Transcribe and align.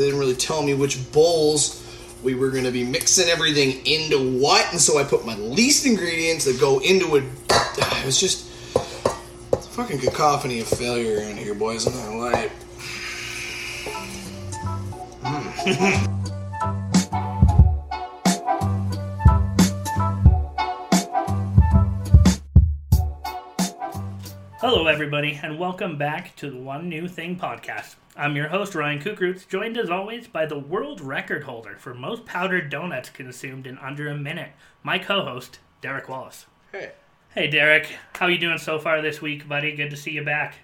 they 0.00 0.06
didn't 0.06 0.20
really 0.20 0.36
tell 0.36 0.62
me 0.62 0.74
which 0.74 1.10
bowls 1.12 1.82
we 2.22 2.34
were 2.34 2.50
going 2.50 2.64
to 2.64 2.72
be 2.72 2.84
mixing 2.84 3.28
everything 3.28 3.84
into 3.86 4.38
what, 4.40 4.66
and 4.72 4.80
so 4.80 4.98
I 4.98 5.04
put 5.04 5.26
my 5.26 5.36
least 5.36 5.86
ingredients 5.86 6.44
that 6.44 6.60
go 6.60 6.78
into 6.80 7.16
it. 7.16 7.24
It 7.78 8.06
was 8.06 8.20
just 8.20 8.46
fucking 9.76 9.98
cacophony 9.98 10.60
of 10.60 10.68
failure 10.68 11.18
around 11.18 11.36
here, 11.36 11.54
boys. 11.54 11.86
I'm 11.86 12.18
not 12.18 12.32
gonna 12.32 12.48
hmm. 15.22 16.22
Hello, 24.68 24.88
everybody, 24.88 25.38
and 25.44 25.60
welcome 25.60 25.96
back 25.96 26.34
to 26.34 26.50
the 26.50 26.56
One 26.56 26.88
New 26.88 27.06
Thing 27.06 27.38
podcast. 27.38 27.94
I'm 28.16 28.34
your 28.34 28.48
host, 28.48 28.74
Ryan 28.74 29.00
Kukrutz, 29.00 29.46
joined 29.46 29.78
as 29.78 29.90
always 29.90 30.26
by 30.26 30.44
the 30.44 30.58
world 30.58 31.00
record 31.00 31.44
holder 31.44 31.76
for 31.76 31.94
most 31.94 32.26
powdered 32.26 32.68
donuts 32.68 33.08
consumed 33.08 33.68
in 33.68 33.78
under 33.78 34.08
a 34.08 34.18
minute, 34.18 34.50
my 34.82 34.98
co 34.98 35.22
host, 35.22 35.60
Derek 35.82 36.08
Wallace. 36.08 36.46
Hey. 36.72 36.90
Hey, 37.32 37.46
Derek, 37.46 37.96
how 38.14 38.26
you 38.26 38.38
doing 38.38 38.58
so 38.58 38.80
far 38.80 39.00
this 39.00 39.22
week, 39.22 39.48
buddy? 39.48 39.70
Good 39.70 39.90
to 39.90 39.96
see 39.96 40.10
you 40.10 40.24
back. 40.24 40.56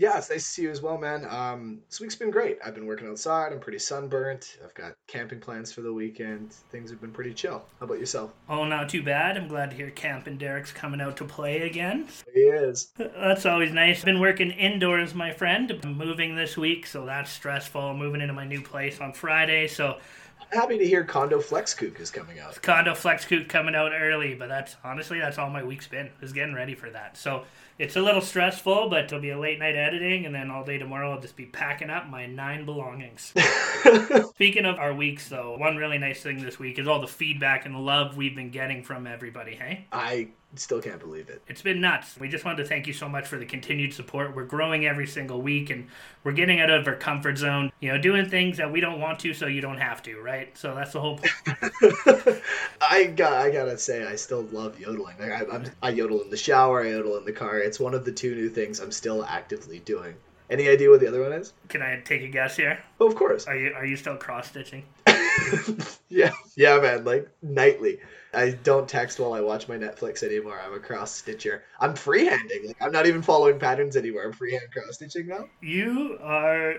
Yeah, 0.00 0.16
it's 0.16 0.30
nice 0.30 0.46
to 0.46 0.50
see 0.50 0.62
you 0.62 0.70
as 0.70 0.80
well, 0.80 0.96
man. 0.96 1.26
Um, 1.28 1.80
this 1.90 2.00
week's 2.00 2.14
been 2.14 2.30
great. 2.30 2.56
I've 2.64 2.74
been 2.74 2.86
working 2.86 3.06
outside. 3.06 3.52
I'm 3.52 3.60
pretty 3.60 3.78
sunburnt. 3.78 4.56
I've 4.64 4.72
got 4.72 4.94
camping 5.06 5.40
plans 5.40 5.72
for 5.72 5.82
the 5.82 5.92
weekend. 5.92 6.54
Things 6.70 6.88
have 6.88 7.02
been 7.02 7.12
pretty 7.12 7.34
chill. 7.34 7.62
How 7.78 7.84
about 7.84 7.98
yourself? 7.98 8.32
Oh, 8.48 8.64
not 8.64 8.88
too 8.88 9.02
bad. 9.02 9.36
I'm 9.36 9.46
glad 9.46 9.68
to 9.68 9.76
hear 9.76 9.90
Camp 9.90 10.26
and 10.26 10.38
Derek's 10.38 10.72
coming 10.72 11.02
out 11.02 11.18
to 11.18 11.26
play 11.26 11.60
again. 11.68 12.08
He 12.32 12.40
is. 12.40 12.92
That's 12.96 13.44
always 13.44 13.72
nice. 13.72 14.02
Been 14.02 14.20
working 14.20 14.52
indoors, 14.52 15.14
my 15.14 15.32
friend. 15.32 15.78
I'm 15.82 15.98
moving 15.98 16.34
this 16.34 16.56
week, 16.56 16.86
so 16.86 17.04
that's 17.04 17.30
stressful. 17.30 17.92
Moving 17.92 18.22
into 18.22 18.32
my 18.32 18.46
new 18.46 18.62
place 18.62 19.02
on 19.02 19.12
Friday, 19.12 19.68
so 19.68 19.98
I'm 20.40 20.58
happy 20.58 20.78
to 20.78 20.86
hear 20.86 21.04
Condo 21.04 21.40
Flex 21.40 21.74
Kook 21.74 22.00
is 22.00 22.10
coming 22.10 22.40
out. 22.40 22.60
Condo 22.62 22.94
Flex 22.94 23.26
Coot 23.26 23.50
coming 23.50 23.74
out 23.74 23.92
early, 23.92 24.34
but 24.34 24.48
that's 24.48 24.76
honestly 24.82 25.18
that's 25.18 25.36
all 25.36 25.50
my 25.50 25.62
week's 25.62 25.86
been 25.86 26.08
is 26.22 26.32
getting 26.32 26.54
ready 26.54 26.74
for 26.74 26.88
that. 26.88 27.18
So 27.18 27.44
it's 27.80 27.96
a 27.96 28.02
little 28.02 28.20
stressful, 28.20 28.90
but 28.90 29.06
it'll 29.06 29.20
be 29.20 29.30
a 29.30 29.38
late 29.38 29.58
night 29.58 29.74
editing, 29.74 30.26
and 30.26 30.34
then 30.34 30.50
all 30.50 30.62
day 30.62 30.76
tomorrow 30.76 31.12
I'll 31.12 31.20
just 31.20 31.34
be 31.34 31.46
packing 31.46 31.88
up 31.88 32.10
my 32.10 32.26
nine 32.26 32.66
belongings. 32.66 33.32
Speaking 34.34 34.66
of 34.66 34.78
our 34.78 34.92
weeks, 34.92 35.30
though, 35.30 35.56
one 35.56 35.76
really 35.76 35.96
nice 35.96 36.22
thing 36.22 36.42
this 36.42 36.58
week 36.58 36.78
is 36.78 36.86
all 36.86 37.00
the 37.00 37.08
feedback 37.08 37.64
and 37.64 37.74
the 37.74 37.78
love 37.78 38.18
we've 38.18 38.36
been 38.36 38.50
getting 38.50 38.82
from 38.82 39.06
everybody. 39.06 39.54
Hey, 39.54 39.86
I 39.92 40.28
still 40.56 40.80
can't 40.80 40.98
believe 40.98 41.28
it. 41.28 41.42
it's 41.46 41.62
been 41.62 41.80
nuts. 41.80 42.18
We 42.18 42.28
just 42.28 42.44
wanted 42.44 42.62
to 42.62 42.68
thank 42.68 42.86
you 42.86 42.92
so 42.92 43.08
much 43.08 43.26
for 43.26 43.38
the 43.38 43.46
continued 43.46 43.92
support. 43.92 44.34
We're 44.34 44.44
growing 44.44 44.86
every 44.86 45.06
single 45.06 45.40
week, 45.40 45.70
and 45.70 45.88
we're 46.24 46.32
getting 46.32 46.60
out 46.60 46.70
of 46.70 46.86
our 46.86 46.96
comfort 46.96 47.38
zone. 47.38 47.70
You 47.80 47.92
know, 47.92 47.98
doing 47.98 48.28
things 48.28 48.56
that 48.56 48.70
we 48.70 48.80
don't 48.80 49.00
want 49.00 49.20
to, 49.20 49.32
so 49.32 49.46
you 49.46 49.60
don't 49.60 49.78
have 49.78 50.02
to, 50.04 50.20
right? 50.20 50.56
So 50.56 50.74
that's 50.74 50.92
the 50.92 51.00
whole 51.00 51.18
point. 51.18 51.32
I 52.80 53.04
got. 53.04 53.32
I 53.34 53.50
gotta 53.50 53.78
say, 53.78 54.04
I 54.04 54.16
still 54.16 54.42
love 54.52 54.78
yodeling. 54.80 55.16
Like 55.18 55.30
I, 55.30 55.44
I'm, 55.52 55.64
I 55.82 55.90
yodel 55.90 56.22
in 56.22 56.30
the 56.30 56.36
shower. 56.36 56.82
I 56.82 56.90
yodel 56.90 57.16
in 57.16 57.24
the 57.24 57.32
car. 57.32 57.60
It's 57.70 57.78
one 57.78 57.94
of 57.94 58.04
the 58.04 58.10
two 58.10 58.34
new 58.34 58.48
things 58.48 58.80
I'm 58.80 58.90
still 58.90 59.24
actively 59.24 59.78
doing. 59.78 60.16
Any 60.50 60.68
idea 60.68 60.90
what 60.90 60.98
the 60.98 61.06
other 61.06 61.22
one 61.22 61.32
is? 61.32 61.52
Can 61.68 61.82
I 61.82 62.00
take 62.00 62.20
a 62.22 62.26
guess 62.26 62.56
here? 62.56 62.82
Oh, 62.98 63.06
of 63.06 63.14
course. 63.14 63.46
Are 63.46 63.56
you 63.56 63.72
are 63.74 63.86
you 63.86 63.94
still 63.94 64.16
cross 64.16 64.48
stitching? 64.48 64.82
yeah, 66.08 66.32
yeah, 66.56 66.80
man. 66.80 67.04
Like 67.04 67.28
nightly. 67.42 68.00
I 68.34 68.50
don't 68.50 68.88
text 68.88 69.20
while 69.20 69.34
I 69.34 69.40
watch 69.40 69.68
my 69.68 69.76
Netflix 69.76 70.24
anymore. 70.24 70.60
I'm 70.60 70.74
a 70.74 70.80
cross 70.80 71.12
stitcher. 71.14 71.62
I'm 71.78 71.94
freehanding. 71.94 72.66
Like 72.66 72.82
I'm 72.82 72.90
not 72.90 73.06
even 73.06 73.22
following 73.22 73.60
patterns 73.60 73.96
anymore. 73.96 74.24
I'm 74.24 74.32
freehand 74.32 74.72
cross 74.72 74.96
stitching 74.96 75.28
now. 75.28 75.44
You 75.60 76.18
are 76.20 76.74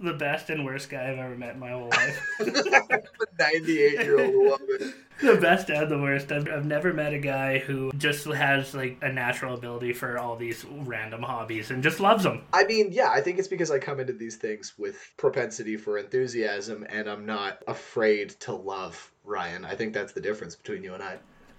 the 0.00 0.14
best 0.14 0.48
and 0.50 0.64
worst 0.64 0.88
guy 0.88 1.10
I've 1.10 1.18
ever 1.18 1.36
met 1.36 1.54
in 1.54 1.60
my 1.60 1.70
whole 1.70 1.88
life. 1.88 2.26
a 2.40 3.02
98 3.38 3.92
year 4.00 4.20
old 4.20 4.34
woman. 4.34 4.94
the 5.20 5.36
best 5.36 5.68
and 5.68 5.90
the 5.90 5.98
worst. 5.98 6.32
I've, 6.32 6.48
I've 6.48 6.64
never 6.64 6.92
met 6.92 7.12
a 7.12 7.18
guy 7.18 7.58
who 7.58 7.92
just 7.92 8.24
has 8.26 8.74
like 8.74 8.98
a 9.02 9.12
natural 9.12 9.54
ability 9.54 9.92
for 9.92 10.18
all 10.18 10.36
these 10.36 10.64
random 10.64 11.22
hobbies 11.22 11.70
and 11.70 11.82
just 11.82 12.00
loves 12.00 12.24
them. 12.24 12.42
I 12.52 12.64
mean, 12.64 12.92
yeah, 12.92 13.10
I 13.10 13.20
think 13.20 13.38
it's 13.38 13.48
because 13.48 13.70
I 13.70 13.78
come 13.78 14.00
into 14.00 14.14
these 14.14 14.36
things 14.36 14.72
with 14.78 14.96
propensity 15.16 15.76
for 15.76 15.98
enthusiasm, 15.98 16.86
and 16.88 17.08
I'm 17.08 17.26
not 17.26 17.62
afraid 17.68 18.30
to 18.40 18.54
love 18.54 19.12
Ryan. 19.24 19.64
I 19.64 19.74
think 19.74 19.92
that's 19.92 20.12
the 20.12 20.20
difference 20.20 20.56
between 20.56 20.82
you 20.82 20.94
and 20.94 21.02
I. 21.02 21.18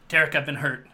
Derek, 0.10 0.36
I've 0.36 0.46
been 0.46 0.56
hurt. 0.56 0.88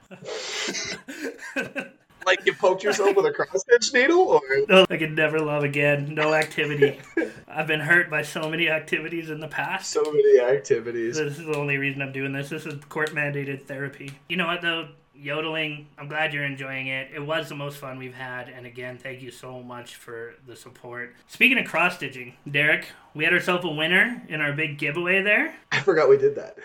Like 2.28 2.46
you 2.46 2.54
poked 2.54 2.84
yourself 2.84 3.16
with 3.16 3.26
a 3.26 3.32
cross 3.32 3.62
stitch 3.62 3.94
needle, 3.94 4.20
or 4.20 4.42
No, 4.68 4.86
I 4.90 4.98
could 4.98 5.16
never 5.16 5.40
love 5.40 5.64
again. 5.64 6.14
No 6.14 6.34
activity. 6.34 7.00
I've 7.48 7.68
been 7.68 7.80
hurt 7.80 8.10
by 8.10 8.22
so 8.22 8.50
many 8.50 8.68
activities 8.70 9.30
in 9.30 9.40
the 9.40 9.48
past. 9.48 9.90
so 9.92 10.04
many 10.04 10.40
activities. 10.42 11.16
This 11.16 11.40
is 11.40 11.46
the 11.46 11.56
only 11.56 11.78
reason 11.78 12.02
I'm 12.02 12.12
doing 12.12 12.34
this. 12.34 12.50
This 12.50 12.66
is 12.66 12.84
court 12.90 13.12
mandated 13.12 13.66
therapy. 13.66 14.12
You 14.28 14.36
know 14.36 14.46
what 14.46 14.62
though? 14.62 14.90
Yodeling, 15.16 15.88
I'm 15.98 16.10
glad 16.10 16.34
you're 16.34 16.44
enjoying 16.46 16.88
it. 16.88 17.10
It 17.16 17.26
was 17.26 17.48
the 17.50 17.56
most 17.56 17.78
fun 17.78 17.98
we've 17.98 18.14
had, 18.14 18.50
and 18.50 18.68
again, 18.68 19.00
thank 19.00 19.22
you 19.22 19.32
so 19.32 19.64
much 19.64 19.96
for 19.96 20.36
the 20.46 20.56
support. 20.56 21.16
Speaking 21.28 21.58
of 21.58 21.66
cross 21.66 21.96
stitching, 21.96 22.34
Derek, 22.52 22.86
we 23.16 23.24
had 23.24 23.34
ourselves 23.34 23.66
a 23.66 23.70
winner 23.70 24.22
in 24.28 24.42
our 24.42 24.54
big 24.54 24.78
giveaway 24.78 25.24
there. 25.24 25.56
I 25.72 25.80
forgot 25.80 26.08
we 26.08 26.18
did 26.18 26.36
that. 26.36 26.58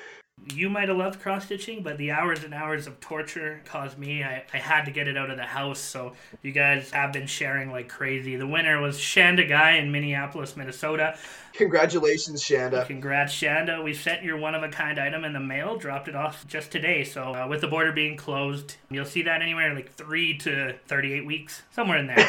You 0.54 0.68
might 0.68 0.88
have 0.88 0.98
loved 0.98 1.20
cross 1.20 1.44
stitching, 1.46 1.82
but 1.82 1.98
the 1.98 2.10
hours 2.10 2.42
and 2.42 2.52
hours 2.52 2.86
of 2.86 2.98
torture 3.00 3.62
caused 3.64 3.96
me. 3.96 4.24
I, 4.24 4.44
I 4.52 4.56
had 4.58 4.84
to 4.86 4.90
get 4.90 5.06
it 5.06 5.16
out 5.16 5.30
of 5.30 5.36
the 5.36 5.44
house, 5.44 5.78
so 5.78 6.14
you 6.42 6.50
guys 6.50 6.90
have 6.90 7.12
been 7.12 7.26
sharing 7.26 7.70
like 7.70 7.88
crazy. 7.88 8.36
The 8.36 8.46
winner 8.46 8.80
was 8.80 8.98
Shanda 8.98 9.48
Guy 9.48 9.76
in 9.76 9.92
Minneapolis, 9.92 10.56
Minnesota. 10.56 11.16
Congratulations, 11.52 12.42
Shanda. 12.42 12.86
Congrats, 12.86 13.32
Shanda. 13.32 13.82
We 13.84 13.94
sent 13.94 14.24
your 14.24 14.36
one 14.36 14.54
of 14.54 14.62
a 14.64 14.68
kind 14.68 14.98
item 14.98 15.24
in 15.24 15.32
the 15.32 15.40
mail, 15.40 15.76
dropped 15.76 16.08
it 16.08 16.16
off 16.16 16.46
just 16.48 16.72
today. 16.72 17.04
So, 17.04 17.34
uh, 17.34 17.46
with 17.48 17.60
the 17.60 17.68
border 17.68 17.92
being 17.92 18.16
closed, 18.16 18.76
you'll 18.90 19.04
see 19.04 19.22
that 19.22 19.42
anywhere 19.42 19.72
like 19.74 19.92
three 19.92 20.36
to 20.38 20.74
38 20.88 21.24
weeks, 21.24 21.62
somewhere 21.70 21.98
in 21.98 22.08
there. 22.08 22.28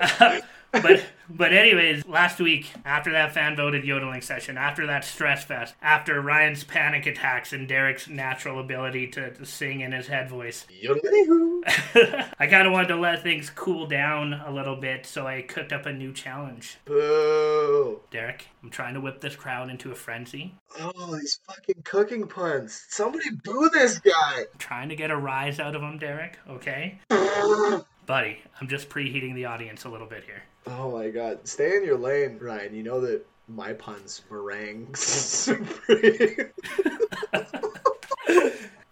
but 0.72 1.04
but 1.28 1.52
anyways, 1.52 2.06
last 2.06 2.40
week 2.40 2.72
after 2.84 3.12
that 3.12 3.32
fan 3.32 3.56
voted 3.56 3.84
yodeling 3.84 4.20
session, 4.20 4.56
after 4.58 4.86
that 4.86 5.04
stress 5.04 5.44
fest, 5.44 5.74
after 5.80 6.20
Ryan's 6.20 6.64
panic 6.64 7.06
attacks 7.06 7.52
and 7.52 7.68
Derek's 7.68 8.08
natural 8.08 8.60
ability 8.60 9.08
to, 9.08 9.32
to 9.32 9.46
sing 9.46 9.80
in 9.80 9.92
his 9.92 10.08
head 10.08 10.28
voice, 10.28 10.66
I 10.82 12.46
kind 12.46 12.66
of 12.66 12.72
wanted 12.72 12.88
to 12.88 12.96
let 12.96 13.22
things 13.22 13.50
cool 13.50 13.86
down 13.86 14.34
a 14.34 14.50
little 14.50 14.76
bit, 14.76 15.06
so 15.06 15.26
I 15.26 15.42
cooked 15.42 15.72
up 15.72 15.86
a 15.86 15.92
new 15.92 16.12
challenge. 16.12 16.78
Boo. 16.84 18.00
Derek, 18.10 18.46
I'm 18.62 18.70
trying 18.70 18.94
to 18.94 19.00
whip 19.00 19.20
this 19.20 19.36
crowd 19.36 19.70
into 19.70 19.92
a 19.92 19.94
frenzy. 19.94 20.54
Oh, 20.78 21.16
these 21.16 21.40
fucking 21.46 21.82
cooking 21.84 22.26
puns. 22.26 22.86
Somebody 22.88 23.30
boo 23.44 23.70
this 23.72 23.98
guy. 23.98 24.44
trying 24.58 24.88
to 24.88 24.96
get 24.96 25.10
a 25.10 25.16
rise 25.16 25.60
out 25.60 25.74
of 25.76 25.82
him, 25.82 25.98
Derek, 25.98 26.38
okay? 26.48 27.00
Buddy, 28.06 28.38
I'm 28.60 28.66
just 28.66 28.88
preheating 28.88 29.34
the 29.34 29.44
audience 29.44 29.84
a 29.84 29.88
little 29.88 30.06
bit 30.06 30.24
here. 30.24 30.42
Oh 30.66 30.92
my 30.92 31.10
god. 31.10 31.46
Stay 31.48 31.76
in 31.76 31.84
your 31.84 31.98
lane, 31.98 32.38
Ryan. 32.40 32.74
You 32.74 32.82
know 32.82 33.00
that 33.00 33.26
my 33.48 33.72
puns 33.72 34.22
meringue 34.30 34.94
supreme. 34.94 36.50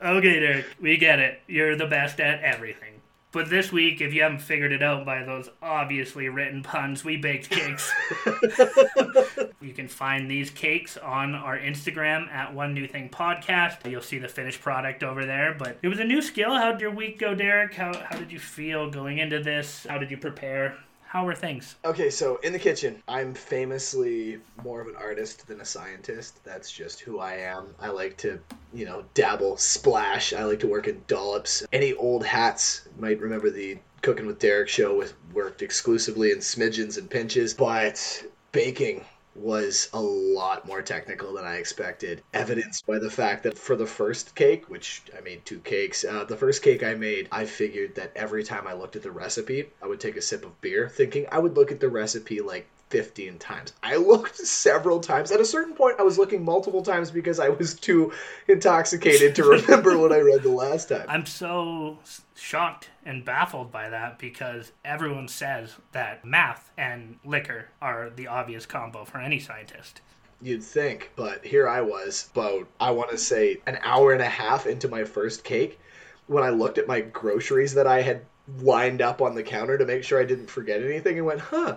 Okay, 0.01 0.39
Derek, 0.39 0.67
we 0.81 0.97
get 0.97 1.19
it. 1.19 1.41
You're 1.49 1.75
the 1.75 1.87
best 1.87 2.21
at 2.21 2.41
everything. 2.43 3.01
But 3.33 3.51
this 3.51 3.73
week, 3.73 4.01
if 4.01 4.15
you 4.15 4.23
haven't 4.23 4.39
figured 4.39 4.73
it 4.73 4.83
out 4.83 5.05
by 5.05 5.25
those 5.25 5.51
obviously 5.61 6.29
written 6.29 6.63
puns, 6.63 7.05
we 7.05 7.17
baked 7.17 7.51
cakes. 7.51 7.93
you 9.61 9.75
can 9.75 9.89
find 9.89 10.31
these 10.31 10.51
cakes 10.51 10.97
on 10.97 11.35
our 11.35 11.59
Instagram 11.59 12.31
at 12.31 12.55
One 12.55 12.75
New 12.75 12.87
Thing 12.87 13.09
Podcast. 13.11 13.91
You'll 13.91 14.01
see 14.01 14.19
the 14.19 14.29
finished 14.29 14.61
product 14.61 15.03
over 15.03 15.27
there. 15.27 15.55
But 15.59 15.79
it 15.83 15.89
was 15.89 15.99
a 15.99 16.05
new 16.05 16.23
skill. 16.23 16.55
How 16.55 16.73
did 16.73 16.81
your 16.81 16.93
week 16.93 17.19
go, 17.19 17.35
Derek? 17.35 17.75
How, 17.75 17.93
how 17.93 18.17
did 18.17 18.31
you 18.33 18.39
feel 18.39 18.89
going 18.91 19.19
into 19.19 19.43
this? 19.43 19.85
How 19.87 19.99
did 19.99 20.11
you 20.11 20.17
prepare? 20.17 20.79
How 21.09 21.25
were 21.25 21.35
things? 21.35 21.77
Okay, 21.87 22.11
so 22.11 22.37
in 22.43 22.53
the 22.53 22.59
kitchen, 22.59 23.03
I'm 23.09 23.33
famously 23.33 24.41
more 24.63 24.83
of 24.83 24.89
an 24.89 24.97
artist 24.97 25.47
than 25.47 25.63
a 25.63 25.65
scientist. 25.65 26.45
That's 26.45 26.71
just 26.71 27.01
who 27.01 27.19
I 27.19 27.37
am. 27.37 27.75
I 27.81 27.89
like 27.89 28.19
to, 28.19 28.39
you 28.75 28.85
know, 28.85 29.05
dabble, 29.15 29.57
splash. 29.57 30.35
I 30.35 30.45
like 30.45 30.61
to 30.61 30.67
work 30.67 30.87
in 30.87 31.03
dollops. 31.07 31.65
Any 31.73 31.95
old 31.95 32.27
hats 32.27 32.89
might 32.99 33.21
remember 33.21 33.49
the 33.49 33.79
Cooking 34.03 34.27
with 34.27 34.39
Derek 34.39 34.69
show 34.69 34.97
with 34.97 35.15
worked 35.33 35.63
exclusively 35.63 36.31
in 36.31 36.39
smidgens 36.39 36.99
and 36.99 37.09
pinches, 37.09 37.55
but 37.55 38.25
baking 38.53 39.05
was 39.39 39.89
a 39.93 40.01
lot 40.01 40.67
more 40.67 40.83
technical 40.83 41.35
than 41.35 41.45
I 41.45 41.57
expected, 41.57 42.23
evidenced 42.35 42.87
by 42.87 42.99
the 42.99 43.11
fact 43.11 43.45
that 43.45 43.59
for 43.59 43.77
the 43.77 43.87
first 43.87 44.35
cake, 44.35 44.69
which 44.69 45.03
I 45.17 45.21
made 45.21 45.45
two 45.45 45.61
cakes, 45.61 46.05
uh, 46.05 46.25
the 46.25 46.37
first 46.37 46.63
cake 46.63 46.83
I 46.83 46.95
made, 46.95 47.29
I 47.31 47.45
figured 47.45 47.95
that 47.95 48.13
every 48.17 48.45
time 48.45 48.67
I 48.67 48.73
looked 48.75 48.97
at 48.97 49.03
the 49.03 49.11
recipe, 49.11 49.71
I 49.83 49.87
would 49.87 50.01
take 50.01 50.17
a 50.17 50.23
sip 50.23 50.45
of 50.45 50.61
beer, 50.61 50.89
thinking 50.89 51.27
I 51.31 51.39
would 51.39 51.57
look 51.57 51.73
at 51.73 51.81
the 51.81 51.89
recipe 51.89 52.41
like 52.41 52.67
15 52.91 53.39
times. 53.39 53.73
I 53.83 53.97
looked 53.97 54.37
several 54.47 55.01
times. 55.01 55.31
At 55.31 55.41
a 55.41 55.45
certain 55.45 55.75
point, 55.75 55.97
I 55.99 56.03
was 56.03 56.19
looking 56.19 56.45
multiple 56.45 56.83
times 56.83 57.11
because 57.11 57.39
I 57.39 57.49
was 57.49 57.75
too 57.75 58.13
intoxicated 58.47 59.35
to 59.37 59.45
remember 59.45 59.99
what 59.99 60.13
I 60.13 60.21
read 60.21 60.43
the 60.43 60.51
last 60.51 60.89
time. 60.89 61.07
I'm 61.09 61.27
so 61.27 61.99
shocked 62.35 62.91
and 63.05 63.25
baffled 63.25 63.71
by 63.73 63.89
that 63.91 64.19
because 64.19 64.73
everyone 64.85 65.29
says 65.29 65.77
that 65.93 66.25
math 66.25 66.71
and 66.77 67.19
liquor 67.25 67.69
are 67.81 68.11
the 68.11 68.27
obvious 68.27 68.67
combo 68.67 69.05
for 69.05 69.19
any 69.19 69.39
scientist. 69.39 70.01
You'd 70.41 70.63
think, 70.63 71.11
but 71.17 71.45
here 71.45 71.69
I 71.69 71.81
was, 71.81 72.29
about, 72.33 72.69
I 72.79 72.93
want 72.93 73.11
to 73.11 73.19
say, 73.19 73.59
an 73.67 73.79
hour 73.83 74.13
and 74.13 74.23
a 74.23 74.29
half 74.29 74.67
into 74.67 74.87
my 74.87 75.03
first 75.03 75.43
cake 75.43 75.81
when 76.29 76.45
I 76.45 76.51
looked 76.51 76.79
at 76.79 76.87
my 76.87 77.01
groceries 77.01 77.75
that 77.75 77.89
I 77.89 78.03
had 78.03 78.23
lined 78.63 79.03
up 79.03 79.21
on 79.21 79.35
the 79.35 79.43
counter 79.43 79.77
to 79.77 79.85
make 79.85 80.05
sure 80.05 80.21
I 80.21 80.25
didn't 80.25 80.49
forget 80.51 80.83
anything 80.83 81.17
and 81.19 81.27
went, 81.27 81.41
huh, 81.41 81.77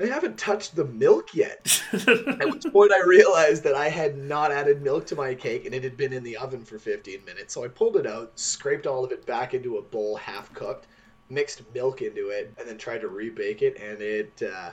I 0.00 0.06
haven't 0.06 0.38
touched 0.38 0.76
the 0.76 0.84
milk 0.84 1.34
yet. 1.34 1.82
At 1.92 2.50
which 2.50 2.64
point 2.72 2.92
I 2.92 3.02
realized 3.06 3.62
that 3.64 3.74
I 3.74 3.88
had 3.88 4.16
not 4.16 4.50
added 4.50 4.82
milk 4.82 5.06
to 5.06 5.16
my 5.16 5.34
cake 5.34 5.66
and 5.66 5.74
it 5.74 5.84
had 5.84 5.96
been 5.96 6.12
in 6.12 6.22
the 6.22 6.36
oven 6.36 6.64
for 6.64 6.78
15 6.78 7.24
minutes. 7.24 7.52
So 7.52 7.64
I 7.64 7.68
pulled 7.68 7.96
it 7.96 8.06
out, 8.06 8.32
scraped 8.38 8.86
all 8.86 9.04
of 9.04 9.12
it 9.12 9.26
back 9.26 9.52
into 9.52 9.76
a 9.76 9.82
bowl 9.82 10.16
half 10.16 10.52
cooked, 10.54 10.86
mixed 11.28 11.62
milk 11.74 12.02
into 12.02 12.28
it, 12.28 12.54
and 12.58 12.68
then 12.68 12.78
tried 12.78 13.02
to 13.02 13.08
rebake 13.08 13.62
it, 13.62 13.78
and 13.80 14.00
it 14.00 14.42
uh, 14.42 14.70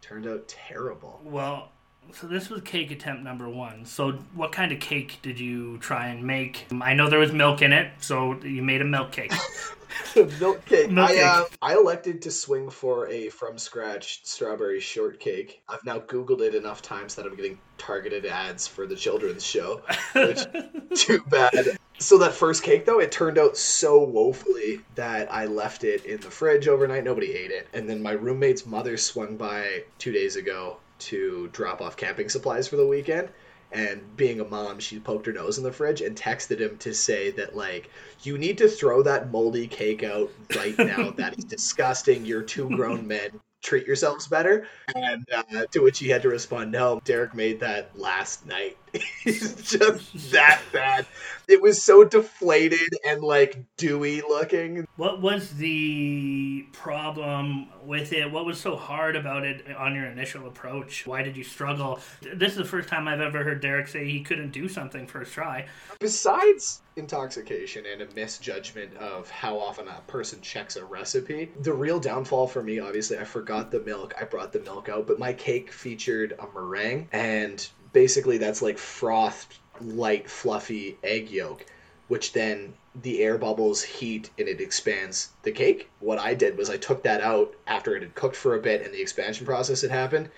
turned 0.00 0.26
out 0.26 0.46
terrible. 0.48 1.20
Well, 1.24 1.70
so 2.12 2.26
this 2.26 2.48
was 2.48 2.62
cake 2.62 2.90
attempt 2.90 3.22
number 3.22 3.48
one. 3.48 3.84
So 3.84 4.12
what 4.34 4.52
kind 4.52 4.72
of 4.72 4.80
cake 4.80 5.18
did 5.22 5.40
you 5.40 5.78
try 5.78 6.08
and 6.08 6.22
make? 6.24 6.66
I 6.80 6.94
know 6.94 7.08
there 7.08 7.18
was 7.18 7.32
milk 7.32 7.62
in 7.62 7.72
it, 7.72 7.92
so 8.00 8.40
you 8.42 8.62
made 8.62 8.80
a 8.80 8.84
milk 8.84 9.12
cake. 9.12 9.32
milk 10.40 10.64
cake. 10.64 10.90
Milk 10.90 11.10
I, 11.10 11.14
cake. 11.14 11.24
uh, 11.24 11.44
I 11.62 11.74
elected 11.74 12.22
to 12.22 12.30
swing 12.30 12.70
for 12.70 13.08
a 13.08 13.28
from 13.28 13.58
scratch 13.58 14.24
strawberry 14.24 14.80
shortcake. 14.80 15.62
I've 15.68 15.84
now 15.84 15.98
Googled 15.98 16.40
it 16.40 16.54
enough 16.54 16.82
times 16.82 17.14
that 17.14 17.26
I'm 17.26 17.36
getting 17.36 17.58
targeted 17.78 18.26
ads 18.26 18.66
for 18.66 18.86
the 18.86 18.96
children's 18.96 19.44
show, 19.44 19.82
which 20.14 20.44
too 20.94 21.22
bad. 21.28 21.78
So 21.98 22.18
that 22.18 22.34
first 22.34 22.62
cake 22.62 22.84
though, 22.84 23.00
it 23.00 23.10
turned 23.10 23.38
out 23.38 23.56
so 23.56 24.04
woefully 24.04 24.80
that 24.96 25.32
I 25.32 25.46
left 25.46 25.84
it 25.84 26.04
in 26.04 26.20
the 26.20 26.30
fridge 26.30 26.68
overnight. 26.68 27.04
Nobody 27.04 27.32
ate 27.32 27.50
it, 27.50 27.68
and 27.72 27.88
then 27.88 28.02
my 28.02 28.12
roommate's 28.12 28.66
mother 28.66 28.96
swung 28.96 29.36
by 29.36 29.84
two 29.98 30.12
days 30.12 30.36
ago 30.36 30.78
to 30.98 31.48
drop 31.52 31.80
off 31.80 31.96
camping 31.96 32.28
supplies 32.28 32.68
for 32.68 32.76
the 32.76 32.86
weekend. 32.86 33.28
And 33.76 34.16
being 34.16 34.40
a 34.40 34.44
mom, 34.44 34.80
she 34.80 34.98
poked 34.98 35.26
her 35.26 35.34
nose 35.34 35.58
in 35.58 35.64
the 35.64 35.70
fridge 35.70 36.00
and 36.00 36.16
texted 36.16 36.58
him 36.58 36.78
to 36.78 36.94
say 36.94 37.30
that, 37.32 37.54
like, 37.54 37.90
you 38.22 38.38
need 38.38 38.56
to 38.58 38.68
throw 38.68 39.02
that 39.02 39.30
moldy 39.30 39.66
cake 39.66 40.02
out 40.02 40.30
right 40.56 40.76
now. 40.78 41.10
that 41.10 41.38
is 41.38 41.44
disgusting. 41.44 42.24
You're 42.24 42.40
two 42.40 42.70
grown 42.70 43.06
men. 43.06 43.38
Treat 43.66 43.84
yourselves 43.84 44.28
better. 44.28 44.68
And 44.94 45.26
uh, 45.34 45.66
to 45.72 45.80
which 45.80 45.98
he 45.98 46.08
had 46.08 46.22
to 46.22 46.28
respond, 46.28 46.70
no, 46.70 47.00
Derek 47.04 47.34
made 47.34 47.58
that 47.60 47.98
last 47.98 48.46
night. 48.46 48.76
He's 49.24 49.56
just 49.68 50.30
that 50.30 50.62
bad. 50.72 51.04
It 51.48 51.60
was 51.60 51.82
so 51.82 52.04
deflated 52.04 52.94
and, 53.04 53.22
like, 53.22 53.64
dewy 53.76 54.20
looking. 54.20 54.86
what 54.94 55.20
was 55.20 55.50
the 55.54 56.64
problem 56.70 57.66
with 57.84 58.12
it? 58.12 58.30
What 58.30 58.46
was 58.46 58.60
so 58.60 58.76
hard 58.76 59.16
about 59.16 59.44
it 59.44 59.64
on 59.76 59.96
your 59.96 60.06
initial 60.06 60.46
approach? 60.46 61.04
Why 61.04 61.24
did 61.24 61.36
you 61.36 61.42
struggle? 61.42 61.98
This 62.22 62.52
is 62.52 62.58
the 62.58 62.64
first 62.64 62.88
time 62.88 63.08
I've 63.08 63.20
ever 63.20 63.42
heard 63.42 63.60
Derek 63.60 63.88
say 63.88 64.08
he 64.08 64.22
couldn't 64.22 64.52
do 64.52 64.68
something 64.68 65.08
first 65.08 65.32
try. 65.32 65.66
Besides 65.98 66.82
intoxication 66.96 67.84
and 67.84 68.00
a 68.00 68.14
misjudgment 68.14 68.96
of 68.96 69.30
how 69.30 69.58
often 69.58 69.86
a 69.86 70.00
person 70.06 70.40
checks 70.40 70.76
a 70.76 70.84
recipe, 70.84 71.50
the 71.60 71.72
real 71.72 72.00
downfall 72.00 72.46
for 72.46 72.62
me, 72.62 72.78
obviously, 72.78 73.18
I 73.18 73.24
forgot 73.24 73.70
the 73.70 73.80
milk. 73.80 74.14
I 74.18 74.24
brought 74.24 74.52
the 74.52 74.60
milk 74.60 74.88
out, 74.88 75.06
but 75.06 75.18
my 75.18 75.34
cake 75.34 75.70
featured 75.70 76.34
a 76.38 76.46
meringue, 76.54 77.08
and 77.12 77.66
basically 77.92 78.38
that's 78.38 78.62
like 78.62 78.78
frothed, 78.78 79.58
light, 79.80 80.28
fluffy 80.28 80.98
egg 81.02 81.30
yolk, 81.30 81.66
which 82.08 82.32
then 82.32 82.74
the 83.02 83.22
air 83.22 83.36
bubbles 83.36 83.82
heat 83.82 84.30
and 84.38 84.48
it 84.48 84.60
expands 84.60 85.30
the 85.42 85.52
cake. 85.52 85.90
What 86.00 86.18
I 86.18 86.32
did 86.32 86.56
was 86.56 86.70
I 86.70 86.78
took 86.78 87.02
that 87.02 87.20
out 87.20 87.54
after 87.66 87.94
it 87.94 88.02
had 88.02 88.14
cooked 88.14 88.36
for 88.36 88.54
a 88.54 88.60
bit 88.60 88.82
and 88.82 88.94
the 88.94 89.02
expansion 89.02 89.44
process 89.44 89.82
had 89.82 89.90
happened, 89.90 90.30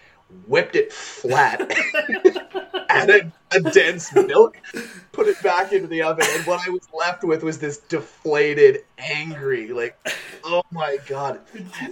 whipped 0.46 0.76
it 0.76 0.92
flat, 0.92 1.60
added 2.88 3.32
a 3.50 3.60
dense 3.60 4.14
milk, 4.14 4.58
put 5.12 5.26
it 5.26 5.42
back 5.42 5.72
into 5.72 5.86
the 5.86 6.02
oven, 6.02 6.26
and 6.30 6.46
what 6.46 6.66
I 6.66 6.70
was 6.70 6.86
left 6.92 7.24
with 7.24 7.42
was 7.42 7.58
this 7.58 7.78
deflated, 7.78 8.84
angry, 8.98 9.68
like, 9.68 9.96
oh 10.44 10.62
my 10.70 10.98
god, 11.06 11.40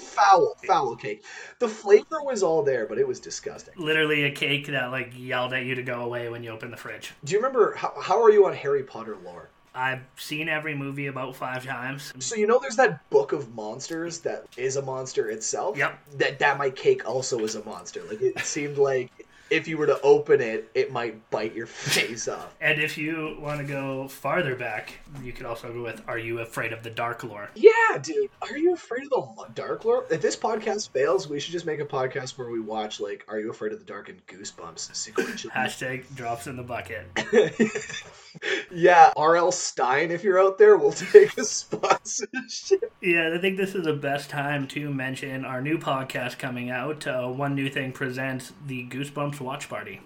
foul, 0.00 0.54
foul 0.66 0.96
cake. 0.96 1.24
The 1.58 1.68
flavor 1.68 2.22
was 2.22 2.42
all 2.42 2.62
there, 2.62 2.86
but 2.86 2.98
it 2.98 3.06
was 3.06 3.20
disgusting. 3.20 3.74
Literally 3.76 4.24
a 4.24 4.30
cake 4.30 4.66
that 4.66 4.90
like 4.90 5.12
yelled 5.16 5.52
at 5.52 5.64
you 5.64 5.74
to 5.74 5.82
go 5.82 6.02
away 6.02 6.28
when 6.28 6.42
you 6.42 6.50
opened 6.50 6.72
the 6.72 6.78
fridge. 6.78 7.12
Do 7.24 7.32
you 7.32 7.38
remember 7.38 7.74
how, 7.74 7.94
how 8.00 8.22
are 8.22 8.30
you 8.30 8.46
on 8.46 8.54
Harry 8.54 8.82
Potter 8.82 9.16
lore? 9.24 9.48
I've 9.76 10.00
seen 10.16 10.48
every 10.48 10.74
movie 10.74 11.06
about 11.08 11.36
five 11.36 11.64
times. 11.64 12.12
So 12.18 12.34
you 12.34 12.46
know 12.46 12.58
there's 12.58 12.76
that 12.76 13.08
book 13.10 13.32
of 13.32 13.54
monsters 13.54 14.20
that 14.20 14.46
is 14.56 14.76
a 14.76 14.82
monster 14.82 15.28
itself? 15.28 15.76
Yep. 15.76 15.98
That 16.16 16.38
that 16.38 16.58
my 16.58 16.70
cake 16.70 17.08
also 17.08 17.38
is 17.40 17.54
a 17.54 17.64
monster. 17.64 18.02
Like 18.08 18.22
it 18.22 18.38
seemed 18.40 18.78
like 18.78 19.25
if 19.50 19.68
you 19.68 19.76
were 19.76 19.86
to 19.86 20.00
open 20.02 20.40
it, 20.40 20.70
it 20.74 20.92
might 20.92 21.30
bite 21.30 21.54
your 21.54 21.66
face 21.66 22.28
off. 22.28 22.54
And 22.60 22.80
if 22.80 22.98
you 22.98 23.36
want 23.40 23.60
to 23.60 23.66
go 23.66 24.08
farther 24.08 24.56
back, 24.56 24.94
you 25.22 25.32
could 25.32 25.46
also 25.46 25.72
go 25.72 25.82
with 25.82 26.02
Are 26.08 26.18
You 26.18 26.40
Afraid 26.40 26.72
of 26.72 26.82
the 26.82 26.90
Dark 26.90 27.24
Lore? 27.24 27.50
Yeah, 27.54 27.98
dude. 28.00 28.30
Are 28.42 28.56
you 28.56 28.74
afraid 28.74 29.08
of 29.12 29.36
the 29.36 29.46
dark 29.54 29.84
lore? 29.84 30.04
If 30.10 30.20
this 30.20 30.36
podcast 30.36 30.90
fails, 30.90 31.28
we 31.28 31.40
should 31.40 31.52
just 31.52 31.66
make 31.66 31.80
a 31.80 31.84
podcast 31.84 32.38
where 32.38 32.50
we 32.50 32.60
watch 32.60 33.00
like 33.00 33.24
Are 33.28 33.38
You 33.38 33.50
Afraid 33.50 33.72
of 33.72 33.78
the 33.78 33.84
Dark 33.84 34.08
and 34.08 34.24
Goosebumps 34.26 34.90
sequentially. 34.92 35.50
Hashtag 35.52 36.14
drops 36.14 36.46
in 36.46 36.56
the 36.56 36.62
bucket. 36.62 37.06
yeah, 38.72 39.12
R.L. 39.16 39.52
Stine, 39.52 40.10
if 40.10 40.24
you're 40.24 40.40
out 40.40 40.58
there, 40.58 40.76
we'll 40.76 40.92
take 40.92 41.36
a 41.38 41.44
sponsorship. 41.44 42.92
Yeah, 43.00 43.32
I 43.34 43.38
think 43.38 43.56
this 43.56 43.74
is 43.74 43.84
the 43.84 43.92
best 43.92 44.30
time 44.30 44.66
to 44.68 44.90
mention 44.92 45.44
our 45.44 45.60
new 45.60 45.78
podcast 45.78 46.38
coming 46.38 46.70
out. 46.70 47.06
Uh, 47.06 47.28
One 47.28 47.54
New 47.54 47.68
Thing 47.70 47.92
presents 47.92 48.52
the 48.66 48.86
Goosebumps 48.88 49.35
Watch 49.40 49.68
Party. 49.68 50.00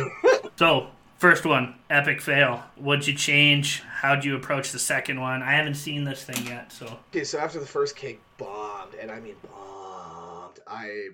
so, 0.56 0.88
first 1.18 1.44
one, 1.44 1.74
epic 1.90 2.20
fail. 2.20 2.62
What'd 2.76 3.06
you 3.06 3.14
change? 3.14 3.82
How'd 3.82 4.24
you 4.24 4.36
approach 4.36 4.72
the 4.72 4.78
second 4.78 5.20
one? 5.20 5.42
I 5.42 5.52
haven't 5.52 5.74
seen 5.74 6.04
this 6.04 6.24
thing 6.24 6.46
yet, 6.46 6.72
so 6.72 6.98
Okay, 7.10 7.24
so 7.24 7.38
after 7.38 7.58
the 7.60 7.66
first 7.66 7.96
cake 7.96 8.20
bombed, 8.38 8.94
and 8.94 9.10
I 9.10 9.20
mean 9.20 9.36
bombed, 9.42 10.60
I 10.66 11.08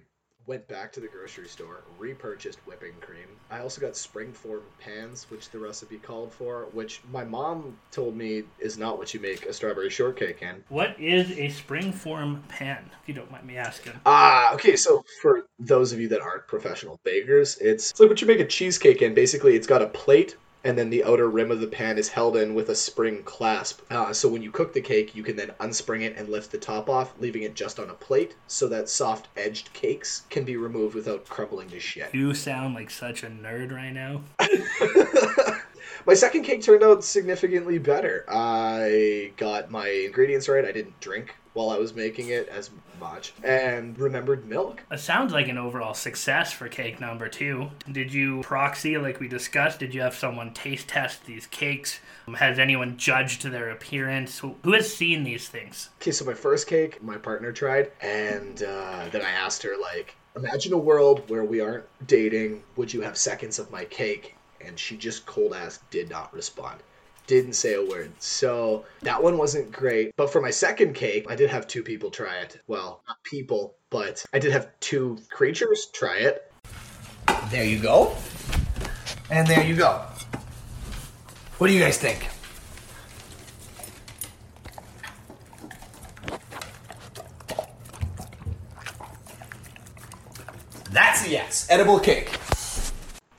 went 0.47 0.67
back 0.69 0.93
to 0.93 1.01
the 1.01 1.07
grocery 1.07 1.49
store, 1.49 1.83
repurchased 1.99 2.59
whipping 2.67 2.93
cream. 3.01 3.27
I 3.51 3.61
also 3.61 3.81
got 3.81 3.93
springform 3.93 4.63
pans, 4.81 5.27
which 5.31 5.51
the 5.51 5.59
recipe 5.59 5.99
called 5.99 6.33
for, 6.33 6.67
which 6.73 7.01
my 7.13 7.25
mom 7.25 7.77
told 7.91 8.17
me 8.17 8.45
is 8.59 8.77
not 8.77 8.99
what 8.99 9.15
you 9.15 9.21
make 9.21 9.47
a 9.47 9.53
strawberry 9.53 9.91
shortcake 9.91 10.43
in. 10.43 10.65
what 10.69 10.99
is 10.99 11.31
a 11.33 11.49
springform 11.49 12.47
pan? 12.49 12.91
If 13.03 13.09
you 13.09 13.15
don't 13.15 13.31
mind 13.31 13.47
me 13.47 13.57
asking. 13.57 13.93
Ah, 14.07 14.53
okay. 14.55 14.77
So 14.77 15.05
for 15.21 15.47
those 15.59 15.93
of 15.93 16.01
you 16.01 16.09
that 16.09 16.21
aren't 16.21 16.47
professional 16.49 16.99
bakers, 17.05 17.57
it's, 17.59 17.91
it's 17.91 18.01
like 18.01 18.09
what 18.09 18.21
you 18.21 18.27
make 18.27 18.41
a 18.41 18.47
cheesecake 18.47 19.03
in. 19.03 19.15
Basically, 19.15 19.55
it's 19.55 19.67
got 19.67 19.83
a 19.83 19.87
plate, 19.89 20.37
and 20.65 20.79
then 20.79 20.91
the 20.91 21.05
outer 21.05 21.29
rim 21.29 21.51
of 21.51 21.61
the 21.61 21.67
pan 21.67 21.99
is 21.99 22.09
held 22.09 22.37
in 22.37 22.55
with 22.55 22.69
a 22.69 22.75
spring 22.75 23.23
clasp. 23.25 23.81
Uh, 23.91 24.13
so 24.13 24.29
when 24.29 24.43
you 24.43 24.51
cook 24.51 24.73
the 24.73 24.81
cake, 24.81 25.15
you 25.15 25.23
can 25.23 25.37
then 25.37 25.53
unspring 25.61 26.03
it 26.03 26.17
and 26.17 26.29
lift 26.29 26.51
the 26.53 26.59
top 26.59 26.89
off, 26.89 27.13
leaving 27.19 27.43
it 27.43 27.55
just 27.55 27.79
on 27.79 27.91
a 27.91 27.95
plate, 27.95 28.37
so 28.47 28.69
that 28.69 28.89
soft 28.89 29.29
edged 29.37 29.73
cakes 29.73 30.23
can 30.31 30.45
be 30.45 30.57
removed 30.57 30.95
without 30.95 31.25
crumbling 31.27 31.69
to 31.71 31.81
shit. 31.81 32.15
You 32.15 32.35
sound 32.35 32.75
like 32.75 32.91
such 32.91 33.23
a 33.23 33.27
nerd 33.27 33.73
right 33.73 33.93
now. 33.93 34.23
My 36.07 36.15
second 36.15 36.43
cake 36.43 36.63
turned 36.63 36.83
out 36.83 37.05
significantly 37.05 37.79
better. 37.79 38.25
I 38.29 39.33
got 39.37 39.71
my 39.71 39.89
ingredients 39.89 40.49
right. 40.49 40.65
I 40.65 40.73
didn't 40.73 40.99
drink 41.01 41.35
while 41.55 41.71
I 41.71 41.79
was 41.79 41.95
making 41.95 42.29
it 42.29 42.49
as 42.49 42.71
much, 43.01 43.33
and 43.43 43.99
remembered 43.99 44.49
milk. 44.49 44.83
It 44.91 45.01
sounds 45.01 45.33
like 45.33 45.49
an 45.49 45.59
overall 45.59 45.95
success 45.95 46.53
for 46.53 46.69
cake 46.69 47.01
number 47.01 47.29
two. 47.29 47.71
Did 47.91 48.13
you 48.13 48.43
proxy, 48.43 48.97
like 48.99 49.21
we 49.21 49.29
discussed? 49.29 49.79
Did 49.81 49.95
you 49.95 50.01
have 50.01 50.15
someone 50.15 50.55
taste 50.55 50.89
test 50.89 51.25
these 51.27 51.47
cakes? 51.47 52.01
Has 52.37 52.59
anyone 52.59 52.97
judged 52.97 53.43
their 53.43 53.71
appearance? 53.71 54.39
Who 54.39 54.57
who 54.63 54.73
has 54.73 54.95
seen 54.95 55.25
these 55.25 55.49
things? 55.49 55.91
Okay, 56.01 56.13
so 56.13 56.25
my 56.25 56.35
first 56.35 56.67
cake, 56.67 57.03
my 57.03 57.17
partner 57.17 57.53
tried, 57.53 57.91
and 58.01 58.63
uh, 58.63 59.09
then 59.11 59.23
I 59.23 59.31
asked 59.31 59.63
her, 59.65 59.75
like, 59.81 60.15
imagine 60.37 60.73
a 60.73 60.79
world 60.79 61.29
where 61.29 61.45
we 61.45 61.61
aren't 61.61 61.85
dating. 62.07 62.63
Would 62.77 62.95
you 62.95 63.01
have 63.03 63.17
seconds 63.17 63.59
of 63.59 63.71
my 63.71 63.85
cake? 63.85 64.37
And 64.65 64.79
she 64.79 64.97
just 64.97 65.27
cold 65.27 65.55
ass 65.55 65.81
did 65.91 66.09
not 66.09 66.33
respond. 66.33 66.81
Didn't 67.33 67.55
say 67.55 67.73
a 67.73 67.83
word. 67.83 68.13
So 68.19 68.85
that 69.01 69.23
one 69.23 69.39
wasn't 69.39 69.73
great. 69.73 70.15
But 70.17 70.31
for 70.31 70.43
my 70.43 70.51
second 70.51 70.93
cake, 70.93 71.25
I 71.31 71.35
did 71.35 71.49
have 71.49 71.67
two 71.67 71.83
people 71.83 72.11
try 72.11 72.41
it. 72.41 72.61
Well, 72.67 73.03
not 73.09 73.17
people, 73.25 73.75
but 73.89 74.23
I 74.35 74.39
did 74.39 74.53
have 74.53 74.69
two 74.81 75.17
creatures 75.31 75.87
try 75.95 76.19
it. 76.19 76.53
There 77.49 77.65
you 77.65 77.79
go. 77.79 78.15
And 79.31 79.47
there 79.47 79.65
you 79.65 79.77
go. 79.77 80.05
What 81.57 81.69
do 81.69 81.73
you 81.73 81.81
guys 81.81 81.97
think? 81.97 82.29
That's 90.91 91.23
the 91.23 91.31
yes. 91.31 91.67
Edible 91.71 91.99
cake. 91.99 92.29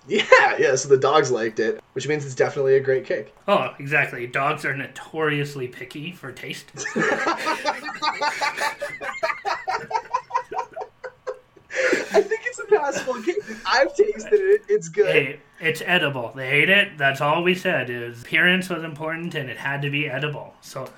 Yeah, 0.07 0.57
yeah. 0.59 0.75
So 0.75 0.89
the 0.89 0.97
dogs 0.97 1.31
liked 1.31 1.59
it, 1.59 1.81
which 1.93 2.07
means 2.09 2.25
it's 2.25 2.35
definitely 2.35 2.75
a 2.75 2.79
great 2.81 3.05
cake. 3.05 3.33
Oh, 3.47 3.73
exactly. 3.79 4.27
Dogs 4.27 4.65
are 4.65 4.75
notoriously 4.75 5.67
picky 5.69 6.11
for 6.11 6.31
taste. 6.31 6.65
I 11.75 12.21
think 12.21 12.41
it's 12.45 12.59
a 12.59 12.65
passable 12.65 13.21
cake. 13.23 13.37
I've 13.65 13.95
tasted 13.95 14.33
it. 14.33 14.61
It's 14.67 14.89
good. 14.89 15.11
hey, 15.11 15.39
it's 15.59 15.81
edible. 15.85 16.31
They 16.35 16.49
ate 16.49 16.69
it. 16.69 16.97
That's 16.97 17.21
all 17.21 17.41
we 17.43 17.55
said. 17.55 17.89
Is 17.89 18.21
appearance 18.21 18.69
was 18.69 18.83
important 18.83 19.33
and 19.35 19.49
it 19.49 19.57
had 19.57 19.81
to 19.81 19.89
be 19.89 20.07
edible. 20.07 20.53
So, 20.61 20.89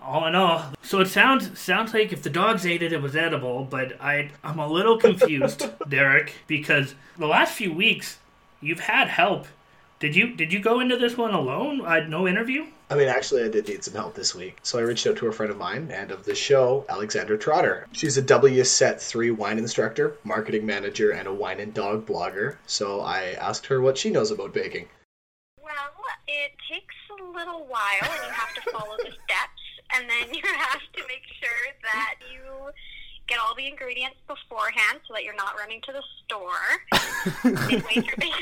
all 0.00 0.26
in 0.26 0.34
all, 0.34 0.62
so 0.82 1.00
it 1.00 1.08
sounds 1.08 1.58
sounds 1.58 1.92
like 1.92 2.12
if 2.12 2.22
the 2.22 2.30
dogs 2.30 2.64
ate 2.64 2.82
it, 2.82 2.92
it 2.92 3.02
was 3.02 3.16
edible. 3.16 3.64
But 3.64 4.00
I 4.00 4.30
I'm 4.42 4.58
a 4.58 4.68
little 4.68 4.96
confused, 4.98 5.68
Derek, 5.88 6.32
because 6.46 6.94
the 7.18 7.26
last 7.26 7.52
few 7.54 7.72
weeks 7.72 8.18
you've 8.60 8.80
had 8.80 9.08
help. 9.08 9.46
Did 9.98 10.14
you 10.14 10.36
did 10.36 10.52
you 10.52 10.60
go 10.60 10.80
into 10.80 10.96
this 10.96 11.16
one 11.16 11.32
alone? 11.32 11.80
I 11.80 11.94
had 11.96 12.10
no 12.10 12.28
interview. 12.28 12.66
I 12.90 12.94
mean, 12.94 13.08
actually, 13.08 13.42
I 13.42 13.48
did 13.48 13.66
need 13.66 13.82
some 13.82 13.94
help 13.94 14.14
this 14.14 14.34
week. 14.34 14.58
So 14.62 14.78
I 14.78 14.82
reached 14.82 15.06
out 15.06 15.16
to 15.16 15.26
a 15.26 15.32
friend 15.32 15.50
of 15.50 15.58
mine 15.58 15.90
and 15.90 16.10
of 16.10 16.24
the 16.24 16.34
show, 16.34 16.84
Alexandra 16.88 17.36
Trotter. 17.38 17.86
She's 17.92 18.16
a 18.16 18.22
WSET 18.22 19.00
3 19.00 19.30
wine 19.32 19.58
instructor, 19.58 20.16
marketing 20.22 20.66
manager, 20.66 21.10
and 21.10 21.26
a 21.26 21.32
wine 21.32 21.58
and 21.58 21.74
dog 21.74 22.06
blogger. 22.06 22.56
So 22.66 23.00
I 23.00 23.32
asked 23.40 23.66
her 23.66 23.80
what 23.80 23.98
she 23.98 24.10
knows 24.10 24.30
about 24.30 24.54
baking. 24.54 24.88
Well, 25.60 25.74
it 26.28 26.52
takes 26.70 26.94
a 27.18 27.24
little 27.24 27.66
while 27.66 28.02
and 28.02 28.26
you 28.26 28.32
have 28.32 28.54
to 28.54 28.70
follow 28.70 28.96
the 28.98 29.10
steps 29.10 29.56
and 29.94 30.08
then 30.08 30.34
you 30.34 30.42
have 30.44 30.80
to 30.92 31.02
make 31.08 31.24
sure 31.40 31.72
that 31.82 32.16
you 32.32 32.70
get 33.26 33.38
all 33.38 33.54
the 33.54 33.66
ingredients 33.66 34.16
beforehand 34.26 35.00
so 35.06 35.14
that 35.14 35.24
you're 35.24 35.34
not 35.34 35.56
running 35.58 35.80
to 35.82 35.92
the 35.92 36.02
store 36.24 37.50
midway 37.70 37.94
through 37.94 38.16
baking. 38.18 38.32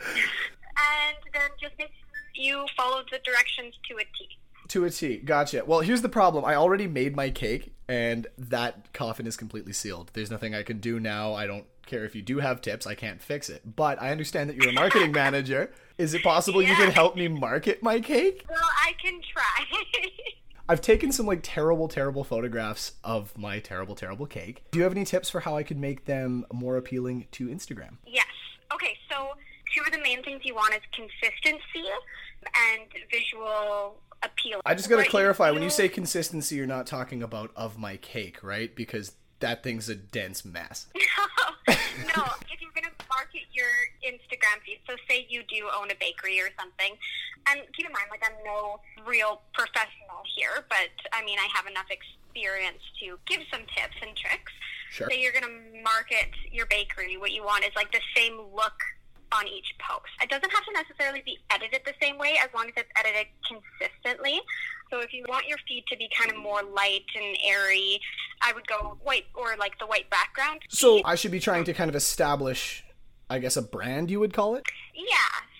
and 0.00 1.16
then 1.32 1.50
just 1.60 1.74
make 1.78 1.88
sure 1.88 1.94
you 2.34 2.66
follow 2.76 3.02
the 3.10 3.18
directions 3.24 3.74
to 3.88 3.96
a 3.96 4.00
T. 4.00 4.28
To 4.68 4.84
a 4.84 4.90
T. 4.90 5.18
Gotcha. 5.18 5.64
Well, 5.64 5.80
here's 5.80 6.02
the 6.02 6.08
problem. 6.08 6.44
I 6.44 6.54
already 6.56 6.86
made 6.86 7.14
my 7.14 7.30
cake, 7.30 7.72
and 7.88 8.26
that 8.36 8.92
coffin 8.92 9.26
is 9.26 9.36
completely 9.36 9.72
sealed. 9.72 10.10
There's 10.12 10.30
nothing 10.30 10.54
I 10.54 10.62
can 10.62 10.78
do 10.80 10.98
now. 10.98 11.34
I 11.34 11.46
don't 11.46 11.66
care 11.86 12.04
if 12.04 12.16
you 12.16 12.22
do 12.22 12.38
have 12.40 12.60
tips. 12.60 12.86
I 12.86 12.96
can't 12.96 13.22
fix 13.22 13.48
it. 13.48 13.76
But 13.76 14.02
I 14.02 14.10
understand 14.10 14.50
that 14.50 14.56
you're 14.56 14.70
a 14.70 14.74
marketing 14.74 15.12
manager. 15.12 15.72
Is 15.98 16.14
it 16.14 16.22
possible 16.22 16.60
you 16.60 16.74
can 16.74 16.90
help 16.90 17.16
me 17.16 17.28
market 17.28 17.82
my 17.82 18.00
cake? 18.00 18.44
Well, 18.48 18.58
I 18.84 18.92
can 19.00 19.20
try. 19.32 19.64
I've 20.68 20.80
taken 20.80 21.12
some 21.12 21.26
like 21.26 21.40
terrible, 21.42 21.88
terrible 21.88 22.24
photographs 22.24 22.92
of 23.04 23.36
my 23.38 23.60
terrible, 23.60 23.94
terrible 23.94 24.26
cake. 24.26 24.64
Do 24.72 24.78
you 24.78 24.84
have 24.84 24.92
any 24.92 25.04
tips 25.04 25.30
for 25.30 25.40
how 25.40 25.56
I 25.56 25.62
could 25.62 25.78
make 25.78 26.06
them 26.06 26.44
more 26.52 26.76
appealing 26.76 27.26
to 27.32 27.46
Instagram? 27.48 27.98
yes. 28.06 28.26
Okay, 28.74 28.96
so 29.08 29.28
two 29.74 29.82
of 29.86 29.92
the 29.92 30.02
main 30.02 30.24
things 30.24 30.40
you 30.44 30.54
want 30.54 30.74
is 30.74 30.80
consistency 30.92 31.88
and 32.44 32.82
visual 33.12 33.96
appeal. 34.24 34.60
I 34.66 34.74
just 34.74 34.88
gotta 34.88 35.02
What 35.02 35.10
clarify 35.10 35.52
when 35.52 35.62
you 35.62 35.70
say 35.70 35.88
consistency, 35.88 36.56
you're 36.56 36.66
not 36.66 36.86
talking 36.86 37.22
about 37.22 37.52
of 37.54 37.78
my 37.78 37.96
cake, 37.96 38.42
right? 38.42 38.74
Because 38.74 39.12
that 39.38 39.62
thing's 39.62 39.88
a 39.88 39.94
dense 39.94 40.44
mess. 40.44 40.86
No, 41.68 42.22
no, 42.22 42.24
if 42.52 42.60
you're 42.60 42.70
to 42.84 42.95
market 43.16 43.48
your 43.52 43.72
Instagram 44.04 44.60
feed, 44.60 44.80
so 44.84 44.94
say 45.08 45.24
you 45.28 45.40
do 45.48 45.64
own 45.72 45.88
a 45.90 45.96
bakery 45.96 46.36
or 46.40 46.52
something, 46.60 46.92
and 47.48 47.60
keep 47.72 47.86
in 47.86 47.92
mind, 47.92 48.12
like, 48.12 48.20
I'm 48.20 48.36
no 48.44 48.80
real 49.08 49.40
professional 49.56 50.20
here, 50.36 50.64
but 50.68 50.92
I 51.12 51.24
mean, 51.24 51.38
I 51.40 51.48
have 51.56 51.66
enough 51.66 51.88
experience 51.88 52.84
to 53.00 53.16
give 53.24 53.40
some 53.50 53.64
tips 53.72 53.96
and 54.04 54.12
tricks. 54.14 54.52
Sure. 54.90 55.08
Say 55.08 55.20
you're 55.20 55.32
going 55.32 55.48
to 55.48 55.82
market 55.82 56.30
your 56.52 56.66
bakery, 56.66 57.16
what 57.16 57.32
you 57.32 57.42
want 57.42 57.64
is 57.64 57.72
like 57.74 57.90
the 57.92 58.04
same 58.14 58.36
look 58.54 58.76
on 59.32 59.46
each 59.48 59.74
post. 59.80 60.12
It 60.22 60.30
doesn't 60.30 60.50
have 60.50 60.64
to 60.64 60.72
necessarily 60.72 61.22
be 61.24 61.38
edited 61.50 61.80
the 61.84 61.94
same 62.00 62.16
way 62.16 62.38
as 62.42 62.48
long 62.54 62.66
as 62.66 62.74
it's 62.76 62.90
edited 62.96 63.26
consistently. 63.42 64.40
So 64.90 65.00
if 65.00 65.12
you 65.12 65.24
want 65.28 65.48
your 65.48 65.58
feed 65.66 65.84
to 65.88 65.96
be 65.96 66.08
kind 66.16 66.30
of 66.30 66.38
more 66.38 66.62
light 66.62 67.02
and 67.16 67.36
airy, 67.44 68.00
I 68.40 68.52
would 68.52 68.68
go 68.68 68.98
white 69.02 69.24
or 69.34 69.56
like 69.58 69.76
the 69.80 69.86
white 69.86 70.08
background. 70.10 70.60
So 70.68 71.00
I 71.04 71.16
should 71.16 71.32
be 71.32 71.40
trying 71.40 71.64
to 71.64 71.74
kind 71.74 71.90
of 71.90 71.96
establish, 71.96 72.84
I 73.28 73.38
guess, 73.38 73.56
a 73.56 73.62
brand, 73.62 74.10
you 74.10 74.20
would 74.20 74.32
call 74.32 74.54
it? 74.54 74.64
Yeah. 74.94 75.14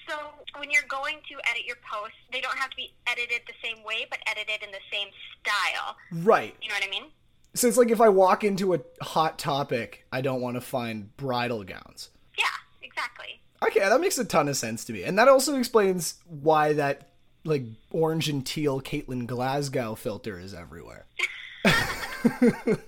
So 0.08 0.16
when 0.58 0.70
you're 0.70 0.82
going 0.88 1.16
to 1.28 1.34
edit 1.50 1.66
your 1.66 1.76
posts, 1.90 2.16
they 2.32 2.40
don't 2.40 2.56
have 2.56 2.70
to 2.70 2.76
be 2.76 2.92
edited 3.06 3.42
the 3.46 3.54
same 3.62 3.84
way, 3.84 4.06
but 4.08 4.18
edited 4.26 4.62
in 4.62 4.70
the 4.70 4.78
same 4.92 5.08
style. 5.40 5.96
Right. 6.24 6.54
You 6.62 6.68
know 6.68 6.74
what 6.74 6.84
I 6.84 6.90
mean? 6.90 7.10
So 7.54 7.66
it's 7.66 7.76
like 7.78 7.90
if 7.90 8.00
I 8.00 8.08
walk 8.08 8.44
into 8.44 8.74
a 8.74 8.80
hot 9.00 9.38
topic, 9.38 10.06
I 10.12 10.20
don't 10.20 10.40
want 10.40 10.56
to 10.56 10.60
find 10.60 11.16
bridal 11.16 11.64
gowns. 11.64 12.10
Yeah, 12.38 12.44
exactly. 12.82 13.40
Okay, 13.66 13.80
that 13.80 14.00
makes 14.00 14.18
a 14.18 14.24
ton 14.24 14.48
of 14.48 14.56
sense 14.56 14.84
to 14.84 14.92
me. 14.92 15.04
And 15.04 15.18
that 15.18 15.28
also 15.28 15.56
explains 15.56 16.16
why 16.28 16.74
that 16.74 17.08
like 17.44 17.64
orange 17.90 18.28
and 18.28 18.44
teal 18.44 18.80
Caitlin 18.80 19.26
Glasgow 19.26 19.94
filter 19.94 20.38
is 20.38 20.52
everywhere. 20.52 21.06
um, 21.64 21.72
Is 22.26 22.78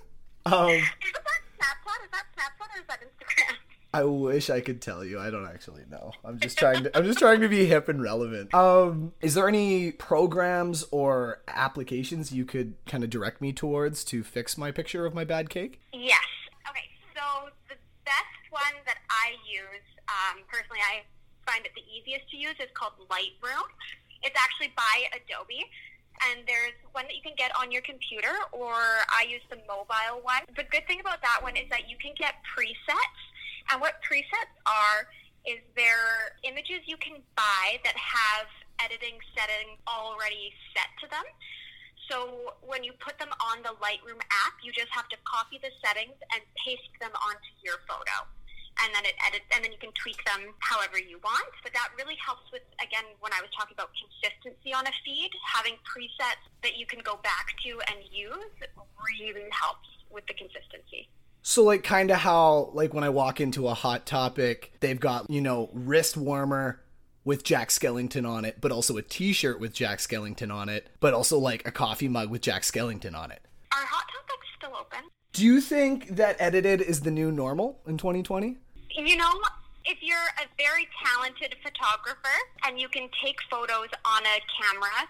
that 0.45 1.41
Snapchat? 1.57 1.99
Is 2.03 2.11
that 2.11 2.25
Snapchat 2.35 2.69
or 2.75 2.79
is 2.79 2.87
that 2.87 2.99
Instagram? 3.01 3.55
I 3.91 4.03
wish 4.03 4.49
I 4.51 4.61
could 4.61 4.81
tell 4.81 5.03
you. 5.03 5.19
I 5.19 5.31
don't 5.31 5.47
actually 5.47 5.83
know. 5.89 6.11
I'm 6.23 6.39
just 6.39 6.59
trying 6.59 6.83
to 6.83 6.97
I'm 6.97 7.05
just 7.05 7.17
trying 7.17 7.41
to 7.41 7.49
be 7.49 7.65
hip 7.65 7.89
and 7.89 8.01
relevant. 8.01 8.53
Um 8.53 9.13
is 9.21 9.33
there 9.33 9.47
any 9.47 9.91
programs 9.91 10.85
or 10.91 11.41
applications 11.47 12.31
you 12.31 12.45
could 12.45 12.75
kind 12.85 13.03
of 13.03 13.09
direct 13.09 13.41
me 13.41 13.51
towards 13.51 14.03
to 14.05 14.23
fix 14.23 14.57
my 14.57 14.71
picture 14.71 15.05
of 15.05 15.13
my 15.15 15.23
bad 15.23 15.49
cake? 15.49 15.81
Yes. 15.91 16.21
Okay, 16.69 16.85
so 17.15 17.49
the 17.67 17.75
best 18.05 18.43
one 18.51 18.77
that 18.85 18.99
I 19.09 19.33
use, 19.41 19.85
um, 20.05 20.43
personally, 20.45 20.81
I 20.85 21.01
find 21.49 21.65
it 21.65 21.71
the 21.73 21.85
easiest 21.89 22.29
to 22.29 22.37
use, 22.37 22.55
is 22.59 22.69
called 22.73 22.93
Lightroom. 23.09 23.65
It's 24.21 24.37
actually 24.37 24.73
by 24.77 25.09
Adobe. 25.17 25.65
And 26.29 26.43
there's 26.45 26.75
one 26.91 27.05
that 27.07 27.15
you 27.15 27.23
can 27.23 27.33
get 27.37 27.55
on 27.55 27.71
your 27.71 27.81
computer, 27.81 28.35
or 28.51 28.75
I 29.07 29.23
use 29.29 29.41
the 29.49 29.55
mobile 29.63 30.19
one. 30.21 30.43
The 30.51 30.67
good 30.67 30.83
thing 30.85 30.99
about 30.99 31.21
that 31.23 31.39
one 31.41 31.55
is 31.55 31.63
that 31.71 31.89
you 31.89 31.95
can 31.95 32.11
get 32.19 32.43
presets. 32.43 33.23
And 33.69 33.79
what 33.81 34.01
presets 34.01 34.53
are 34.65 35.07
is 35.45 35.61
they're 35.75 36.35
images 36.43 36.83
you 36.85 36.97
can 36.97 37.21
buy 37.37 37.79
that 37.85 37.95
have 37.95 38.49
editing 38.81 39.21
settings 39.37 39.77
already 39.87 40.51
set 40.73 40.89
to 41.03 41.07
them. 41.09 41.23
So 42.09 42.57
when 42.65 42.83
you 42.83 42.97
put 42.97 43.21
them 43.21 43.29
on 43.37 43.61
the 43.61 43.77
Lightroom 43.77 44.17
app, 44.33 44.57
you 44.65 44.73
just 44.73 44.89
have 44.89 45.05
to 45.13 45.17
copy 45.29 45.61
the 45.61 45.69
settings 45.85 46.17
and 46.33 46.41
paste 46.57 46.89
them 46.97 47.13
onto 47.13 47.51
your 47.61 47.77
photo. 47.85 48.25
And 48.81 48.95
then 48.95 49.05
it 49.05 49.13
edits, 49.21 49.45
and 49.53 49.61
then 49.61 49.75
you 49.75 49.77
can 49.77 49.91
tweak 49.93 50.17
them 50.25 50.55
however 50.63 50.97
you 50.97 51.19
want. 51.21 51.51
But 51.61 51.75
that 51.75 51.91
really 51.99 52.17
helps 52.17 52.47
with, 52.49 52.63
again, 52.81 53.05
when 53.19 53.35
I 53.35 53.43
was 53.43 53.51
talking 53.53 53.75
about 53.75 53.91
consistency 53.93 54.73
on 54.73 54.87
a 54.87 54.93
feed, 55.05 55.29
having 55.45 55.75
presets 55.85 56.41
that 56.63 56.79
you 56.79 56.87
can 56.87 57.03
go 57.03 57.19
back 57.21 57.53
to 57.67 57.71
and 57.91 58.01
use 58.09 58.55
really 59.03 59.45
helps 59.51 59.91
with 60.09 60.25
the 60.25 60.33
consistency. 60.33 61.11
So 61.41 61.63
like 61.63 61.83
kind 61.83 62.11
of 62.11 62.17
how 62.17 62.69
like 62.73 62.93
when 62.93 63.03
I 63.03 63.09
walk 63.09 63.41
into 63.41 63.67
a 63.67 63.73
hot 63.73 64.05
topic, 64.05 64.73
they've 64.79 64.99
got, 64.99 65.29
you 65.29 65.41
know, 65.41 65.69
wrist 65.73 66.17
warmer 66.17 66.81
with 67.23 67.43
Jack 67.43 67.69
Skellington 67.69 68.27
on 68.27 68.45
it, 68.45 68.57
but 68.61 68.71
also 68.71 68.97
a 68.97 69.01
t-shirt 69.01 69.59
with 69.59 69.73
Jack 69.73 69.99
Skellington 69.99 70.53
on 70.53 70.69
it, 70.69 70.87
but 70.99 71.13
also 71.13 71.37
like 71.37 71.67
a 71.67 71.71
coffee 71.71 72.07
mug 72.07 72.29
with 72.29 72.41
Jack 72.41 72.63
Skellington 72.63 73.15
on 73.15 73.31
it. 73.31 73.41
Are 73.71 73.85
hot 73.85 74.05
topics 74.07 74.47
still 74.57 74.75
open? 74.79 75.09
Do 75.33 75.45
you 75.45 75.61
think 75.61 76.15
that 76.15 76.35
edited 76.39 76.81
is 76.81 77.01
the 77.01 77.11
new 77.11 77.31
normal 77.31 77.79
in 77.87 77.97
2020? 77.97 78.57
You 78.91 79.15
know, 79.15 79.31
if 79.85 79.99
you're 80.01 80.17
a 80.17 80.47
very 80.57 80.87
talented 81.05 81.55
photographer 81.63 82.37
and 82.65 82.79
you 82.79 82.89
can 82.89 83.09
take 83.23 83.37
photos 83.49 83.89
on 84.05 84.23
a 84.23 84.41
camera 84.61 85.07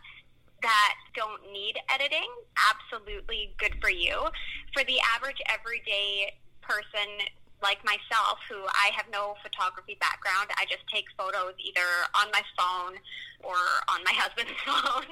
that 0.62 0.96
don't 1.16 1.42
need 1.52 1.76
editing, 1.94 2.28
absolutely 2.58 3.54
good 3.58 3.76
for 3.82 3.90
you. 3.90 4.30
For 4.74 4.84
the 4.84 5.00
average 5.16 5.42
everyday 5.48 6.34
person 6.62 7.28
like 7.62 7.84
myself, 7.84 8.40
who 8.48 8.64
I 8.72 8.92
have 8.96 9.06
no 9.12 9.36
photography 9.44 9.98
background, 10.00 10.48
I 10.56 10.64
just 10.66 10.88
take 10.88 11.06
photos 11.18 11.60
either 11.60 11.88
on 12.16 12.32
my 12.32 12.42
phone 12.56 12.96
or 13.44 13.60
on 13.92 14.00
my 14.08 14.16
husband's 14.20 14.56
phone, 14.64 15.12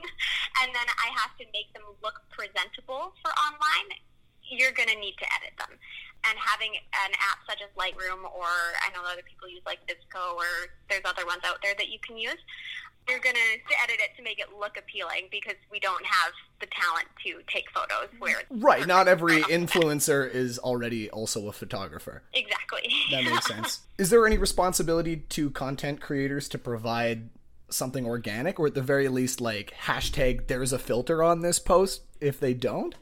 and 0.64 0.70
then 0.72 0.88
I 1.04 1.12
have 1.16 1.36
to 1.40 1.46
make 1.52 1.72
them 1.74 1.84
look 2.02 2.24
presentable 2.32 3.12
for 3.20 3.32
online 3.36 4.00
you're 4.50 4.72
going 4.72 4.90
to 4.90 5.00
need 5.00 5.16
to 5.20 5.28
edit 5.40 5.56
them. 5.60 5.76
And 6.28 6.36
having 6.40 6.76
an 6.76 7.12
app 7.24 7.40
such 7.48 7.62
as 7.62 7.70
Lightroom, 7.78 8.26
or 8.26 8.50
I 8.84 8.90
know 8.92 9.06
other 9.06 9.24
people 9.24 9.48
use 9.48 9.62
like 9.66 9.80
VSCO, 9.88 10.36
or 10.36 10.72
there's 10.90 11.06
other 11.06 11.26
ones 11.26 11.44
out 11.46 11.60
there 11.62 11.76
that 11.78 11.90
you 11.90 12.00
can 12.00 12.18
use, 12.18 12.40
you're 13.08 13.20
going 13.20 13.36
to 13.36 13.76
edit 13.84 13.98
it 14.00 14.16
to 14.18 14.24
make 14.24 14.40
it 14.40 14.48
look 14.58 14.78
appealing 14.78 15.28
because 15.32 15.56
we 15.72 15.80
don't 15.80 16.06
have 16.06 16.32
the 16.60 16.68
talent 16.68 17.08
to 17.26 17.42
take 17.52 17.66
photos 17.72 18.10
mm-hmm. 18.10 18.20
where 18.20 18.42
Right, 18.50 18.88
not 18.88 19.08
every 19.08 19.42
influencer 19.44 20.30
is 20.30 20.60
already 20.60 21.10
also 21.10 21.48
a 21.48 21.54
photographer. 21.54 22.24
Exactly. 22.34 22.92
That 23.12 23.24
makes 23.24 23.48
sense. 23.48 23.82
Is 23.98 24.10
there 24.10 24.26
any 24.26 24.38
responsibility 24.38 25.18
to 25.18 25.50
content 25.52 26.02
creators 26.02 26.50
to 26.50 26.58
provide 26.58 27.30
something 27.70 28.06
organic 28.06 28.60
or 28.60 28.68
at 28.68 28.74
the 28.74 28.82
very 28.82 29.10
least 29.10 29.42
like 29.42 29.74
hashtag 29.86 30.48
there's 30.48 30.72
a 30.72 30.80
filter 30.80 31.22
on 31.22 31.42
this 31.42 31.60
post 31.60 32.02
if 32.22 32.40
they 32.40 32.54
don't? 32.54 32.96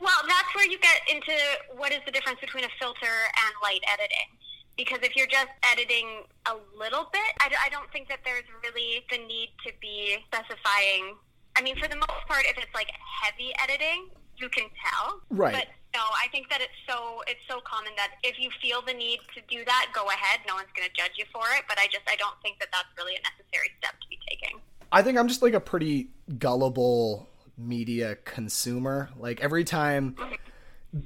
Well, 0.00 0.20
that's 0.26 0.54
where 0.54 0.66
you 0.66 0.78
get 0.78 1.00
into 1.10 1.32
what 1.76 1.92
is 1.92 2.00
the 2.06 2.12
difference 2.12 2.40
between 2.40 2.64
a 2.64 2.72
filter 2.80 3.04
and 3.04 3.52
light 3.62 3.80
editing. 3.92 4.39
Because 4.80 5.04
if 5.04 5.14
you're 5.14 5.28
just 5.28 5.52
editing 5.60 6.24
a 6.46 6.56
little 6.72 7.12
bit, 7.12 7.30
I 7.36 7.68
don't 7.68 7.90
think 7.92 8.08
that 8.08 8.20
there's 8.24 8.48
really 8.64 9.04
the 9.12 9.18
need 9.18 9.52
to 9.66 9.72
be 9.78 10.16
specifying. 10.24 11.20
I 11.54 11.60
mean, 11.60 11.76
for 11.76 11.86
the 11.86 11.96
most 12.00 12.24
part, 12.26 12.48
if 12.48 12.56
it's 12.56 12.72
like 12.72 12.88
heavy 12.96 13.52
editing, 13.60 14.08
you 14.40 14.48
can 14.48 14.64
tell. 14.80 15.20
Right. 15.28 15.52
But 15.52 15.66
no, 15.92 16.00
I 16.00 16.28
think 16.32 16.48
that 16.48 16.62
it's 16.62 16.80
so 16.88 17.20
it's 17.28 17.44
so 17.46 17.60
common 17.60 17.92
that 17.96 18.16
if 18.24 18.40
you 18.40 18.48
feel 18.62 18.80
the 18.80 18.94
need 18.94 19.20
to 19.36 19.42
do 19.52 19.64
that, 19.66 19.92
go 19.92 20.08
ahead. 20.08 20.40
No 20.48 20.54
one's 20.54 20.72
going 20.74 20.88
to 20.88 20.94
judge 20.96 21.12
you 21.18 21.26
for 21.30 21.44
it. 21.58 21.64
But 21.68 21.78
I 21.78 21.84
just 21.84 22.08
I 22.08 22.16
don't 22.16 22.40
think 22.40 22.58
that 22.60 22.68
that's 22.72 22.88
really 22.96 23.16
a 23.16 23.20
necessary 23.20 23.68
step 23.84 24.00
to 24.00 24.08
be 24.08 24.18
taking. 24.28 24.60
I 24.92 25.02
think 25.02 25.18
I'm 25.18 25.28
just 25.28 25.42
like 25.42 25.52
a 25.52 25.60
pretty 25.60 26.08
gullible 26.38 27.28
media 27.58 28.16
consumer. 28.24 29.10
Like 29.18 29.42
every 29.42 29.64
time 29.64 30.16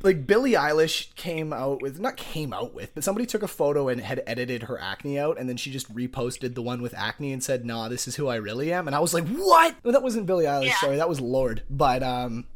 like 0.02 0.26
Billie 0.26 0.52
Eilish 0.52 1.14
came 1.14 1.52
out 1.52 1.82
with 1.82 2.00
not 2.00 2.16
came 2.16 2.52
out 2.52 2.74
with, 2.74 2.94
but 2.94 3.04
somebody 3.04 3.26
took 3.26 3.42
a 3.42 3.48
photo 3.48 3.88
and 3.88 4.00
had 4.00 4.22
edited 4.26 4.64
her 4.64 4.78
acne 4.80 5.18
out 5.18 5.38
and 5.38 5.48
then 5.48 5.56
she 5.56 5.70
just 5.70 5.94
reposted 5.94 6.54
the 6.54 6.62
one 6.62 6.80
with 6.80 6.94
acne 6.94 7.32
and 7.32 7.42
said, 7.42 7.64
"Nah, 7.66 7.88
this 7.88 8.08
is 8.08 8.16
who 8.16 8.28
I 8.28 8.36
really 8.36 8.72
am." 8.72 8.86
And 8.86 8.94
I 8.96 9.00
was 9.00 9.12
like, 9.12 9.26
"What?" 9.28 9.74
No, 9.84 9.92
that 9.92 10.02
wasn't 10.02 10.26
Billie 10.26 10.46
Eilish, 10.46 10.66
Yeah. 10.68 10.76
sorry, 10.80 10.96
that 10.96 11.08
was 11.08 11.20
Lorde. 11.20 11.62
But 11.68 12.02
um 12.02 12.46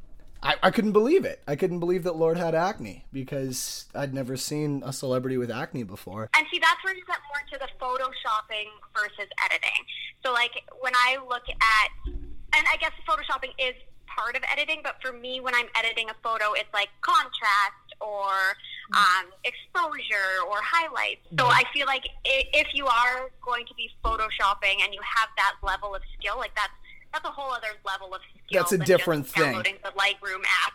I, 0.40 0.54
I 0.62 0.70
couldn't 0.70 0.92
believe 0.92 1.24
it. 1.24 1.42
I 1.48 1.56
couldn't 1.56 1.80
believe 1.80 2.04
that 2.04 2.14
Lorde 2.14 2.38
had 2.38 2.54
acne 2.54 3.04
because 3.12 3.86
I'd 3.92 4.14
never 4.14 4.36
seen 4.36 4.82
a 4.86 4.92
celebrity 4.92 5.36
with 5.36 5.50
acne 5.50 5.82
before. 5.82 6.30
And 6.32 6.46
see, 6.50 6.60
that's 6.60 6.82
where 6.84 6.94
you 6.94 7.02
get 7.06 7.18
more 7.26 7.42
to 7.52 7.58
the 7.58 7.68
photoshopping 7.84 8.68
versus 8.94 9.28
editing. 9.44 9.84
So, 10.24 10.32
like, 10.32 10.52
when 10.80 10.92
I 10.94 11.18
look 11.28 11.42
at, 11.48 11.88
and 12.06 12.66
I 12.72 12.76
guess 12.80 12.92
photoshopping 13.08 13.50
is 13.58 13.74
part 14.18 14.36
of 14.36 14.42
editing, 14.50 14.80
but 14.82 14.96
for 15.00 15.12
me, 15.12 15.40
when 15.40 15.54
I'm 15.54 15.66
editing 15.76 16.10
a 16.10 16.14
photo, 16.22 16.52
it's 16.54 16.72
like 16.74 16.88
contrast 17.00 17.94
or 18.00 18.56
um, 18.94 19.30
exposure 19.44 20.42
or 20.48 20.56
highlights. 20.62 21.20
So 21.38 21.46
I 21.46 21.62
feel 21.72 21.86
like 21.86 22.04
if 22.24 22.68
you 22.74 22.86
are 22.86 23.30
going 23.44 23.66
to 23.66 23.74
be 23.74 23.90
photoshopping 24.04 24.82
and 24.82 24.92
you 24.92 25.00
have 25.02 25.28
that 25.36 25.54
level 25.62 25.94
of 25.94 26.02
skill, 26.18 26.36
like 26.36 26.54
that's 26.54 26.72
that's 27.12 27.24
a 27.24 27.30
whole 27.30 27.52
other 27.52 27.68
level 27.86 28.14
of 28.14 28.20
skill. 28.46 28.60
That's 28.60 28.72
a 28.72 28.78
different 28.78 29.26
thing. 29.26 29.56
The 29.56 29.90
Lightroom 29.90 30.42
app. 30.66 30.74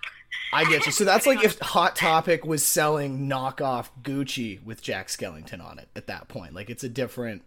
I 0.51 0.63
get 0.65 0.85
you. 0.85 0.91
So 0.91 1.03
that's 1.03 1.25
like 1.27 1.43
if 1.43 1.59
Hot 1.59 1.95
Topic 1.95 2.45
was 2.45 2.65
selling 2.65 3.27
knockoff 3.27 3.89
Gucci 4.01 4.63
with 4.63 4.81
Jack 4.81 5.07
Skellington 5.07 5.63
on 5.63 5.79
it 5.79 5.89
at 5.95 6.07
that 6.07 6.27
point. 6.27 6.53
Like 6.53 6.69
it's 6.69 6.83
a 6.83 6.89
different 6.89 7.43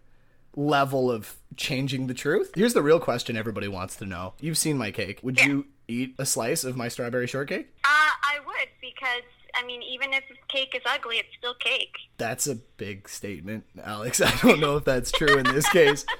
level 0.55 1.11
of 1.11 1.35
changing 1.55 2.07
the 2.07 2.13
truth. 2.13 2.51
Here's 2.55 2.73
the 2.73 2.81
real 2.81 2.99
question 2.99 3.37
everybody 3.37 3.67
wants 3.67 3.95
to 3.97 4.05
know. 4.05 4.33
You've 4.39 4.57
seen 4.57 4.77
my 4.77 4.91
cake. 4.91 5.19
Would 5.21 5.41
you 5.41 5.67
eat 5.87 6.15
a 6.17 6.25
slice 6.25 6.63
of 6.63 6.75
my 6.75 6.87
strawberry 6.87 7.27
shortcake? 7.27 7.73
Uh, 7.83 7.87
I 7.87 8.39
would 8.45 8.69
because 8.81 9.23
I 9.55 9.65
mean, 9.65 9.81
even 9.81 10.13
if 10.13 10.23
cake 10.49 10.73
is 10.75 10.83
ugly, 10.85 11.17
it's 11.17 11.29
still 11.37 11.55
cake. 11.55 11.95
That's 12.17 12.47
a 12.47 12.55
big 12.55 13.09
statement, 13.09 13.65
Alex. 13.83 14.21
I 14.21 14.31
don't 14.41 14.59
know 14.59 14.77
if 14.77 14.85
that's 14.85 15.11
true 15.11 15.37
in 15.37 15.45
this 15.45 15.67
case. 15.69 16.05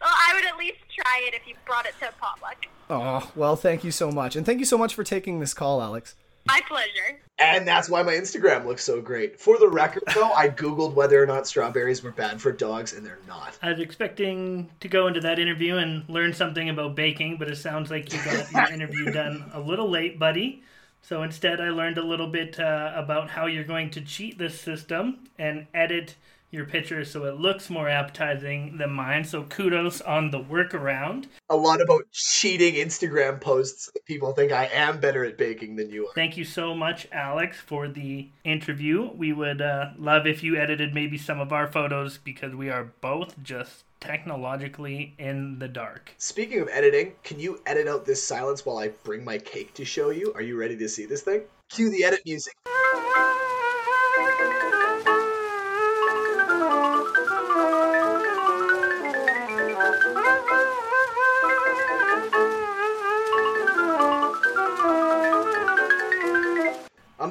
Well, 0.00 0.10
I 0.10 0.34
would 0.34 0.44
at 0.44 0.58
least 0.58 0.78
try 0.92 1.22
it 1.24 1.34
if 1.34 1.46
you 1.46 1.54
brought 1.64 1.86
it 1.86 1.94
to 2.00 2.08
a 2.08 2.12
potluck. 2.20 2.56
Oh, 2.90 3.30
well, 3.36 3.54
thank 3.54 3.84
you 3.84 3.92
so 3.92 4.10
much. 4.10 4.34
And 4.34 4.44
thank 4.44 4.58
you 4.58 4.64
so 4.64 4.76
much 4.76 4.96
for 4.96 5.04
taking 5.04 5.38
this 5.38 5.54
call, 5.54 5.80
Alex. 5.80 6.16
My 6.46 6.60
pleasure. 6.66 7.20
And 7.38 7.66
that's 7.66 7.88
why 7.88 8.02
my 8.02 8.12
Instagram 8.12 8.66
looks 8.66 8.84
so 8.84 9.00
great. 9.00 9.40
For 9.40 9.58
the 9.58 9.68
record, 9.68 10.04
though, 10.14 10.32
I 10.32 10.48
googled 10.48 10.94
whether 10.94 11.22
or 11.22 11.26
not 11.26 11.46
strawberries 11.46 12.02
were 12.02 12.12
bad 12.12 12.40
for 12.40 12.52
dogs, 12.52 12.92
and 12.92 13.04
they're 13.04 13.18
not. 13.26 13.58
I 13.62 13.70
was 13.70 13.80
expecting 13.80 14.70
to 14.80 14.88
go 14.88 15.06
into 15.06 15.20
that 15.20 15.38
interview 15.38 15.76
and 15.76 16.08
learn 16.08 16.32
something 16.32 16.68
about 16.68 16.94
baking, 16.94 17.38
but 17.38 17.48
it 17.48 17.56
sounds 17.56 17.90
like 17.90 18.12
you 18.12 18.22
got 18.24 18.52
your 18.52 18.72
interview 18.72 19.10
done 19.12 19.50
a 19.52 19.60
little 19.60 19.88
late, 19.88 20.18
buddy. 20.18 20.62
So 21.02 21.24
instead, 21.24 21.60
I 21.60 21.70
learned 21.70 21.98
a 21.98 22.04
little 22.04 22.28
bit 22.28 22.60
uh, 22.60 22.92
about 22.94 23.30
how 23.30 23.46
you're 23.46 23.64
going 23.64 23.90
to 23.90 24.00
cheat 24.00 24.38
this 24.38 24.60
system 24.60 25.28
and 25.38 25.66
edit 25.74 26.14
your 26.52 26.66
picture 26.66 27.04
so 27.04 27.24
it 27.24 27.36
looks 27.36 27.68
more 27.70 27.88
appetizing 27.88 28.76
than 28.76 28.92
mine. 28.92 29.24
So 29.24 29.42
kudos 29.44 30.00
on 30.00 30.30
the 30.30 30.38
workaround. 30.38 31.26
A 31.50 31.56
lot 31.56 31.80
about 31.80 32.04
cheating 32.12 32.74
Instagram 32.74 33.40
posts. 33.40 33.90
People 34.06 34.32
think 34.32 34.52
I 34.52 34.66
am 34.66 35.00
better 35.00 35.24
at 35.24 35.38
baking 35.38 35.76
than 35.76 35.90
you 35.90 36.06
are. 36.06 36.14
Thank 36.14 36.36
you 36.36 36.44
so 36.44 36.74
much, 36.74 37.08
Alex, 37.10 37.56
for 37.58 37.88
the 37.88 38.28
interview. 38.44 39.10
We 39.14 39.32
would 39.32 39.60
uh, 39.60 39.90
love 39.98 40.26
if 40.26 40.42
you 40.42 40.56
edited 40.56 40.94
maybe 40.94 41.18
some 41.18 41.40
of 41.40 41.52
our 41.52 41.66
photos 41.66 42.18
because 42.18 42.54
we 42.54 42.68
are 42.70 42.92
both 43.00 43.42
just 43.42 43.84
technologically 44.00 45.14
in 45.18 45.58
the 45.58 45.68
dark. 45.68 46.12
Speaking 46.18 46.60
of 46.60 46.68
editing, 46.70 47.12
can 47.22 47.40
you 47.40 47.60
edit 47.64 47.88
out 47.88 48.04
this 48.04 48.22
silence 48.22 48.66
while 48.66 48.78
I 48.78 48.88
bring 48.88 49.24
my 49.24 49.38
cake 49.38 49.74
to 49.74 49.84
show 49.84 50.10
you? 50.10 50.32
Are 50.34 50.42
you 50.42 50.58
ready 50.58 50.76
to 50.76 50.88
see 50.88 51.06
this 51.06 51.22
thing? 51.22 51.42
Cue 51.70 51.90
the 51.90 52.04
edit 52.04 52.20
music. 52.26 52.52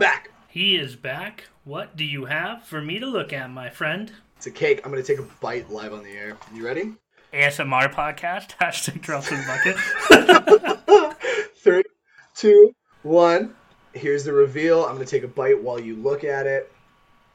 Back. 0.02 0.32
He 0.48 0.78
is 0.78 0.96
back. 0.96 1.44
What 1.64 1.96
do 1.96 2.04
you 2.04 2.26
have 2.26 2.64
for 2.64 2.82
me 2.82 2.98
to 2.98 3.06
look 3.06 3.32
at, 3.32 3.52
my 3.52 3.70
friend? 3.70 4.12
It's 4.36 4.48
a 4.48 4.52
cake. 4.52 4.82
I'm 4.84 4.90
gonna 4.90 5.04
take 5.04 5.20
a 5.20 5.28
bite 5.40 5.70
live 5.70 5.94
on 5.94 6.02
the 6.04 6.10
air. 6.10 6.38
You 6.52 6.66
ready? 6.66 6.96
ASMR 7.32 7.94
podcast, 7.94 8.58
hashtag 8.60 9.02
drops 9.02 9.32
in 9.32 9.40
bucket. 9.46 9.78
Three, 11.56 11.84
two, 12.34 12.74
one. 13.04 13.54
Here's 13.94 14.24
the 14.24 14.34
reveal. 14.34 14.86
I'm 14.86 14.94
gonna 14.94 15.06
take 15.06 15.22
a 15.22 15.28
bite 15.28 15.62
while 15.62 15.80
you 15.80 15.96
look 15.96 16.24
at 16.24 16.48
it. 16.48 16.72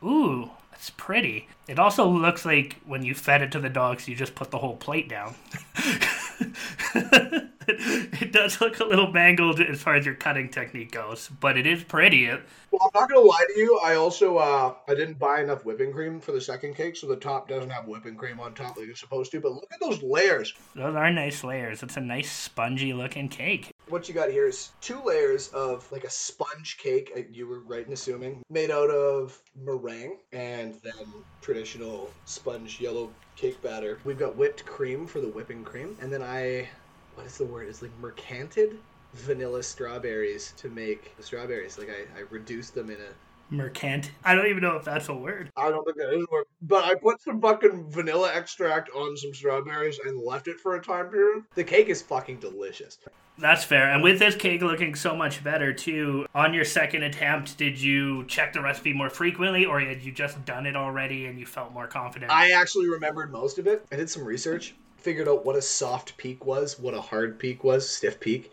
Ooh, 0.03 0.51
that's 0.73 0.91
pretty. 0.91 1.47
It 1.69 1.79
also 1.79 2.09
looks 2.09 2.45
like 2.45 2.81
when 2.85 3.05
you 3.05 3.15
fed 3.15 3.43
it 3.43 3.53
to 3.53 3.61
the 3.61 3.71
dogs, 3.71 4.09
you 4.09 4.17
just 4.17 4.35
put 4.35 4.51
the 4.51 4.59
whole 4.59 4.75
plate 4.75 5.09
down. 5.09 5.37
it 8.21 8.33
does 8.33 8.61
look 8.61 8.79
a 8.81 8.85
little 8.85 9.13
mangled 9.13 9.61
as 9.61 9.83
far 9.83 9.97
as 9.97 10.07
your 10.07 10.15
cutting 10.15 10.49
technique 10.49 10.93
goes, 10.93 11.29
but 11.41 11.57
it 11.57 11.67
is 11.67 11.83
pretty. 11.83 12.27
Well, 12.29 12.81
I'm 12.83 13.01
not 13.01 13.09
gonna 13.09 13.21
lie 13.27 13.45
to 13.55 13.59
you. 13.59 13.81
I 13.85 13.95
also 13.95 14.37
uh, 14.37 14.75
I 14.89 14.95
didn't 14.95 15.19
buy 15.19 15.41
enough 15.41 15.65
whipping 15.65 15.93
cream 15.93 16.21
for 16.21 16.33
the 16.33 16.41
second 16.41 16.75
cake, 16.75 16.97
so 16.97 17.07
the 17.07 17.17
top 17.17 17.49
doesn't 17.49 17.71
have 17.71 17.87
whipping 17.87 18.17
cream 18.17 18.41
on 18.41 18.55
top 18.55 18.77
like 18.77 18.89
it's 18.89 19.01
supposed 19.01 19.33
to. 19.33 19.41
But 19.41 19.53
look 19.53 19.69
at 19.73 19.81
those 19.81 20.03
layers. 20.03 20.55
those 20.75 20.95
are 20.95 21.11
nice 21.11 21.43
layers. 21.43 21.83
It's 21.83 21.97
a 21.97 22.01
nice 22.01 22.31
spongy 22.31 22.93
looking 22.93 23.29
cake. 23.29 23.71
What 23.89 24.09
you 24.09 24.15
got 24.15 24.31
here 24.31 24.47
is 24.47 24.71
two 24.81 25.01
layers 25.05 25.49
of 25.49 25.91
like 25.91 26.05
a 26.05 26.11
sponge 26.11 26.79
cake. 26.79 27.13
You 27.31 27.47
were 27.47 27.61
right 27.61 27.87
in 27.87 27.93
assuming 27.93 28.43
made 28.51 28.71
out 28.71 28.91
of 28.91 29.41
meringue 29.55 30.19
and 30.33 30.75
then 30.83 31.07
traditional 31.41 32.11
sponge 32.25 32.81
yellow 32.81 33.11
cake 33.37 33.61
batter. 33.63 33.99
We've 34.05 34.19
got 34.19 34.37
whipped 34.37 34.65
cream 34.67 35.07
for 35.07 35.21
the 35.21 35.29
whipping 35.29 35.65
cream, 35.65 35.97
and 36.01 36.13
then 36.13 36.23
I, 36.23 36.69
what 37.17 37.27
is 37.27 37.39
the 37.39 37.45
word? 37.45 37.69
It's 37.69 37.83
like 37.83 37.91
mercanted 38.01 38.77
vanilla 39.15 39.63
strawberries 39.63 40.53
to 40.59 40.69
make 40.69 41.17
the 41.17 41.23
strawberries. 41.23 41.79
Like 41.79 41.89
I, 41.89 42.21
I 42.21 42.23
reduced 42.31 42.75
them 42.75 42.91
in 42.91 42.97
a 42.97 43.09
Mercant. 43.49 44.11
I 44.25 44.35
don't 44.35 44.47
even 44.47 44.61
know 44.61 44.77
if 44.77 44.85
that's 44.85 45.09
a 45.09 45.15
word. 45.15 45.53
I 45.57 45.71
don't 45.71 45.85
think 45.85 45.97
that 45.99 46.13
is 46.13 46.27
work. 46.33 46.49
But 46.63 46.85
I 46.85 46.97
put 46.97 47.23
some 47.23 47.41
fucking 47.41 47.91
vanilla 47.91 48.33
extract 48.35 48.91
on 48.91 49.17
some 49.17 49.33
strawberries 49.33 50.01
and 50.05 50.21
left 50.21 50.49
it 50.49 50.59
for 50.59 50.75
a 50.75 50.83
time 50.83 51.09
period. 51.11 51.45
The 51.55 51.63
cake 51.63 51.89
is 51.89 52.03
fucking 52.03 52.41
delicious. 52.41 52.99
That's 53.39 53.63
fair. 53.63 53.91
And 53.91 54.03
with 54.03 54.19
this 54.19 54.35
cake 54.35 54.63
looking 54.63 54.95
so 54.95 55.15
much 55.15 55.45
better 55.45 55.73
too, 55.73 56.27
on 56.35 56.55
your 56.55 56.65
second 56.65 57.03
attempt, 57.05 57.57
did 57.59 57.81
you 57.81 58.25
check 58.25 58.53
the 58.53 58.63
recipe 58.63 58.93
more 58.93 59.11
frequently 59.11 59.65
or 59.65 59.79
had 59.79 60.03
you 60.03 60.11
just 60.11 60.43
done 60.45 60.67
it 60.67 60.75
already 60.75 61.27
and 61.27 61.39
you 61.39 61.47
felt 61.47 61.73
more 61.73 61.87
confident? 61.87 62.33
I 62.33 62.51
actually 62.53 62.89
remembered 62.89 63.31
most 63.31 63.59
of 63.59 63.67
it. 63.67 63.87
I 63.93 63.97
did 63.97 64.11
some 64.11 64.25
research, 64.25 64.75
figured 65.07 65.29
out 65.29 65.45
what 65.45 65.55
a 65.55 65.63
soft 65.63 66.17
peak 66.17 66.45
was, 66.45 66.81
what 66.81 66.93
a 66.93 67.01
hard 67.01 67.39
peak 67.39 67.63
was, 67.63 67.89
stiff 67.89 68.19
peak. 68.19 68.51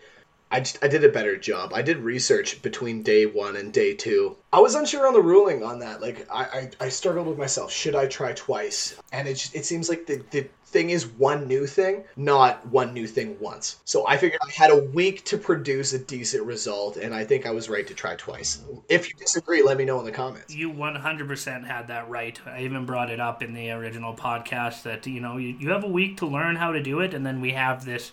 I 0.54 0.60
just 0.60 0.78
I 0.84 0.88
did 0.88 1.04
a 1.04 1.10
better 1.10 1.36
job. 1.36 1.74
I 1.74 1.82
did 1.82 1.98
research 1.98 2.62
between 2.62 3.02
day 3.02 3.26
one 3.26 3.56
and 3.56 3.74
day 3.74 3.96
two. 3.96 4.38
I 4.54 4.60
was 4.60 4.76
unsure 4.76 5.08
on 5.08 5.14
the 5.14 5.22
ruling 5.22 5.64
on 5.64 5.80
that. 5.80 6.00
Like 6.00 6.28
I, 6.32 6.44
I, 6.44 6.70
I 6.86 6.90
struggled 6.90 7.26
with 7.26 7.40
myself. 7.40 7.72
Should 7.72 7.96
I 7.96 8.06
try 8.06 8.34
twice? 8.34 8.96
And 9.12 9.28
it 9.28 9.34
just, 9.34 9.56
it 9.56 9.66
seems 9.66 9.90
like 9.90 10.06
the, 10.06 10.24
the 10.30 10.48
thing 10.68 10.92
is 10.92 11.08
one 11.08 11.48
new 11.48 11.66
thing, 11.66 12.04
not 12.16 12.66
one 12.68 12.94
new 12.94 13.08
thing 13.08 13.36
once. 13.40 13.78
So 13.86 14.08
I 14.08 14.18
figured 14.18 14.42
I 14.46 14.52
had 14.52 14.70
a 14.70 14.78
week 14.78 15.26
to 15.26 15.40
produce 15.40 15.94
a 15.94 16.00
decent 16.00 16.46
result, 16.46 16.98
and 16.98 17.16
I 17.16 17.26
think 17.26 17.48
I 17.48 17.52
was 17.52 17.68
right 17.70 17.88
to 17.88 17.94
try 17.96 18.16
twice. 18.16 18.62
If 18.90 19.08
you 19.08 19.16
disagree, 19.16 19.64
let 19.64 19.78
me 19.78 19.86
know 19.86 20.00
in 20.00 20.06
the 20.06 20.12
comments. 20.12 20.54
you 20.54 20.72
100% 20.72 21.66
had 21.66 21.88
that 21.88 22.10
right. 22.10 22.40
I 22.46 22.62
even 22.62 22.86
brought 22.86 23.10
it 23.12 23.20
up 23.20 23.42
in 23.42 23.54
the 23.54 23.72
original 23.72 24.16
podcast 24.16 24.84
that, 24.84 25.06
you 25.08 25.22
know, 25.22 25.38
you, 25.38 25.56
you 25.60 25.70
have 25.70 25.84
a 25.84 25.88
week 25.88 26.18
to 26.18 26.26
learn 26.26 26.56
how 26.56 26.72
to 26.72 26.82
do 26.82 27.00
it, 27.00 27.14
and 27.14 27.26
then 27.26 27.40
we 27.40 27.52
have 27.52 27.86
this 27.86 28.12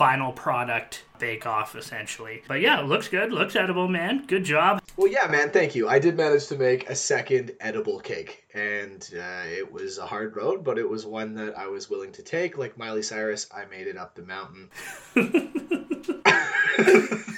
final 0.00 0.32
product 0.32 1.04
bake 1.18 1.44
off 1.44 1.76
essentially. 1.76 2.42
But 2.48 2.62
yeah, 2.62 2.80
it 2.80 2.86
looks 2.86 3.08
good, 3.08 3.34
looks 3.34 3.54
edible, 3.54 3.86
man. 3.86 4.24
Good 4.26 4.44
job. 4.44 4.80
Well, 4.96 5.08
yeah, 5.08 5.26
man, 5.26 5.50
thank 5.50 5.74
you. 5.74 5.90
I 5.90 5.98
did 5.98 6.16
manage 6.16 6.46
to 6.46 6.56
make 6.56 6.88
a 6.88 6.96
second 6.96 7.52
edible 7.60 8.00
cake, 8.00 8.44
and 8.54 9.06
uh, 9.14 9.42
it 9.46 9.70
was 9.70 9.98
a 9.98 10.06
hard 10.06 10.36
road, 10.36 10.64
but 10.64 10.78
it 10.78 10.88
was 10.88 11.04
one 11.04 11.34
that 11.34 11.58
I 11.58 11.66
was 11.66 11.90
willing 11.90 12.12
to 12.12 12.22
take. 12.22 12.56
Like 12.56 12.78
Miley 12.78 13.02
Cyrus, 13.02 13.46
I 13.54 13.66
made 13.66 13.88
it 13.88 13.98
up 13.98 14.14
the 14.14 14.22
mountain. 14.22 14.70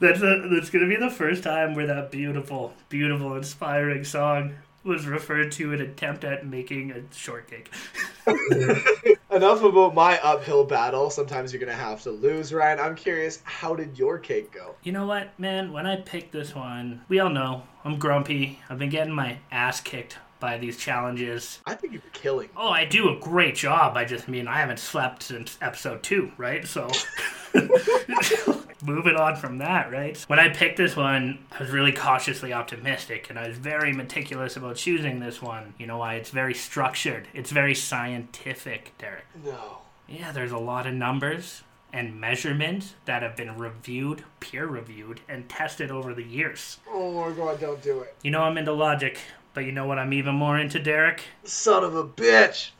That's 0.00 0.22
a, 0.22 0.48
that's 0.50 0.70
gonna 0.70 0.88
be 0.88 0.96
the 0.96 1.10
first 1.10 1.42
time 1.42 1.74
where 1.74 1.86
that 1.86 2.10
beautiful, 2.10 2.72
beautiful, 2.88 3.36
inspiring 3.36 4.04
song 4.04 4.54
was 4.84 5.06
referred 5.06 5.52
to 5.52 5.72
an 5.72 5.80
attempt 5.80 6.24
at 6.24 6.46
making 6.46 6.90
a 6.92 7.02
shortcake. 7.14 7.70
Enough 9.30 9.62
about 9.62 9.94
my 9.94 10.18
uphill 10.22 10.64
battle. 10.64 11.10
Sometimes 11.10 11.52
you're 11.52 11.60
gonna 11.60 11.72
have 11.72 12.02
to 12.02 12.10
lose, 12.10 12.52
Ryan. 12.52 12.80
I'm 12.80 12.96
curious, 12.96 13.40
how 13.44 13.74
did 13.74 13.98
your 13.98 14.18
cake 14.18 14.52
go? 14.52 14.74
You 14.82 14.92
know 14.92 15.06
what, 15.06 15.38
man? 15.38 15.72
When 15.72 15.86
I 15.86 15.96
picked 15.96 16.32
this 16.32 16.54
one, 16.54 17.02
we 17.08 17.20
all 17.20 17.30
know 17.30 17.62
I'm 17.84 17.98
grumpy. 17.98 18.58
I've 18.68 18.78
been 18.78 18.90
getting 18.90 19.14
my 19.14 19.38
ass 19.52 19.80
kicked 19.80 20.18
by 20.40 20.56
these 20.58 20.76
challenges. 20.78 21.60
I 21.66 21.74
think 21.74 21.92
you're 21.92 22.02
killing. 22.12 22.48
Oh, 22.56 22.70
I 22.70 22.86
do 22.86 23.14
a 23.14 23.20
great 23.20 23.54
job. 23.54 23.96
I 23.96 24.04
just 24.04 24.26
mean 24.26 24.48
I 24.48 24.58
haven't 24.58 24.78
slept 24.78 25.22
since 25.22 25.58
episode 25.60 26.02
two, 26.02 26.32
right? 26.38 26.66
So, 26.66 26.88
moving 28.82 29.16
on 29.16 29.36
from 29.36 29.58
that, 29.58 29.90
right? 29.90 30.18
When 30.26 30.38
I 30.38 30.48
picked 30.48 30.76
this 30.76 30.96
one, 30.96 31.38
I 31.52 31.62
was 31.62 31.70
really 31.70 31.92
cautiously 31.92 32.52
optimistic 32.52 33.28
and 33.30 33.38
I 33.38 33.48
was 33.48 33.56
very 33.56 33.92
meticulous 33.92 34.56
about 34.56 34.76
choosing 34.76 35.20
this 35.20 35.40
one. 35.42 35.74
You 35.78 35.86
know 35.86 35.98
why? 35.98 36.14
It's 36.14 36.30
very 36.30 36.54
structured, 36.54 37.28
it's 37.34 37.50
very 37.50 37.74
scientific, 37.74 38.92
Derek. 38.98 39.24
No. 39.44 39.78
Yeah, 40.08 40.32
there's 40.32 40.52
a 40.52 40.58
lot 40.58 40.86
of 40.86 40.94
numbers 40.94 41.62
and 41.92 42.20
measurements 42.20 42.94
that 43.04 43.22
have 43.22 43.36
been 43.36 43.56
reviewed, 43.58 44.24
peer 44.38 44.66
reviewed, 44.66 45.20
and 45.28 45.48
tested 45.48 45.90
over 45.90 46.14
the 46.14 46.22
years. 46.22 46.78
Oh 46.88 47.12
my 47.12 47.34
god, 47.34 47.60
don't 47.60 47.82
do 47.82 48.00
it. 48.00 48.14
You 48.22 48.30
know 48.30 48.42
I'm 48.42 48.58
into 48.58 48.72
logic, 48.72 49.18
but 49.54 49.64
you 49.64 49.72
know 49.72 49.86
what 49.86 49.98
I'm 49.98 50.12
even 50.12 50.34
more 50.34 50.58
into, 50.58 50.78
Derek? 50.78 51.24
Son 51.44 51.82
of 51.82 51.94
a 51.94 52.04
bitch. 52.04 52.70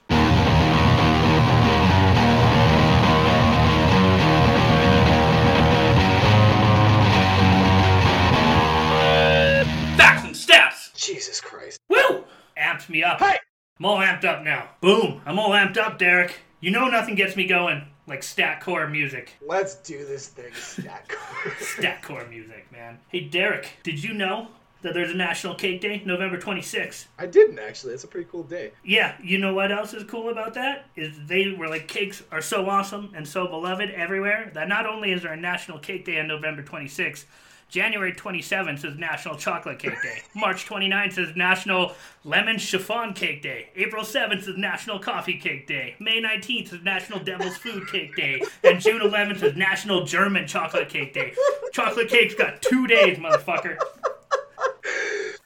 Jesus 11.30 11.40
Christ. 11.42 11.78
Woo! 11.88 12.24
Amped 12.58 12.88
me 12.88 13.04
up. 13.04 13.20
Hey! 13.20 13.36
I'm 13.78 13.86
all 13.86 13.98
amped 13.98 14.24
up 14.24 14.42
now. 14.42 14.70
Boom! 14.80 15.22
I'm 15.24 15.38
all 15.38 15.50
amped 15.50 15.76
up, 15.76 15.96
Derek. 15.96 16.40
You 16.58 16.72
know 16.72 16.88
nothing 16.88 17.14
gets 17.14 17.36
me 17.36 17.46
going 17.46 17.86
like 18.08 18.22
statcore 18.22 18.90
music. 18.90 19.36
Let's 19.40 19.76
do 19.76 20.04
this 20.04 20.26
thing, 20.26 20.50
Statcore. 20.50 21.52
Statcore 21.60 22.28
music, 22.28 22.66
man. 22.72 22.98
Hey, 23.10 23.20
Derek, 23.20 23.74
did 23.84 24.02
you 24.02 24.12
know 24.12 24.48
that 24.82 24.94
there's 24.94 25.10
a 25.10 25.16
National 25.16 25.54
Cake 25.54 25.80
Day, 25.80 26.02
November 26.04 26.38
26th? 26.38 27.06
I 27.18 27.26
didn't 27.26 27.58
actually. 27.58 27.94
It's 27.94 28.04
a 28.04 28.08
pretty 28.08 28.28
cool 28.30 28.44
day. 28.44 28.72
Yeah, 28.84 29.14
you 29.22 29.38
know 29.38 29.54
what 29.54 29.72
else 29.72 29.94
is 29.94 30.04
cool 30.04 30.30
about 30.30 30.54
that? 30.54 30.86
Is 30.96 31.14
they 31.26 31.52
were 31.52 31.68
like 31.68 31.88
cakes 31.88 32.22
are 32.32 32.40
so 32.40 32.68
awesome 32.68 33.12
and 33.14 33.26
so 33.26 33.46
beloved 33.46 33.90
everywhere 33.90 34.50
that 34.54 34.68
not 34.68 34.86
only 34.86 35.12
is 35.12 35.22
there 35.22 35.32
a 35.32 35.36
National 35.36 35.78
Cake 35.78 36.04
Day 36.04 36.18
on 36.20 36.28
November 36.28 36.62
26th, 36.62 37.24
January 37.70 38.12
27th 38.12 38.84
is 38.84 38.98
National 38.98 39.36
Chocolate 39.36 39.78
Cake 39.78 40.02
Day. 40.02 40.22
March 40.34 40.66
29th 40.66 41.18
is 41.18 41.36
National 41.36 41.94
Lemon 42.24 42.58
Chiffon 42.58 43.12
Cake 43.14 43.42
Day. 43.42 43.68
April 43.76 44.04
7th 44.04 44.48
is 44.48 44.56
National 44.56 44.98
Coffee 44.98 45.38
Cake 45.38 45.68
Day. 45.68 45.94
May 46.00 46.20
19th 46.20 46.72
is 46.72 46.82
National 46.82 47.20
Devil's 47.20 47.56
Food 47.56 47.86
Cake 47.86 48.16
Day. 48.16 48.42
And 48.64 48.80
June 48.80 49.00
11th 49.00 49.42
is 49.44 49.56
National 49.56 50.04
German 50.04 50.48
Chocolate 50.48 50.88
Cake 50.88 51.14
Day. 51.14 51.32
Chocolate 51.72 52.08
cake's 52.08 52.34
got 52.34 52.60
two 52.60 52.88
days, 52.88 53.18
motherfucker. 53.18 53.76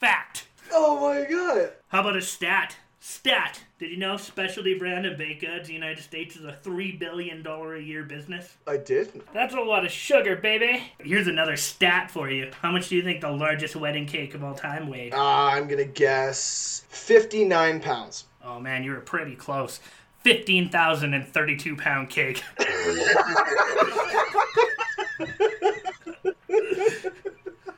Fact. 0.04 0.48
Oh 0.70 1.00
my 1.00 1.24
god. 1.24 1.72
How 1.88 2.02
about 2.02 2.14
a 2.14 2.20
stat? 2.20 2.76
Stat. 3.00 3.64
Did 3.78 3.90
you 3.90 3.96
know 3.96 4.18
specialty 4.18 4.78
brand 4.78 5.06
of 5.06 5.16
baked 5.16 5.40
goods 5.40 5.60
in 5.60 5.66
the 5.68 5.72
United 5.72 6.02
States 6.02 6.36
is 6.36 6.44
a 6.44 6.52
$3 6.62 6.98
billion 6.98 7.42
a 7.46 7.78
year 7.78 8.02
business? 8.02 8.54
I 8.66 8.76
did. 8.76 9.22
That's 9.32 9.54
a 9.54 9.60
lot 9.60 9.86
of 9.86 9.90
sugar, 9.90 10.36
baby. 10.36 10.92
Here's 10.98 11.26
another 11.26 11.56
stat 11.56 12.10
for 12.10 12.28
you. 12.28 12.50
How 12.60 12.70
much 12.70 12.90
do 12.90 12.96
you 12.96 13.02
think 13.02 13.22
the 13.22 13.30
largest 13.30 13.76
wedding 13.76 14.04
cake 14.04 14.34
of 14.34 14.44
all 14.44 14.54
time 14.54 14.90
weighed? 14.90 15.14
Uh, 15.14 15.22
I'm 15.24 15.68
gonna 15.68 15.86
guess 15.86 16.84
59 16.90 17.80
pounds. 17.80 18.26
Oh 18.44 18.60
man, 18.60 18.84
you 18.84 18.90
were 18.90 19.00
pretty 19.00 19.36
close. 19.36 19.80
15,032 20.20 21.76
pound 21.76 22.10
cake. 22.10 22.44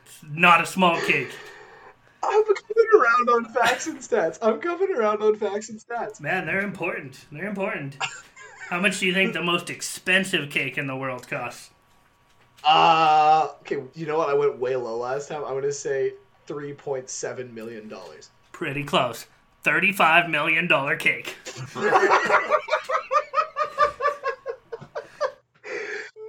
It's 0.07 0.23
Not 0.29 0.61
a 0.61 0.65
small 0.65 0.99
cake. 1.01 1.29
I'm 2.23 2.43
coming 2.43 2.87
around 2.95 3.29
on 3.29 3.45
facts 3.53 3.87
and 3.87 3.99
stats. 3.99 4.37
I'm 4.41 4.59
coming 4.59 4.93
around 4.95 5.21
on 5.21 5.35
facts 5.35 5.69
and 5.69 5.79
stats. 5.79 6.19
Man, 6.19 6.45
they're 6.45 6.61
important. 6.61 7.25
They're 7.31 7.47
important. 7.47 7.97
How 8.69 8.79
much 8.79 8.99
do 8.99 9.05
you 9.05 9.13
think 9.13 9.33
the 9.33 9.41
most 9.43 9.69
expensive 9.69 10.49
cake 10.49 10.77
in 10.77 10.87
the 10.87 10.95
world 10.95 11.27
costs? 11.27 11.69
Uh, 12.63 13.49
okay, 13.61 13.81
you 13.93 14.05
know 14.05 14.17
what? 14.17 14.29
I 14.29 14.33
went 14.33 14.57
way 14.59 14.75
low 14.75 14.97
last 14.97 15.29
time. 15.29 15.43
I'm 15.45 15.53
gonna 15.53 15.71
say 15.71 16.13
3.7 16.47 17.53
million 17.53 17.87
dollars. 17.87 18.31
Pretty 18.51 18.83
close. 18.83 19.27
$35 19.63 20.29
million 20.29 20.67
cake. 20.97 21.35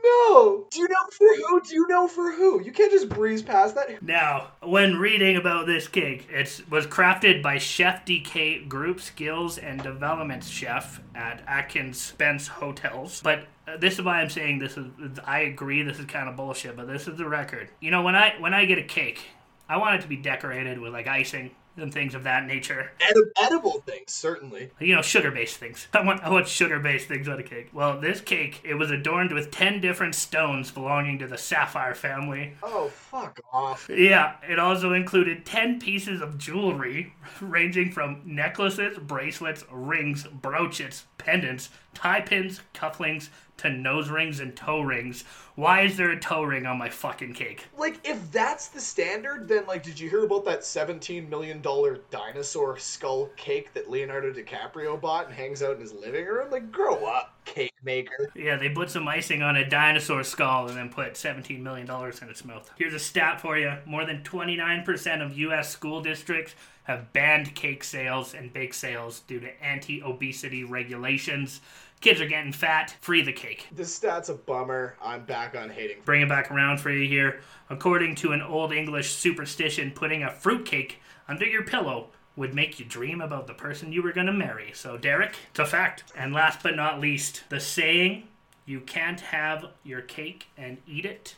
No. 0.04 0.66
Do 0.70 0.80
you 0.80 0.88
know 0.88 0.97
for 1.12 1.26
who? 1.36 1.60
Do 1.60 1.74
you 1.74 1.86
know 1.88 2.08
for 2.08 2.32
who? 2.32 2.62
You 2.62 2.72
can't 2.72 2.90
just 2.90 3.08
breeze 3.08 3.42
past 3.42 3.74
that. 3.74 4.02
Now, 4.02 4.52
when 4.62 4.96
reading 4.96 5.36
about 5.36 5.66
this 5.66 5.88
cake, 5.88 6.28
it 6.30 6.62
was 6.70 6.86
crafted 6.86 7.42
by 7.42 7.58
Chef 7.58 8.04
DK 8.04 8.68
Group 8.68 9.00
Skills 9.00 9.58
and 9.58 9.82
Development 9.82 10.42
Chef 10.42 11.00
at 11.14 11.42
Aitken 11.48 11.92
Spence 11.92 12.48
Hotels. 12.48 13.20
But 13.22 13.46
uh, 13.66 13.76
this 13.76 13.94
is 13.94 14.04
why 14.04 14.20
I'm 14.20 14.30
saying 14.30 14.58
this 14.58 14.76
is. 14.76 14.86
I 15.24 15.40
agree, 15.40 15.82
this 15.82 15.98
is 15.98 16.06
kind 16.06 16.28
of 16.28 16.36
bullshit, 16.36 16.76
but 16.76 16.86
this 16.86 17.08
is 17.08 17.16
the 17.16 17.28
record. 17.28 17.70
You 17.80 17.90
know, 17.90 18.02
when 18.02 18.14
I 18.14 18.34
when 18.38 18.54
I 18.54 18.64
get 18.64 18.78
a 18.78 18.84
cake, 18.84 19.20
I 19.68 19.76
want 19.76 19.96
it 19.96 20.02
to 20.02 20.08
be 20.08 20.16
decorated 20.16 20.78
with 20.78 20.92
like 20.92 21.06
icing 21.06 21.50
and 21.78 21.92
things 21.92 22.14
of 22.14 22.24
that 22.24 22.46
nature. 22.46 22.92
Edi- 23.08 23.30
edible 23.40 23.82
things, 23.86 24.12
certainly. 24.12 24.70
You 24.80 24.96
know, 24.96 25.02
sugar-based 25.02 25.56
things. 25.56 25.86
I 25.94 26.04
want 26.04 26.22
I 26.22 26.30
want 26.30 26.48
sugar-based 26.48 27.08
things 27.08 27.28
on 27.28 27.38
a 27.38 27.42
cake. 27.42 27.70
Well, 27.72 28.00
this 28.00 28.20
cake 28.20 28.60
it 28.64 28.74
was 28.74 28.90
adorned 28.90 29.32
with 29.32 29.50
ten 29.50 29.80
different 29.80 30.14
stones 30.14 30.70
belonging 30.70 31.18
to 31.20 31.26
the 31.26 31.38
sapphire 31.38 31.94
family. 31.94 32.54
Oh, 32.62 32.88
fuck 32.88 33.40
off. 33.52 33.88
Yeah, 33.88 34.34
it 34.48 34.58
also 34.58 34.92
included 34.92 35.44
10 35.46 35.80
pieces 35.80 36.20
of 36.20 36.38
jewelry 36.38 37.14
ranging 37.40 37.90
from 37.90 38.22
necklaces, 38.24 38.98
bracelets, 38.98 39.64
rings, 39.70 40.24
brooches, 40.24 41.04
pendants, 41.18 41.70
tie 41.98 42.20
pins, 42.20 42.60
cufflinks, 42.74 43.28
to 43.58 43.70
nose 43.70 44.08
rings 44.08 44.38
and 44.38 44.54
toe 44.54 44.80
rings. 44.80 45.24
Why 45.56 45.82
is 45.82 45.96
there 45.96 46.12
a 46.12 46.20
toe 46.20 46.44
ring 46.44 46.64
on 46.64 46.78
my 46.78 46.88
fucking 46.88 47.32
cake? 47.32 47.66
Like, 47.76 47.98
if 48.08 48.30
that's 48.30 48.68
the 48.68 48.80
standard, 48.80 49.48
then, 49.48 49.66
like, 49.66 49.82
did 49.82 49.98
you 49.98 50.08
hear 50.08 50.24
about 50.24 50.44
that 50.44 50.60
$17 50.60 51.28
million 51.28 51.60
dinosaur 51.60 52.78
skull 52.78 53.30
cake 53.36 53.74
that 53.74 53.90
Leonardo 53.90 54.32
DiCaprio 54.32 55.00
bought 55.00 55.26
and 55.26 55.34
hangs 55.34 55.60
out 55.62 55.74
in 55.74 55.80
his 55.80 55.92
living 55.92 56.24
room? 56.24 56.52
Like, 56.52 56.70
grow 56.70 57.04
up, 57.04 57.34
cake 57.44 57.74
maker. 57.82 58.30
Yeah, 58.36 58.56
they 58.56 58.68
put 58.68 58.90
some 58.90 59.08
icing 59.08 59.42
on 59.42 59.56
a 59.56 59.68
dinosaur 59.68 60.22
skull 60.22 60.68
and 60.68 60.76
then 60.76 60.88
put 60.90 61.14
$17 61.14 61.60
million 61.60 61.90
in 61.90 62.28
its 62.28 62.44
mouth. 62.44 62.70
Here's 62.78 62.94
a 62.94 63.00
stat 63.00 63.40
for 63.40 63.58
you 63.58 63.72
more 63.84 64.04
than 64.04 64.22
29% 64.22 65.26
of 65.26 65.36
U.S. 65.36 65.68
school 65.68 66.00
districts 66.00 66.54
have 66.84 67.12
banned 67.12 67.54
cake 67.54 67.84
sales 67.84 68.32
and 68.34 68.50
bake 68.52 68.72
sales 68.72 69.20
due 69.20 69.38
to 69.40 69.62
anti 69.62 70.02
obesity 70.02 70.64
regulations. 70.64 71.60
Kids 72.00 72.20
are 72.20 72.26
getting 72.26 72.52
fat, 72.52 72.94
free 73.00 73.22
the 73.22 73.32
cake. 73.32 73.66
This 73.72 73.92
stat's 73.92 74.28
a 74.28 74.34
bummer. 74.34 74.96
I'm 75.02 75.24
back 75.24 75.56
on 75.56 75.68
hating. 75.68 75.98
Bring 76.04 76.22
it 76.22 76.28
back 76.28 76.50
around 76.50 76.78
for 76.78 76.90
you 76.90 77.08
here. 77.08 77.40
According 77.70 78.14
to 78.16 78.30
an 78.32 78.40
old 78.40 78.72
English 78.72 79.10
superstition, 79.10 79.90
putting 79.90 80.22
a 80.22 80.30
fruitcake 80.30 81.00
under 81.26 81.44
your 81.44 81.64
pillow 81.64 82.10
would 82.36 82.54
make 82.54 82.78
you 82.78 82.86
dream 82.86 83.20
about 83.20 83.48
the 83.48 83.54
person 83.54 83.92
you 83.92 84.00
were 84.00 84.12
going 84.12 84.28
to 84.28 84.32
marry. 84.32 84.70
So, 84.74 84.96
Derek, 84.96 85.34
it's 85.50 85.58
a 85.58 85.66
fact. 85.66 86.04
And 86.16 86.32
last 86.32 86.62
but 86.62 86.76
not 86.76 87.00
least, 87.00 87.42
the 87.48 87.58
saying, 87.58 88.28
you 88.64 88.80
can't 88.80 89.20
have 89.20 89.66
your 89.82 90.02
cake 90.02 90.46
and 90.56 90.78
eat 90.86 91.04
it, 91.04 91.34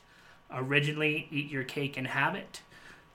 originally 0.52 1.26
eat 1.30 1.50
your 1.50 1.64
cake 1.64 1.96
and 1.96 2.08
have 2.08 2.34
it, 2.34 2.60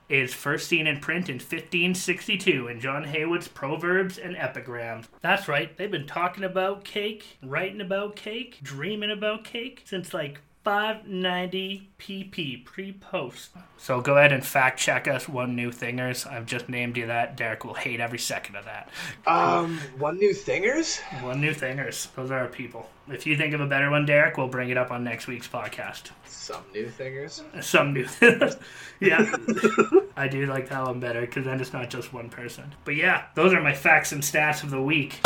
is 0.08 0.32
first 0.32 0.68
seen 0.68 0.86
in 0.86 1.00
print 1.00 1.28
in 1.28 1.36
1562 1.36 2.68
in 2.68 2.80
John 2.80 3.04
Heywood's 3.04 3.48
Proverbs 3.48 4.18
and 4.18 4.36
Epigrams. 4.36 5.06
That's 5.20 5.48
right, 5.48 5.76
they've 5.76 5.90
been 5.90 6.06
talking 6.06 6.44
about 6.44 6.84
cake, 6.84 7.38
writing 7.42 7.80
about 7.80 8.16
cake, 8.16 8.58
dreaming 8.62 9.10
about 9.10 9.44
cake 9.44 9.82
since 9.84 10.14
like 10.14 10.40
590 10.66 11.90
pp 11.96 12.64
pre-post. 12.64 13.50
So 13.78 14.00
go 14.00 14.18
ahead 14.18 14.32
and 14.32 14.44
fact 14.44 14.80
check 14.80 15.06
us, 15.06 15.28
one 15.28 15.54
new 15.54 15.70
thingers. 15.70 16.26
I've 16.26 16.44
just 16.44 16.68
named 16.68 16.96
you 16.96 17.06
that. 17.06 17.36
Derek 17.36 17.64
will 17.64 17.74
hate 17.74 18.00
every 18.00 18.18
second 18.18 18.56
of 18.56 18.64
that. 18.64 18.88
Um, 19.28 19.78
one 19.96 20.18
new 20.18 20.34
thingers? 20.34 21.00
One 21.22 21.40
new 21.40 21.52
thingers. 21.54 22.12
Those 22.16 22.32
are 22.32 22.40
our 22.40 22.48
people. 22.48 22.90
If 23.06 23.28
you 23.28 23.36
think 23.36 23.54
of 23.54 23.60
a 23.60 23.66
better 23.66 23.92
one, 23.92 24.06
Derek, 24.06 24.36
we'll 24.36 24.48
bring 24.48 24.70
it 24.70 24.76
up 24.76 24.90
on 24.90 25.04
next 25.04 25.28
week's 25.28 25.46
podcast. 25.46 26.10
Some 26.26 26.64
new 26.74 26.86
thingers? 26.88 27.44
Some 27.62 27.94
new 27.94 28.04
thingers. 28.04 28.58
Yeah. 28.98 29.30
I 30.16 30.26
do 30.26 30.46
like 30.46 30.70
that 30.70 30.82
one 30.82 30.98
better 30.98 31.20
because 31.20 31.44
then 31.44 31.60
it's 31.60 31.74
not 31.74 31.90
just 31.90 32.12
one 32.14 32.30
person. 32.30 32.74
But 32.84 32.96
yeah, 32.96 33.26
those 33.34 33.52
are 33.52 33.60
my 33.60 33.74
facts 33.74 34.10
and 34.12 34.22
stats 34.22 34.64
of 34.64 34.70
the 34.70 34.80
week. 34.80 35.20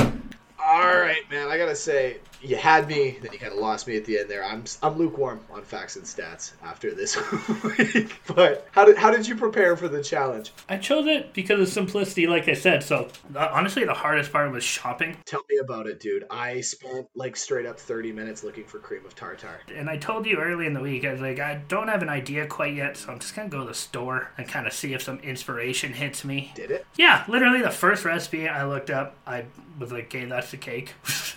Alright, 0.60 1.30
man, 1.30 1.48
I 1.48 1.56
gotta 1.56 1.76
say, 1.76 2.18
you 2.42 2.56
had 2.56 2.88
me, 2.88 3.18
then 3.20 3.32
you 3.32 3.38
kind 3.38 3.52
of 3.52 3.58
lost 3.58 3.86
me 3.86 3.96
at 3.96 4.04
the 4.04 4.18
end 4.18 4.30
there. 4.30 4.44
I'm 4.44 4.64
I'm 4.82 4.96
lukewarm 4.96 5.40
on 5.50 5.62
facts 5.62 5.96
and 5.96 6.04
stats 6.04 6.52
after 6.62 6.94
this 6.94 7.16
week. 7.78 8.20
But 8.26 8.68
how 8.72 8.84
did 8.84 8.96
how 8.96 9.10
did 9.10 9.26
you 9.26 9.36
prepare 9.36 9.76
for 9.76 9.88
the 9.88 10.02
challenge? 10.02 10.52
I 10.68 10.76
chose 10.78 11.06
it 11.06 11.32
because 11.34 11.60
of 11.60 11.68
simplicity, 11.68 12.26
like 12.26 12.48
I 12.48 12.54
said. 12.54 12.82
So 12.82 13.08
uh, 13.34 13.48
honestly, 13.52 13.84
the 13.84 13.94
hardest 13.94 14.32
part 14.32 14.50
was 14.50 14.64
shopping. 14.64 15.16
Tell 15.24 15.42
me 15.50 15.58
about 15.58 15.86
it, 15.86 16.00
dude. 16.00 16.24
I 16.30 16.60
spent 16.60 17.08
like 17.14 17.36
straight 17.36 17.66
up 17.66 17.78
30 17.78 18.12
minutes 18.12 18.42
looking 18.42 18.64
for 18.64 18.78
cream 18.78 19.04
of 19.04 19.14
tartar. 19.14 19.60
And 19.74 19.88
I 19.90 19.96
told 19.96 20.26
you 20.26 20.38
early 20.38 20.66
in 20.66 20.74
the 20.74 20.80
week, 20.80 21.04
I 21.04 21.12
was 21.12 21.20
like, 21.20 21.38
I 21.40 21.62
don't 21.68 21.88
have 21.88 22.02
an 22.02 22.08
idea 22.08 22.46
quite 22.46 22.74
yet, 22.74 22.96
so 22.96 23.12
I'm 23.12 23.18
just 23.18 23.34
gonna 23.34 23.48
go 23.48 23.60
to 23.60 23.66
the 23.66 23.74
store 23.74 24.30
and 24.38 24.48
kind 24.48 24.66
of 24.66 24.72
see 24.72 24.94
if 24.94 25.02
some 25.02 25.18
inspiration 25.20 25.92
hits 25.92 26.24
me. 26.24 26.52
Did 26.54 26.70
it? 26.70 26.86
Yeah, 26.96 27.24
literally 27.28 27.62
the 27.62 27.70
first 27.70 28.04
recipe 28.04 28.48
I 28.48 28.64
looked 28.64 28.90
up, 28.90 29.16
I 29.26 29.44
was 29.78 29.92
like, 29.92 30.04
okay, 30.04 30.24
that's 30.24 30.50
the 30.50 30.56
cake. 30.56 30.94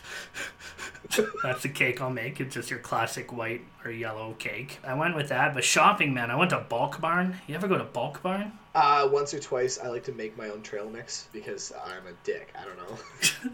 that's 1.43 1.63
the 1.63 1.69
cake 1.69 2.01
I'll 2.01 2.09
make. 2.09 2.39
It's 2.39 2.53
just 2.53 2.69
your 2.69 2.79
classic 2.79 3.31
white 3.31 3.61
or 3.85 3.91
yellow 3.91 4.33
cake. 4.39 4.79
I 4.83 4.93
went 4.93 5.15
with 5.15 5.29
that, 5.29 5.53
but 5.53 5.63
shopping, 5.63 6.13
man, 6.13 6.31
I 6.31 6.35
went 6.35 6.51
to 6.51 6.59
Bulk 6.59 6.99
Barn. 7.01 7.37
You 7.47 7.55
ever 7.55 7.67
go 7.67 7.77
to 7.77 7.83
Bulk 7.83 8.21
Barn? 8.21 8.53
Uh, 8.75 9.07
once 9.11 9.35
or 9.35 9.39
twice, 9.39 9.77
I 9.77 9.87
like 9.89 10.03
to 10.05 10.11
make 10.11 10.35
my 10.35 10.49
own 10.49 10.63
trail 10.63 10.89
mix 10.89 11.27
because 11.31 11.71
I'm 11.85 12.07
a 12.07 12.13
dick. 12.23 12.51
I 12.59 12.65
don't 12.65 12.77
know. 12.77 12.97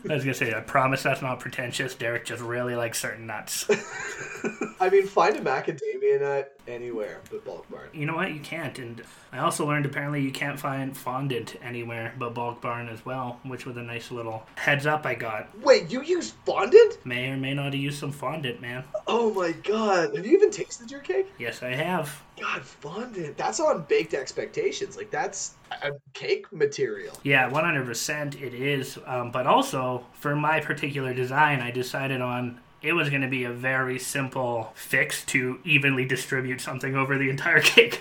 I 0.10 0.14
was 0.16 0.24
gonna 0.24 0.34
say, 0.34 0.54
I 0.54 0.62
promise 0.62 1.04
that's 1.04 1.22
not 1.22 1.42
pretentious. 1.42 1.94
Derek 1.94 2.26
just 2.26 2.42
really 2.42 2.76
likes 2.76 3.02
certain 3.02 3.28
nuts. 3.28 3.70
I 4.80 4.90
mean, 4.90 5.06
find 5.06 5.36
a 5.36 5.42
macadamia 5.42 6.22
nut 6.22 6.58
anywhere 6.70 7.20
but 7.30 7.44
Bulk 7.44 7.70
Barn. 7.70 7.90
You 7.94 8.06
know 8.06 8.16
what? 8.16 8.32
You 8.32 8.40
can't. 8.40 8.80
And 8.80 9.04
I 9.34 9.40
also 9.40 9.68
learned 9.68 9.86
apparently 9.86 10.22
you 10.22 10.32
can't 10.32 10.58
find 10.58 10.96
fondant 10.96 11.58
anywhere 11.62 12.14
but 12.18 12.34
Bulk 12.34 12.62
Barn 12.62 12.88
as 12.88 13.06
well, 13.06 13.42
which 13.44 13.66
was 13.66 13.76
a 13.76 13.84
nice 13.84 14.12
little 14.12 14.44
heads 14.56 14.86
up 14.86 15.06
I 15.06 15.16
got. 15.16 15.50
Wait, 15.60 15.92
you 15.92 16.02
use 16.02 16.34
fondant? 16.46 17.06
May 17.06 17.30
or 17.30 17.36
may 17.36 17.54
not 17.54 17.66
have 17.66 17.76
used 17.76 18.00
some 18.00 18.14
fondant, 18.14 18.62
man. 18.62 18.86
Oh 19.06 19.34
my 19.34 19.52
god. 19.52 20.14
Have 20.20 20.26
you 20.26 20.34
even 20.34 20.52
tasted 20.52 20.92
your 20.92 21.00
cake? 21.00 21.28
Yes, 21.38 21.64
I 21.64 21.70
have. 21.70 22.22
God, 22.38 22.62
fondant. 22.62 23.38
That's 23.38 23.62
on 23.62 23.86
baked 23.88 24.14
expectations. 24.14 24.98
Like, 24.98 25.10
that's 25.10 25.54
a 25.82 25.92
cake 26.12 26.52
material. 26.52 27.18
Yeah, 27.24 27.50
100% 27.50 28.42
it 28.42 28.54
is. 28.54 29.00
Um, 29.06 29.32
but 29.32 29.48
also, 29.48 30.04
for 30.12 30.36
my 30.36 30.60
particular 30.60 31.14
design, 31.14 31.62
I 31.62 31.72
decided 31.72 32.20
on 32.20 32.60
it 32.82 32.94
was 32.94 33.10
going 33.10 33.22
to 33.22 33.28
be 33.28 33.44
a 33.44 33.52
very 33.52 34.00
simple 34.00 34.72
fix 34.76 35.26
to 35.26 35.60
evenly 35.66 36.06
distribute 36.06 36.62
something 36.62 36.96
over 36.96 37.18
the 37.18 37.30
entire 37.30 37.60
cake. 37.62 38.00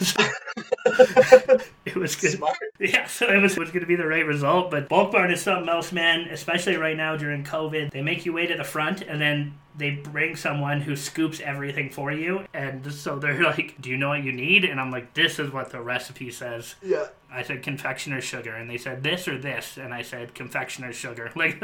it 1.84 1.96
was 1.96 2.14
good. 2.16 2.32
Smart. 2.32 2.56
Yeah, 2.78 3.06
so 3.06 3.26
it 3.26 3.40
was, 3.40 3.56
was 3.56 3.70
going 3.70 3.80
to 3.80 3.86
be 3.86 3.96
the 3.96 4.06
right 4.06 4.24
result. 4.26 4.70
But 4.70 4.88
bulk 4.88 5.12
barn 5.12 5.30
is 5.30 5.42
something 5.42 5.68
else, 5.68 5.92
man. 5.92 6.28
Especially 6.30 6.76
right 6.76 6.96
now 6.96 7.16
during 7.16 7.44
COVID, 7.44 7.90
they 7.90 8.02
make 8.02 8.24
you 8.24 8.32
wait 8.32 8.50
at 8.50 8.58
the 8.58 8.64
front, 8.64 9.02
and 9.02 9.20
then 9.20 9.54
they 9.76 9.90
bring 9.90 10.36
someone 10.36 10.80
who 10.80 10.96
scoops 10.96 11.40
everything 11.40 11.90
for 11.90 12.12
you. 12.12 12.44
And 12.54 12.92
so 12.92 13.18
they're 13.18 13.42
like, 13.44 13.80
"Do 13.80 13.90
you 13.90 13.96
know 13.96 14.08
what 14.08 14.22
you 14.22 14.32
need?" 14.32 14.64
And 14.64 14.80
I'm 14.80 14.90
like, 14.90 15.14
"This 15.14 15.38
is 15.38 15.52
what 15.52 15.70
the 15.70 15.80
recipe 15.80 16.30
says." 16.30 16.74
Yeah. 16.82 17.06
I 17.30 17.42
said 17.42 17.62
confectioner's 17.62 18.24
sugar, 18.24 18.54
and 18.54 18.70
they 18.70 18.78
said 18.78 19.02
this 19.02 19.28
or 19.28 19.36
this, 19.38 19.76
and 19.76 19.92
I 19.92 20.02
said 20.02 20.34
confectioner's 20.34 20.96
sugar. 20.96 21.30
Like, 21.38 21.60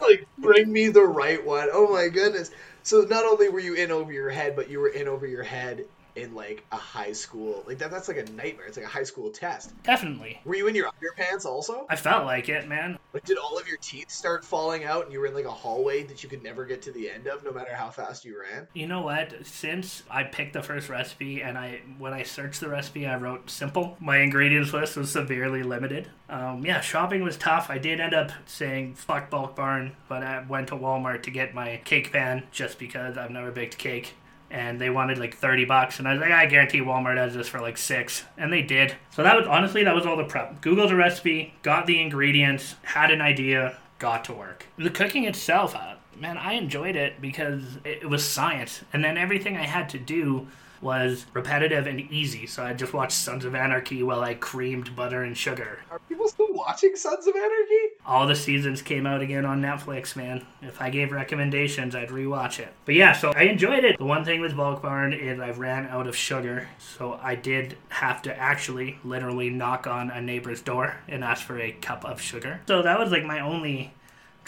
like, 0.00 0.26
bring 0.38 0.72
me 0.72 0.88
the 0.88 1.02
right 1.04 1.44
one. 1.44 1.68
Oh 1.72 1.88
my 1.92 2.08
goodness. 2.08 2.50
So 2.82 3.02
not 3.02 3.24
only 3.24 3.48
were 3.48 3.60
you 3.60 3.74
in 3.74 3.90
over 3.90 4.12
your 4.12 4.30
head, 4.30 4.54
but 4.56 4.68
you 4.68 4.80
were 4.80 4.88
in 4.88 5.08
over 5.08 5.26
your 5.26 5.42
head 5.42 5.84
in 6.22 6.34
like 6.34 6.64
a 6.72 6.76
high 6.76 7.12
school. 7.12 7.64
Like 7.66 7.78
that 7.78 7.90
that's 7.90 8.08
like 8.08 8.18
a 8.18 8.30
nightmare. 8.32 8.66
It's 8.66 8.76
like 8.76 8.86
a 8.86 8.90
high 8.90 9.02
school 9.04 9.30
test. 9.30 9.72
definitely, 9.82 10.40
Were 10.44 10.56
you 10.56 10.66
in 10.66 10.74
your 10.74 10.90
underpants 10.90 11.44
also? 11.44 11.86
I 11.88 11.96
felt 11.96 12.24
like 12.24 12.48
it, 12.48 12.68
man. 12.68 12.98
Like 13.14 13.24
did 13.24 13.38
all 13.38 13.58
of 13.58 13.66
your 13.66 13.78
teeth 13.78 14.10
start 14.10 14.44
falling 14.44 14.84
out 14.84 15.04
and 15.04 15.12
you 15.12 15.20
were 15.20 15.26
in 15.26 15.34
like 15.34 15.44
a 15.44 15.50
hallway 15.50 16.02
that 16.04 16.22
you 16.22 16.28
could 16.28 16.42
never 16.42 16.64
get 16.64 16.82
to 16.82 16.92
the 16.92 17.10
end 17.10 17.26
of 17.26 17.44
no 17.44 17.52
matter 17.52 17.74
how 17.74 17.90
fast 17.90 18.24
you 18.24 18.40
ran? 18.40 18.66
You 18.74 18.86
know 18.86 19.02
what? 19.02 19.34
Since 19.44 20.02
I 20.10 20.24
picked 20.24 20.52
the 20.52 20.62
first 20.62 20.88
recipe, 20.88 21.42
and 21.42 21.56
I 21.56 21.80
when 21.98 22.12
I 22.12 22.22
searched 22.22 22.60
the 22.60 22.68
recipe, 22.68 23.06
I 23.06 23.16
wrote 23.16 23.50
simple. 23.50 23.96
My 24.00 24.18
ingredients 24.18 24.72
list 24.72 24.96
was 24.96 25.10
severely 25.10 25.62
limited. 25.62 26.08
Um, 26.28 26.64
yeah, 26.64 26.80
shopping 26.80 27.22
was 27.22 27.36
tough. 27.36 27.70
I 27.70 27.78
did 27.78 28.00
end 28.00 28.14
up 28.14 28.32
saying 28.46 28.94
fuck 28.94 29.30
bulk 29.30 29.56
barn, 29.56 29.96
but 30.08 30.22
I 30.22 30.44
went 30.46 30.68
to 30.68 30.74
Walmart 30.76 31.22
to 31.22 31.30
get 31.30 31.54
my 31.54 31.80
cake 31.84 32.12
pan 32.12 32.44
just 32.50 32.78
because 32.78 33.16
I've 33.16 33.30
never 33.30 33.50
baked 33.50 33.78
cake. 33.78 34.14
And 34.50 34.80
they 34.80 34.90
wanted 34.90 35.18
like 35.18 35.36
30 35.36 35.66
bucks. 35.66 35.98
And 35.98 36.08
I 36.08 36.12
was 36.12 36.20
like, 36.20 36.30
I 36.30 36.46
guarantee 36.46 36.80
Walmart 36.80 37.16
has 37.16 37.34
this 37.34 37.48
for 37.48 37.60
like 37.60 37.76
six. 37.76 38.24
And 38.36 38.52
they 38.52 38.62
did. 38.62 38.96
So 39.10 39.22
that 39.22 39.36
was 39.36 39.46
honestly, 39.46 39.84
that 39.84 39.94
was 39.94 40.06
all 40.06 40.16
the 40.16 40.24
prep. 40.24 40.60
Googled 40.62 40.90
a 40.90 40.96
recipe, 40.96 41.54
got 41.62 41.86
the 41.86 42.00
ingredients, 42.00 42.76
had 42.82 43.10
an 43.10 43.20
idea, 43.20 43.76
got 43.98 44.24
to 44.24 44.32
work. 44.32 44.66
The 44.78 44.90
cooking 44.90 45.24
itself, 45.24 45.74
uh, 45.74 45.96
man, 46.16 46.38
I 46.38 46.54
enjoyed 46.54 46.96
it 46.96 47.20
because 47.20 47.62
it, 47.84 48.02
it 48.02 48.08
was 48.08 48.24
science. 48.24 48.82
And 48.92 49.04
then 49.04 49.18
everything 49.18 49.56
I 49.56 49.64
had 49.64 49.88
to 49.90 49.98
do 49.98 50.48
was 50.80 51.26
repetitive 51.32 51.86
and 51.86 52.00
easy. 52.12 52.46
So 52.46 52.64
I 52.64 52.72
just 52.72 52.92
watched 52.92 53.12
Sons 53.12 53.44
of 53.44 53.54
Anarchy 53.54 54.02
while 54.02 54.20
I 54.20 54.34
creamed 54.34 54.94
butter 54.94 55.22
and 55.22 55.36
sugar. 55.36 55.80
Are 55.90 55.98
people 56.08 56.28
still 56.28 56.52
watching 56.52 56.96
Sons 56.96 57.26
of 57.26 57.34
Anarchy? 57.34 57.94
All 58.06 58.26
the 58.26 58.34
seasons 58.34 58.82
came 58.82 59.06
out 59.06 59.20
again 59.20 59.44
on 59.44 59.60
Netflix, 59.60 60.16
man. 60.16 60.46
If 60.62 60.80
I 60.80 60.90
gave 60.90 61.12
recommendations, 61.12 61.94
I'd 61.94 62.08
rewatch 62.08 62.58
it. 62.58 62.72
But 62.84 62.94
yeah, 62.94 63.12
so 63.12 63.32
I 63.34 63.42
enjoyed 63.42 63.84
it. 63.84 63.98
The 63.98 64.04
one 64.04 64.24
thing 64.24 64.40
with 64.40 64.56
Bulk 64.56 64.82
Barn 64.82 65.12
is 65.12 65.40
I 65.40 65.50
ran 65.50 65.86
out 65.88 66.06
of 66.06 66.16
sugar, 66.16 66.68
so 66.78 67.18
I 67.22 67.34
did 67.34 67.76
have 67.88 68.22
to 68.22 68.36
actually 68.38 68.98
literally 69.04 69.50
knock 69.50 69.86
on 69.86 70.10
a 70.10 70.20
neighbor's 70.20 70.62
door 70.62 70.96
and 71.08 71.24
ask 71.24 71.44
for 71.44 71.58
a 71.58 71.72
cup 71.72 72.04
of 72.04 72.20
sugar. 72.20 72.60
So 72.66 72.82
that 72.82 72.98
was 72.98 73.10
like 73.10 73.24
my 73.24 73.40
only 73.40 73.92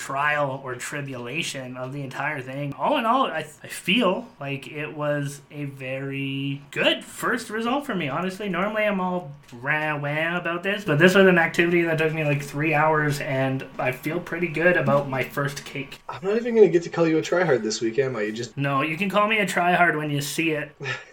trial 0.01 0.63
or 0.65 0.75
tribulation 0.75 1.77
of 1.77 1.93
the 1.93 2.01
entire 2.01 2.41
thing. 2.41 2.73
All 2.79 2.97
in 2.97 3.05
all, 3.05 3.27
I, 3.27 3.45
I 3.63 3.69
feel 3.69 4.27
like 4.41 4.67
it 4.67 4.97
was 4.97 5.43
a 5.51 5.67
very 5.67 6.63
good 6.71 7.05
first 7.05 7.51
result 7.51 7.85
for 7.85 7.95
me. 7.95 8.09
Honestly, 8.09 8.49
normally 8.49 8.85
I'm 8.85 8.99
all 8.99 9.31
rah 9.53 9.99
wah 9.99 10.39
about 10.39 10.63
this, 10.63 10.85
but 10.85 10.99
this 10.99 11.15
was 11.15 11.27
an 11.27 11.37
activity 11.37 11.83
that 11.83 11.99
took 11.99 12.15
me 12.15 12.25
like 12.25 12.43
three 12.43 12.73
hours, 12.73 13.21
and 13.21 13.67
I 13.79 13.93
feel 13.93 14.19
pretty 14.19 14.49
good 14.49 14.79
about 14.79 15.11
my 15.11 15.23
first 15.23 15.67
cake. 15.67 16.01
I'm 16.09 16.27
not 16.27 16.37
even 16.37 16.55
gonna 16.55 16.69
get 16.69 16.83
to 16.85 16.89
call 16.89 17.07
you 17.07 17.19
a 17.19 17.23
tryhard 17.23 17.63
this 17.63 17.83
week, 17.83 17.99
am 17.99 18.17
I? 18.17 18.23
You 18.23 18.33
just 18.33 18.57
No, 18.57 18.81
you 18.81 18.97
can 18.97 19.11
call 19.11 19.29
me 19.29 19.39
a 19.39 19.47
tryhard 19.47 19.99
when 19.99 20.11
you 20.11 20.23
see 20.23 20.53
it. 20.53 20.75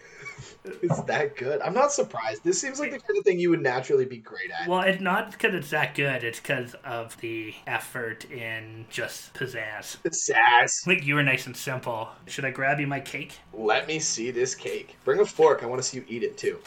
it's 0.82 1.02
that 1.04 1.36
good. 1.36 1.62
I'm 1.62 1.74
not 1.74 1.92
surprised. 1.92 2.44
This 2.44 2.60
seems 2.60 2.80
like 2.80 2.92
the 2.92 3.00
kind 3.00 3.18
of 3.18 3.24
thing 3.24 3.40
you 3.40 3.50
would 3.50 3.62
naturally 3.62 4.06
be 4.06 4.18
great 4.18 4.52
at. 4.52 4.68
Well, 4.68 4.82
it's 4.82 5.02
not 5.02 5.32
because 5.32 5.54
it's 5.54 5.70
that 5.72 5.96
good, 5.96 6.24
it's 6.24 6.40
because 6.40 6.76
of 6.84 7.20
the 7.22 7.54
effort 7.66 8.30
in 8.32 8.86
just 8.90 9.34
pizzazz. 9.34 9.98
Pizzazz. 10.04 10.86
Like, 10.88 11.06
you 11.06 11.16
were 11.16 11.24
nice 11.24 11.46
and 11.46 11.56
simple. 11.56 12.10
Should 12.28 12.46
I 12.46 12.52
grab 12.52 12.80
you 12.80 12.88
my 12.88 13.00
cake? 13.00 13.40
Let 13.54 13.88
me 13.88 14.00
see 14.00 14.32
this 14.32 14.56
cake. 14.56 14.96
Bring 15.04 15.20
a 15.20 15.26
fork. 15.26 15.64
I 15.64 15.66
want 15.66 15.82
to 15.82 15.88
see 15.88 15.98
you 15.98 16.06
eat 16.08 16.24
it 16.24 16.38
too. 16.38 16.60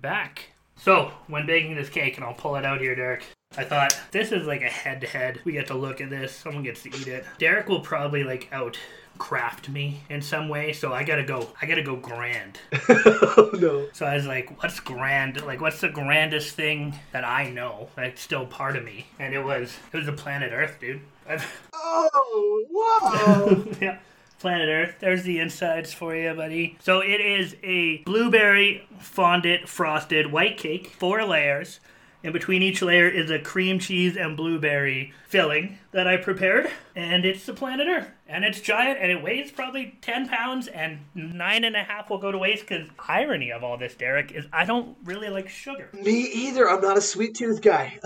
back. 0.04 0.50
So, 0.76 1.10
when 1.28 1.46
baking 1.46 1.76
this 1.76 1.88
cake, 1.88 2.16
and 2.16 2.24
I'll 2.24 2.34
pull 2.34 2.56
it 2.56 2.64
out 2.66 2.80
here, 2.80 2.94
Derek, 2.94 3.24
I 3.56 3.64
thought 3.64 3.98
this 4.10 4.32
is 4.32 4.46
like 4.46 4.60
a 4.60 4.68
head 4.68 5.00
to 5.00 5.06
head. 5.06 5.40
We 5.44 5.52
get 5.52 5.68
to 5.68 5.74
look 5.74 6.02
at 6.02 6.10
this, 6.10 6.32
someone 6.32 6.62
gets 6.62 6.82
to 6.82 6.90
eat 6.90 7.08
it. 7.08 7.24
Derek 7.38 7.68
will 7.68 7.80
probably 7.80 8.22
like 8.22 8.48
out 8.52 8.78
craft 9.16 9.68
me 9.68 10.00
in 10.10 10.20
some 10.20 10.48
way, 10.50 10.74
so 10.74 10.92
I 10.92 11.04
gotta 11.04 11.22
go. 11.24 11.48
I 11.62 11.66
gotta 11.66 11.82
go 11.82 11.96
grand. 11.96 12.58
oh 12.88 13.50
no. 13.54 13.86
So 13.94 14.04
I 14.04 14.16
was 14.16 14.26
like, 14.26 14.62
what's 14.62 14.78
grand? 14.78 15.42
Like, 15.46 15.62
what's 15.62 15.80
the 15.80 15.88
grandest 15.88 16.54
thing 16.54 16.94
that 17.12 17.24
I 17.24 17.48
know 17.50 17.88
that's 17.96 18.20
still 18.20 18.44
part 18.44 18.76
of 18.76 18.84
me? 18.84 19.06
And 19.18 19.32
it 19.32 19.42
was, 19.42 19.74
it 19.90 19.96
was 19.96 20.06
the 20.06 20.12
planet 20.12 20.52
Earth, 20.52 20.76
dude. 20.80 21.00
Oh 21.86 22.64
wow. 22.70 23.64
yeah. 23.80 23.98
Planet 24.44 24.68
Earth. 24.68 24.96
There's 25.00 25.22
the 25.22 25.38
insides 25.38 25.94
for 25.94 26.14
you, 26.14 26.34
buddy. 26.34 26.76
So 26.82 27.00
it 27.00 27.18
is 27.18 27.56
a 27.62 28.02
blueberry 28.02 28.86
fondant 28.98 29.70
frosted 29.70 30.30
white 30.30 30.58
cake, 30.58 30.88
four 30.88 31.24
layers. 31.24 31.80
In 32.22 32.30
between 32.30 32.62
each 32.62 32.82
layer 32.82 33.08
is 33.08 33.30
a 33.30 33.38
cream 33.38 33.78
cheese 33.78 34.18
and 34.18 34.36
blueberry 34.36 35.14
filling 35.26 35.78
that 35.92 36.06
I 36.06 36.18
prepared, 36.18 36.70
and 36.94 37.24
it's 37.24 37.46
the 37.46 37.54
planet 37.54 37.86
Earth. 37.88 38.10
And 38.28 38.44
it's 38.44 38.60
giant, 38.60 38.98
and 39.00 39.10
it 39.10 39.22
weighs 39.22 39.50
probably 39.50 39.96
10 40.02 40.28
pounds, 40.28 40.68
and 40.68 40.98
nine 41.14 41.64
and 41.64 41.74
a 41.74 41.82
half 41.82 42.10
will 42.10 42.18
go 42.18 42.30
to 42.30 42.36
waste. 42.36 42.66
Because 42.68 42.86
irony 42.98 43.50
of 43.50 43.64
all 43.64 43.78
this, 43.78 43.94
Derek, 43.94 44.30
is 44.32 44.44
I 44.52 44.66
don't 44.66 44.94
really 45.04 45.30
like 45.30 45.48
sugar. 45.48 45.88
Me 45.94 46.20
either. 46.34 46.68
I'm 46.68 46.82
not 46.82 46.98
a 46.98 47.02
sweet 47.02 47.34
tooth 47.34 47.62
guy. 47.62 47.98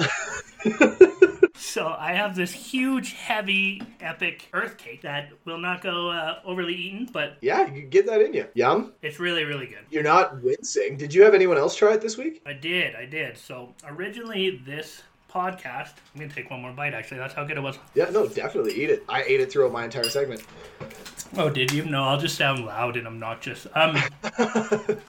So 1.79 1.95
I 1.97 2.13
have 2.15 2.35
this 2.35 2.51
huge, 2.51 3.13
heavy, 3.13 3.81
epic 4.01 4.49
Earth 4.53 4.79
cake 4.79 5.03
that 5.03 5.31
will 5.45 5.59
not 5.59 5.81
go 5.81 6.11
uh, 6.11 6.41
overly 6.45 6.75
eaten, 6.75 7.09
but 7.13 7.37
yeah, 7.41 7.73
you 7.73 7.83
get 7.83 8.05
that 8.07 8.21
in 8.21 8.35
you. 8.35 8.49
Yum. 8.55 8.95
it's 9.01 9.21
really, 9.21 9.45
really 9.45 9.67
good. 9.67 9.85
You're 9.89 10.03
not 10.03 10.43
wincing. 10.43 10.97
Did 10.97 11.15
you 11.15 11.23
have 11.23 11.35
anyone 11.35 11.57
else 11.57 11.77
try 11.77 11.93
it 11.93 12.01
this 12.01 12.19
week? 12.19 12.43
I 12.45 12.53
did, 12.53 12.97
I 12.97 13.05
did. 13.05 13.39
So 13.39 13.77
originally, 13.87 14.61
this 14.67 15.05
podcast. 15.33 15.93
I'm 16.13 16.21
gonna 16.21 16.33
take 16.33 16.51
one 16.51 16.63
more 16.63 16.73
bite. 16.73 16.95
Actually, 16.95 17.19
that's 17.19 17.35
how 17.35 17.45
good 17.45 17.59
it 17.59 17.63
was. 17.63 17.79
Yeah, 17.95 18.11
no, 18.11 18.27
definitely 18.27 18.75
eat 18.75 18.91
it. 18.91 19.05
I 19.09 19.23
ate 19.23 19.41
it 19.41 19.53
throughout 19.53 19.71
my 19.71 19.85
entire 19.85 20.11
segment. 20.11 20.43
Oh, 21.37 21.49
did 21.49 21.71
you? 21.71 21.85
No, 21.85 22.03
I'll 22.03 22.19
just 22.19 22.37
sound 22.37 22.65
loud 22.67 22.97
and 22.97 23.07
obnoxious. 23.07 23.69
Um, 23.77 23.97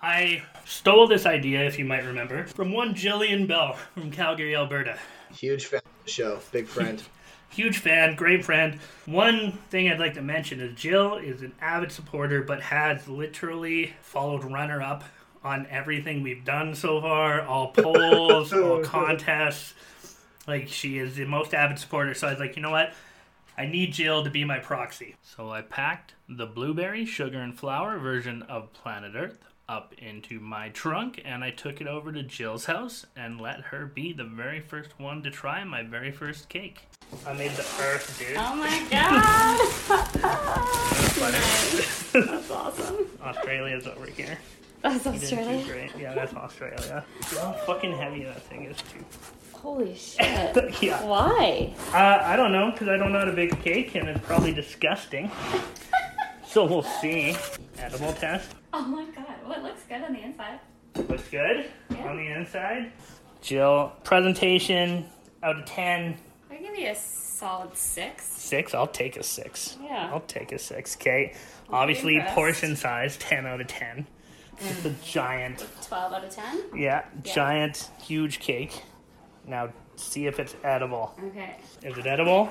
I 0.04 0.44
stole 0.66 1.08
this 1.08 1.26
idea, 1.26 1.66
if 1.66 1.80
you 1.80 1.86
might 1.86 2.06
remember, 2.06 2.46
from 2.46 2.72
one 2.74 2.94
Jillian 2.94 3.48
Bell 3.48 3.74
from 3.96 4.12
Calgary, 4.12 4.56
Alberta. 4.56 5.00
Huge 5.34 5.66
fan 5.66 5.82
show. 6.10 6.40
Big 6.52 6.68
friend. 6.68 7.02
Huge 7.50 7.80
fan, 7.80 8.16
great 8.16 8.46
friend. 8.46 8.80
One 9.06 9.54
thing 9.70 9.90
I'd 9.90 10.00
like 10.00 10.14
to 10.14 10.22
mention 10.22 10.60
is 10.60 10.76
Jill 10.76 11.16
is 11.16 11.42
an 11.42 11.54
avid 11.60 11.92
supporter, 11.92 12.44
but 12.44 12.62
has 12.62 13.08
literally 13.08 13.96
followed 14.02 14.44
runner 14.44 14.82
up 14.82 15.04
on 15.44 15.66
everything 15.72 16.22
we've 16.22 16.46
done 16.46 16.76
so 16.76 17.02
far, 17.02 17.42
all 17.42 17.68
polls, 17.72 18.54
all 18.54 18.80
contests. 18.84 19.74
Like 20.48 20.68
she 20.68 21.00
is 21.00 21.16
the 21.16 21.26
most 21.26 21.54
avid 21.54 21.80
supporter. 21.80 22.14
So 22.14 22.28
I 22.28 22.32
was 22.32 22.40
like, 22.40 22.56
you 22.56 22.62
know 22.62 22.72
what? 22.72 22.94
I 23.58 23.66
need 23.66 23.94
Jill 23.94 24.24
to 24.24 24.30
be 24.30 24.46
my 24.46 24.60
proxy. 24.60 25.16
So 25.22 25.50
I 25.50 25.62
packed 25.62 26.14
the 26.30 26.46
blueberry, 26.46 27.06
sugar, 27.06 27.42
and 27.42 27.58
flour 27.58 27.98
version 27.98 28.44
of 28.44 28.72
Planet 28.74 29.14
Earth 29.16 29.40
up 29.70 29.94
into 30.00 30.40
my 30.40 30.70
trunk 30.70 31.22
and 31.24 31.44
I 31.44 31.52
took 31.52 31.80
it 31.80 31.88
over 31.88 32.12
to 32.12 32.24
Jill's 32.24 32.66
house 32.66 33.06
and 33.16 33.40
let 33.40 33.62
her 33.62 33.86
be 33.86 34.12
the 34.12 34.24
very 34.24 34.60
first 34.60 35.00
one 35.00 35.22
to 35.24 35.30
try 35.30 35.64
my 35.64 35.84
very 35.84 36.12
first 36.12 36.50
cake. 36.50 36.82
I 37.26 37.34
made 37.34 37.52
the 37.52 37.62
earth, 37.82 38.18
dude. 38.20 38.36
Oh 38.38 38.56
my 38.56 38.84
god! 38.90 39.60
nice. 41.32 42.12
That's 42.12 42.52
awesome. 42.52 43.06
Australia's 43.22 43.88
over 43.88 44.08
here. 44.08 44.38
That's 44.82 45.06
Australia. 45.06 45.66
great. 45.66 45.92
Yeah, 46.00 46.14
that's 46.14 46.34
Australia. 46.34 47.06
See 47.26 47.38
how 47.38 47.52
fucking 47.66 47.96
heavy 47.98 48.24
that 48.24 48.42
thing 48.44 48.66
is, 48.66 48.78
too. 48.78 49.04
Holy 49.54 49.96
shit. 49.98 50.82
yeah. 50.82 51.04
Why? 51.04 51.74
Uh, 51.94 52.22
I 52.24 52.36
don't 52.36 52.52
know, 52.52 52.72
because 52.72 52.88
I 52.88 52.98
don't 52.98 53.12
know 53.12 53.20
how 53.20 53.26
to 53.26 53.34
bake 53.34 53.54
a 53.54 53.58
cake, 53.58 53.96
and 53.96 54.08
it's 54.08 54.26
probably 54.26 54.54
disgusting. 54.54 55.30
so 56.48 56.66
we'll 56.66 56.84
see. 56.84 57.36
Edible 57.78 58.14
test. 58.14 58.56
Oh 58.74 58.86
my 58.86 59.06
god. 59.16 59.26
Well, 59.44 59.54
it 59.58 59.64
looks 59.64 59.82
good 59.90 60.02
on 60.04 60.14
the 60.14 60.22
inside. 60.22 60.60
Looks 60.96 61.28
good 61.30 61.66
Yeah. 61.90 62.08
on 62.10 62.18
the 62.18 62.28
inside. 62.28 62.92
Jill, 63.42 63.94
presentation 64.04 65.06
out 65.42 65.58
of 65.60 65.66
10. 65.66 66.18
I 66.52 66.56
give 66.58 66.78
you 66.78 66.90
a 66.90 66.96
solid 66.96 67.76
six. 67.76 68.26
Six? 68.26 68.74
I'll 68.76 68.86
take 68.88 69.18
a 69.18 69.24
six. 69.24 69.78
Yeah. 69.82 70.10
I'll 70.12 70.20
take 70.22 70.52
a 70.52 70.60
six. 70.60 70.96
Okay. 70.98 71.34
Obviously, 71.72 72.16
impressed. 72.16 72.36
portion 72.36 72.76
size, 72.76 73.18
10 73.18 73.46
out 73.46 73.62
of 73.62 73.68
10. 73.68 74.06
It's 74.60 74.86
a 74.86 74.90
mm. 74.90 75.04
giant, 75.04 75.66
12 75.84 76.14
out 76.14 76.24
of 76.26 76.30
10. 76.30 76.44
yeah, 76.76 77.06
Yeah. 77.24 77.34
giant, 77.34 77.90
huge 78.02 78.40
cake. 78.40 78.84
Now, 79.48 79.70
see 79.96 80.28
if 80.28 80.40
it's 80.40 80.56
edible. 80.64 81.16
Okay. 81.28 81.56
Is 81.84 81.98
it 81.98 82.06
edible? 82.06 82.50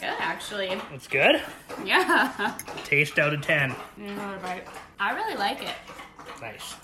Yeah. 0.00 0.34
It's 0.36 0.50
really 0.50 0.66
good, 0.68 0.78
actually. 0.78 0.94
It's 0.94 1.06
good. 1.06 1.42
Yeah. 1.84 2.56
Taste 2.84 3.18
out 3.18 3.34
of 3.34 3.40
10. 3.42 3.74
Another 3.98 4.38
bite. 4.38 4.66
I 4.98 5.14
really 5.14 5.36
like 5.36 5.62
it. 5.62 5.74
Nice. 6.40 6.74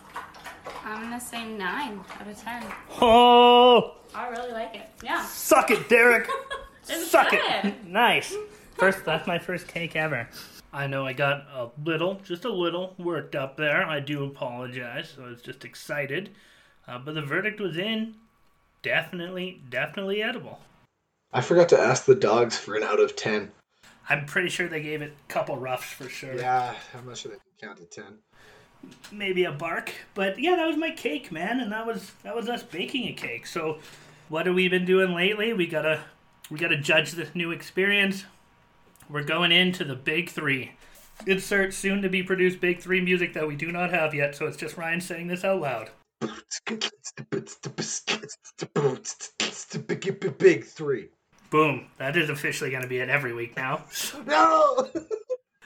I'm 0.84 1.02
gonna 1.02 1.20
say 1.20 1.44
9 1.44 2.00
out 2.20 2.28
of 2.28 2.42
10. 2.42 2.64
Oh, 3.00 3.96
I 4.14 4.28
really 4.28 4.52
like 4.52 4.74
it. 4.74 4.88
Yeah. 5.02 5.24
suck 5.24 5.70
it, 5.70 5.88
Derek. 5.88 6.28
Suck 6.82 7.30
good. 7.30 7.40
it. 7.64 7.74
Nice. 7.86 8.34
First, 8.76 9.04
that's 9.04 9.26
my 9.26 9.38
first 9.38 9.68
cake 9.68 9.94
ever. 9.94 10.28
I 10.72 10.86
know 10.88 11.06
I 11.06 11.12
got 11.12 11.42
a 11.54 11.70
little, 11.84 12.14
just 12.24 12.44
a 12.44 12.52
little, 12.52 12.94
worked 12.98 13.36
up 13.36 13.56
there. 13.56 13.86
I 13.86 14.00
do 14.00 14.24
apologize. 14.24 15.16
I 15.22 15.26
was 15.28 15.42
just 15.42 15.64
excited. 15.64 16.30
Uh, 16.88 16.98
but 16.98 17.14
the 17.14 17.22
verdict 17.22 17.60
was 17.60 17.76
in. 17.76 18.14
Definitely, 18.82 19.62
definitely 19.68 20.22
edible. 20.22 20.58
I 21.34 21.40
forgot 21.40 21.70
to 21.70 21.78
ask 21.78 22.04
the 22.04 22.14
dogs 22.14 22.58
for 22.58 22.74
an 22.74 22.82
out 22.82 23.00
of 23.00 23.16
10. 23.16 23.50
I'm 24.08 24.26
pretty 24.26 24.50
sure 24.50 24.68
they 24.68 24.82
gave 24.82 25.00
it 25.00 25.14
a 25.28 25.32
couple 25.32 25.56
roughs 25.56 25.84
for 25.84 26.08
sure. 26.08 26.36
Yeah, 26.36 26.74
I'm 26.96 27.06
not 27.06 27.16
sure 27.16 27.32
they 27.32 27.38
can 27.38 27.68
count 27.68 27.78
to 27.78 28.02
10. 28.02 28.18
maybe 29.10 29.44
a 29.44 29.52
bark. 29.52 29.92
But 30.14 30.38
yeah, 30.38 30.56
that 30.56 30.66
was 30.66 30.76
my 30.76 30.90
cake, 30.90 31.32
man, 31.32 31.60
and 31.60 31.72
that 31.72 31.86
was 31.86 32.12
that 32.22 32.34
was 32.36 32.48
us 32.48 32.62
baking 32.62 33.08
a 33.08 33.12
cake. 33.12 33.46
So, 33.46 33.78
what 34.28 34.46
have 34.46 34.54
we 34.54 34.68
been 34.68 34.84
doing 34.84 35.14
lately? 35.14 35.54
We 35.54 35.66
gotta 35.66 36.00
we 36.50 36.58
gotta 36.58 36.76
judge 36.76 37.12
this 37.12 37.34
new 37.34 37.50
experience. 37.50 38.24
We're 39.08 39.22
going 39.24 39.52
into 39.52 39.84
the 39.84 39.94
big 39.94 40.28
three. 40.28 40.72
Insert 41.26 41.72
soon 41.72 42.02
to 42.02 42.08
be 42.08 42.22
produced 42.22 42.60
big 42.60 42.80
three 42.80 43.00
music 43.00 43.32
that 43.34 43.46
we 43.46 43.56
do 43.56 43.70
not 43.72 43.90
have 43.90 44.14
yet. 44.14 44.34
So 44.34 44.46
it's 44.46 44.56
just 44.56 44.76
Ryan 44.76 45.00
saying 45.00 45.28
this 45.28 45.44
out 45.44 45.60
loud. 45.60 45.90
Big 50.38 50.64
three. 50.64 51.08
Boom! 51.52 51.84
That 51.98 52.16
is 52.16 52.30
officially 52.30 52.70
going 52.70 52.82
to 52.82 52.88
be 52.88 52.96
it 52.96 53.10
every 53.10 53.34
week 53.34 53.56
now. 53.56 53.84
No! 54.26 54.88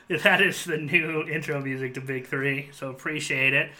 that 0.23 0.43
is 0.43 0.65
the 0.65 0.79
new 0.79 1.23
intro 1.29 1.61
music 1.61 1.95
to 1.95 2.01
Big 2.01 2.27
Three. 2.27 2.71
So 2.73 2.91
appreciate 2.91 3.55
it. 3.55 3.71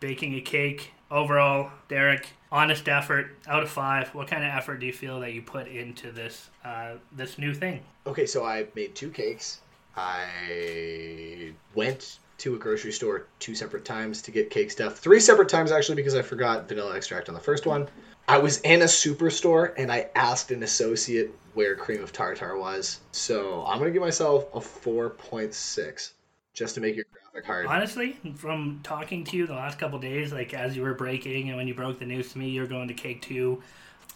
Baking 0.00 0.34
a 0.34 0.40
cake. 0.40 0.92
Overall, 1.08 1.70
Derek, 1.88 2.26
honest 2.50 2.88
effort 2.88 3.36
out 3.46 3.62
of 3.62 3.70
five. 3.70 4.12
What 4.12 4.26
kind 4.26 4.42
of 4.42 4.50
effort 4.50 4.78
do 4.78 4.86
you 4.86 4.92
feel 4.92 5.20
that 5.20 5.34
you 5.34 5.42
put 5.42 5.68
into 5.68 6.10
this 6.10 6.50
uh, 6.64 6.94
this 7.12 7.38
new 7.38 7.54
thing? 7.54 7.80
Okay, 8.08 8.26
so 8.26 8.44
I 8.44 8.66
made 8.74 8.96
two 8.96 9.10
cakes. 9.10 9.60
I 9.96 11.52
went 11.76 12.18
to 12.38 12.56
a 12.56 12.58
grocery 12.58 12.90
store 12.90 13.28
two 13.38 13.54
separate 13.54 13.84
times 13.84 14.20
to 14.22 14.32
get 14.32 14.50
cake 14.50 14.72
stuff. 14.72 14.98
Three 14.98 15.20
separate 15.20 15.48
times 15.48 15.70
actually 15.70 15.94
because 15.94 16.16
I 16.16 16.22
forgot 16.22 16.68
vanilla 16.68 16.96
extract 16.96 17.28
on 17.28 17.34
the 17.36 17.40
first 17.40 17.66
one. 17.66 17.86
I 18.28 18.38
was 18.38 18.60
in 18.60 18.82
a 18.82 18.86
superstore 18.86 19.74
and 19.76 19.90
I 19.90 20.08
asked 20.14 20.50
an 20.50 20.62
associate 20.62 21.34
where 21.54 21.76
cream 21.76 22.02
of 22.02 22.12
tartar 22.12 22.56
was. 22.56 23.00
So 23.12 23.64
I'm 23.66 23.78
gonna 23.78 23.90
give 23.90 24.02
myself 24.02 24.46
a 24.54 24.60
4.6 24.60 26.12
just 26.54 26.74
to 26.74 26.80
make 26.80 26.96
your 26.96 27.04
graphic 27.12 27.46
hard. 27.46 27.66
Honestly, 27.66 28.16
from 28.36 28.80
talking 28.82 29.24
to 29.24 29.36
you 29.36 29.46
the 29.46 29.54
last 29.54 29.78
couple 29.78 29.98
days, 29.98 30.32
like 30.32 30.54
as 30.54 30.76
you 30.76 30.82
were 30.82 30.94
breaking 30.94 31.48
and 31.48 31.56
when 31.56 31.68
you 31.68 31.74
broke 31.74 31.98
the 31.98 32.06
news 32.06 32.32
to 32.32 32.38
me, 32.38 32.50
you're 32.50 32.66
going 32.66 32.88
to 32.88 32.94
cake 32.94 33.22
two. 33.22 33.62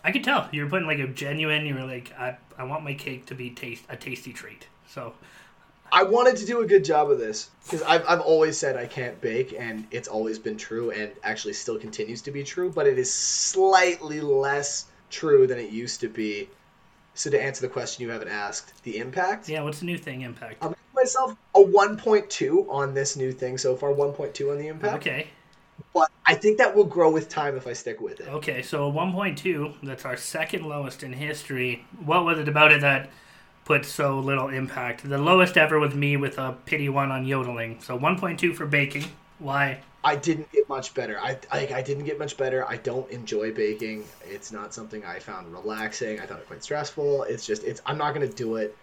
I 0.04 0.12
could 0.12 0.24
tell 0.24 0.48
you 0.52 0.62
were 0.62 0.70
putting 0.70 0.86
like 0.86 0.98
a 0.98 1.08
genuine. 1.08 1.66
You 1.66 1.74
were 1.74 1.84
like, 1.84 2.12
I, 2.18 2.36
I 2.56 2.64
want 2.64 2.84
my 2.84 2.94
cake 2.94 3.26
to 3.26 3.34
be 3.34 3.50
taste 3.50 3.84
a 3.88 3.96
tasty 3.96 4.32
treat. 4.32 4.66
So 4.88 5.14
I 5.92 6.02
wanted 6.02 6.36
to 6.36 6.46
do 6.46 6.60
a 6.60 6.66
good 6.66 6.84
job 6.84 7.10
of 7.10 7.18
this 7.18 7.50
because 7.64 7.82
I've, 7.82 8.04
I've 8.08 8.20
always 8.20 8.58
said 8.58 8.76
I 8.76 8.86
can't 8.86 9.20
bake, 9.20 9.54
and 9.58 9.86
it's 9.90 10.08
always 10.08 10.38
been 10.38 10.56
true, 10.56 10.90
and 10.90 11.10
actually 11.22 11.54
still 11.54 11.78
continues 11.78 12.22
to 12.22 12.30
be 12.30 12.44
true, 12.44 12.70
but 12.70 12.86
it 12.86 12.98
is 12.98 13.12
slightly 13.12 14.20
less 14.20 14.86
true 15.10 15.46
than 15.46 15.58
it 15.58 15.70
used 15.70 16.00
to 16.00 16.08
be. 16.08 16.48
So, 17.14 17.30
to 17.30 17.42
answer 17.42 17.62
the 17.62 17.72
question 17.72 18.02
you 18.04 18.10
haven't 18.10 18.28
asked, 18.28 18.82
the 18.82 18.98
impact, 18.98 19.48
yeah, 19.48 19.62
what's 19.62 19.80
the 19.80 19.86
new 19.86 19.96
thing? 19.96 20.20
Impact. 20.20 20.62
I'm 20.62 20.68
giving 20.68 20.94
myself 20.94 21.34
a 21.54 21.60
1.2 21.60 22.68
on 22.68 22.92
this 22.92 23.16
new 23.16 23.32
thing 23.32 23.56
so 23.56 23.74
far, 23.74 23.90
1.2 23.90 24.50
on 24.50 24.58
the 24.58 24.68
impact. 24.68 25.06
Okay. 25.06 25.28
But 25.94 26.10
I 26.26 26.34
think 26.34 26.58
that 26.58 26.74
will 26.74 26.84
grow 26.84 27.10
with 27.10 27.28
time 27.28 27.56
if 27.56 27.66
I 27.66 27.72
stick 27.72 28.00
with 28.00 28.20
it. 28.20 28.28
Okay, 28.28 28.62
so 28.62 28.90
1.2, 28.92 29.76
that's 29.82 30.04
our 30.04 30.16
second 30.16 30.66
lowest 30.66 31.02
in 31.02 31.12
history. 31.12 31.86
What 32.04 32.24
was 32.24 32.38
it 32.38 32.48
about 32.48 32.72
it 32.72 32.82
that 32.82 33.10
put 33.66 33.84
so 33.84 34.18
little 34.18 34.48
impact? 34.48 35.06
The 35.06 35.18
lowest 35.18 35.58
ever 35.58 35.78
was 35.78 35.94
me 35.94 36.16
with 36.16 36.38
a 36.38 36.56
pity 36.64 36.88
one 36.88 37.10
on 37.10 37.26
yodeling. 37.26 37.80
So 37.82 37.98
1.2 37.98 38.54
for 38.54 38.64
baking. 38.64 39.04
Why? 39.38 39.80
I 40.02 40.16
didn't 40.16 40.50
get 40.52 40.68
much 40.68 40.94
better. 40.94 41.20
I, 41.20 41.36
I 41.52 41.68
I 41.74 41.82
didn't 41.82 42.04
get 42.04 42.18
much 42.18 42.36
better. 42.36 42.66
I 42.66 42.76
don't 42.76 43.10
enjoy 43.10 43.52
baking. 43.52 44.04
It's 44.24 44.52
not 44.52 44.72
something 44.72 45.04
I 45.04 45.18
found 45.18 45.52
relaxing. 45.52 46.20
I 46.20 46.26
found 46.26 46.40
it 46.40 46.46
quite 46.46 46.62
stressful. 46.62 47.24
It's 47.24 47.44
just 47.44 47.64
it's 47.64 47.82
I'm 47.84 47.98
not 47.98 48.14
gonna 48.14 48.28
do 48.28 48.56
it. 48.56 48.76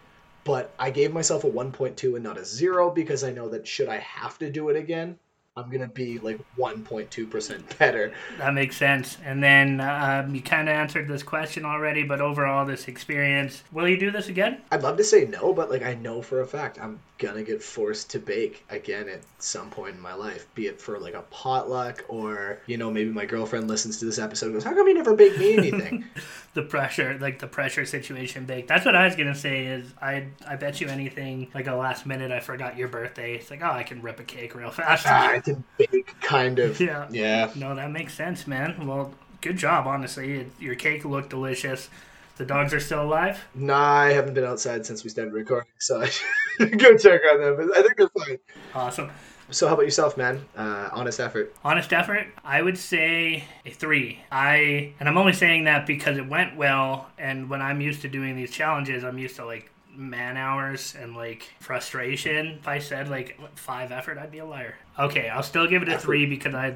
But 0.43 0.73
I 0.77 0.91
gave 0.91 1.13
myself 1.13 1.45
a 1.45 1.49
1.2 1.49 2.15
and 2.15 2.23
not 2.23 2.37
a 2.37 2.43
zero 2.43 2.91
because 2.91 3.23
I 3.23 3.31
know 3.31 3.47
that 3.49 3.65
should 3.65 3.87
I 3.87 3.99
have 3.99 4.37
to 4.39 4.51
do 4.51 4.67
it 4.67 4.75
again, 4.75 5.17
I'm 5.55 5.69
gonna 5.69 5.87
be 5.87 6.17
like 6.17 6.39
1.2 6.57 7.29
percent 7.29 7.77
better. 7.77 8.11
That 8.39 8.55
makes 8.55 8.75
sense. 8.75 9.19
And 9.23 9.43
then 9.43 9.81
um, 9.81 10.33
you 10.33 10.41
kind 10.41 10.67
of 10.67 10.73
answered 10.73 11.07
this 11.07 11.21
question 11.21 11.63
already, 11.63 12.01
but 12.01 12.21
overall, 12.21 12.65
this 12.65 12.87
experience, 12.87 13.63
will 13.71 13.87
you 13.87 13.97
do 13.97 14.09
this 14.09 14.29
again? 14.29 14.61
I'd 14.71 14.81
love 14.81 14.97
to 14.97 15.03
say 15.03 15.25
no, 15.25 15.53
but 15.53 15.69
like 15.69 15.83
I 15.83 15.93
know 15.93 16.23
for 16.23 16.41
a 16.41 16.47
fact 16.47 16.79
I'm 16.81 16.99
gonna 17.19 17.43
get 17.43 17.61
forced 17.61 18.09
to 18.11 18.19
bake 18.19 18.65
again 18.71 19.07
at 19.07 19.21
some 19.37 19.69
point 19.69 19.95
in 19.95 20.01
my 20.01 20.15
life, 20.15 20.47
be 20.55 20.65
it 20.65 20.81
for 20.81 20.97
like 20.97 21.13
a 21.13 21.21
potluck 21.29 22.03
or 22.07 22.59
you 22.65 22.77
know 22.77 22.89
maybe 22.89 23.11
my 23.11 23.25
girlfriend 23.25 23.67
listens 23.67 23.99
to 23.99 24.05
this 24.05 24.17
episode 24.17 24.47
and 24.47 24.55
goes, 24.55 24.63
"How 24.63 24.73
come 24.73 24.87
you 24.87 24.95
never 24.95 25.15
bake 25.15 25.37
me 25.37 25.55
anything?" 25.55 26.05
The 26.53 26.61
pressure, 26.61 27.17
like 27.19 27.39
the 27.39 27.47
pressure 27.47 27.83
situation 27.83 28.45
bake. 28.45 28.67
That's 28.67 28.85
what 28.85 28.95
I 28.95 29.05
was 29.05 29.15
gonna 29.15 29.33
say. 29.33 29.65
Is 29.65 29.91
I 30.01 30.27
I 30.47 30.55
bet 30.55 30.79
you 30.81 30.87
anything 30.87 31.49
like 31.55 31.65
a 31.65 31.73
last 31.73 32.05
minute 32.05 32.31
I 32.31 32.39
forgot 32.41 32.77
your 32.77 32.89
birthday. 32.89 33.35
It's 33.35 33.49
like 33.49 33.63
oh 33.63 33.71
I 33.71 33.81
can 33.83 34.01
rip 34.03 34.19
a 34.19 34.23
cake 34.23 34.53
real 34.53 34.69
fast. 34.71 35.05
Ah, 35.07 35.31
I 35.31 35.39
can 35.39 35.63
bake 35.77 36.13
kind 36.21 36.59
of. 36.59 36.79
Yeah. 36.79 37.07
Yeah. 37.09 37.49
No, 37.55 37.73
that 37.73 37.89
makes 37.91 38.13
sense, 38.13 38.45
man. 38.45 38.86
Well, 38.86 39.13
good 39.41 39.57
job, 39.57 39.88
honestly. 39.88 40.34
It, 40.41 40.51
your 40.59 40.75
cake 40.75 41.05
looked 41.05 41.32
delicious. 41.32 41.89
The 42.38 42.45
dogs 42.45 42.73
are 42.73 42.80
still 42.80 43.03
alive. 43.03 43.43
Nah, 43.53 43.78
I 44.01 44.11
haven't 44.11 44.34
been 44.34 44.43
outside 44.45 44.86
since 44.88 45.03
we 45.03 45.09
started 45.11 45.34
recording, 45.34 45.69
so 45.78 46.01
I 46.01 46.65
go 46.65 46.97
check 46.97 47.21
on 47.32 47.41
them. 47.41 47.57
But 47.57 47.78
I 47.78 47.82
think 47.84 47.97
they're 47.97 48.09
fine. 48.09 48.38
Awesome. 48.73 49.11
So 49.54 49.68
how 49.68 49.76
about 49.76 49.86
yourself, 49.86 50.18
man? 50.18 50.43
Uh, 50.58 50.89
honest 50.91 51.20
effort. 51.20 51.54
Honest 51.64 51.93
effort, 51.93 52.26
I 52.43 52.62
would 52.62 52.78
say 52.78 53.43
a 53.66 53.70
three. 53.70 54.20
I 54.32 54.93
and 54.99 55.08
I'm 55.08 55.18
only 55.18 55.34
saying 55.34 55.66
that 55.66 55.86
because 55.86 56.18
it 56.18 56.28
went 56.28 56.58
well, 56.58 57.10
and 57.20 57.49
when 57.49 57.62
I'm 57.62 57.80
used 57.80 58.01
to 58.01 58.10
doing 58.10 58.36
these 58.36 58.49
challenges, 58.49 59.04
I'm 59.04 59.20
used 59.20 59.36
to 59.36 59.45
like 59.45 59.70
man 59.95 60.38
hours 60.38 60.95
and 60.99 61.16
like 61.16 61.51
frustration. 61.60 62.58
If 62.60 62.68
I 62.68 62.80
said 62.80 63.10
like 63.10 63.39
five 63.56 63.91
effort, 63.91 64.18
I'd 64.18 64.32
be 64.32 64.39
a 64.39 64.45
liar. 64.45 64.76
Okay, 64.97 65.30
I'll 65.30 65.43
still 65.43 65.68
give 65.68 65.84
it 65.84 65.89
a 65.89 65.99
three 65.99 66.26
because 66.26 66.56
I 66.56 66.76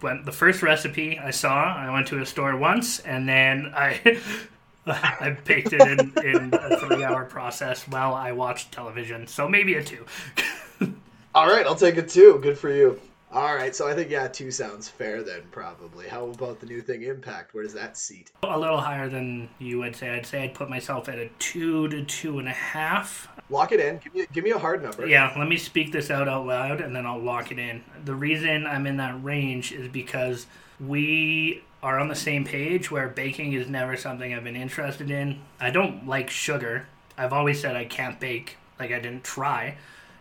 went 0.00 0.24
the 0.24 0.32
first 0.32 0.62
recipe 0.62 1.18
I 1.18 1.30
saw. 1.30 1.74
I 1.74 1.92
went 1.92 2.06
to 2.08 2.20
a 2.22 2.26
store 2.26 2.56
once, 2.56 3.00
and 3.00 3.28
then 3.28 3.72
I. 3.76 4.20
I 4.86 5.34
baked 5.46 5.72
it 5.72 5.80
in, 5.80 6.12
in 6.22 6.52
a 6.52 6.76
three 6.76 7.02
hour 7.02 7.24
process 7.24 7.88
while 7.88 8.12
I 8.12 8.32
watched 8.32 8.70
television, 8.70 9.26
so 9.26 9.48
maybe 9.48 9.76
a 9.76 9.82
two. 9.82 10.04
All 11.34 11.48
right, 11.48 11.66
I'll 11.66 11.74
take 11.74 11.96
it 11.96 12.08
two. 12.08 12.38
Good 12.40 12.56
for 12.56 12.70
you. 12.70 13.00
All 13.32 13.56
right, 13.56 13.74
so 13.74 13.88
I 13.88 13.94
think 13.94 14.08
yeah, 14.08 14.28
two 14.28 14.52
sounds 14.52 14.88
fair 14.88 15.24
then 15.24 15.42
probably. 15.50 16.06
How 16.06 16.26
about 16.26 16.60
the 16.60 16.66
new 16.66 16.80
thing 16.80 17.02
Impact? 17.02 17.52
Where 17.52 17.64
does 17.64 17.74
that 17.74 17.96
seat? 17.96 18.30
A 18.44 18.56
little 18.56 18.80
higher 18.80 19.08
than 19.08 19.48
you 19.58 19.80
would 19.80 19.96
say. 19.96 20.10
I'd 20.10 20.26
say 20.26 20.44
I'd 20.44 20.54
put 20.54 20.70
myself 20.70 21.08
at 21.08 21.18
a 21.18 21.28
two 21.40 21.88
to 21.88 22.04
two 22.04 22.38
and 22.38 22.46
a 22.46 22.52
half. 22.52 23.26
Lock 23.50 23.72
it 23.72 23.80
in. 23.80 23.98
Give 23.98 24.14
me 24.14 24.26
give 24.32 24.44
me 24.44 24.52
a 24.52 24.58
hard 24.60 24.80
number. 24.80 25.08
Yeah, 25.08 25.34
let 25.36 25.48
me 25.48 25.56
speak 25.56 25.90
this 25.90 26.08
out 26.08 26.28
out 26.28 26.46
loud 26.46 26.80
and 26.80 26.94
then 26.94 27.04
I'll 27.04 27.18
lock 27.18 27.50
it 27.50 27.58
in. 27.58 27.82
The 28.04 28.14
reason 28.14 28.64
I'm 28.64 28.86
in 28.86 28.98
that 28.98 29.20
range 29.24 29.72
is 29.72 29.88
because 29.88 30.46
we 30.78 31.64
are 31.82 31.98
on 31.98 32.06
the 32.06 32.14
same 32.14 32.44
page 32.44 32.92
where 32.92 33.08
baking 33.08 33.54
is 33.54 33.66
never 33.66 33.96
something 33.96 34.32
I've 34.32 34.44
been 34.44 34.54
interested 34.54 35.10
in. 35.10 35.40
I 35.58 35.70
don't 35.70 36.06
like 36.06 36.30
sugar. 36.30 36.86
I've 37.18 37.32
always 37.32 37.60
said 37.60 37.74
I 37.74 37.86
can't 37.86 38.20
bake, 38.20 38.56
like 38.78 38.92
I 38.92 39.00
didn't 39.00 39.24
try. 39.24 39.76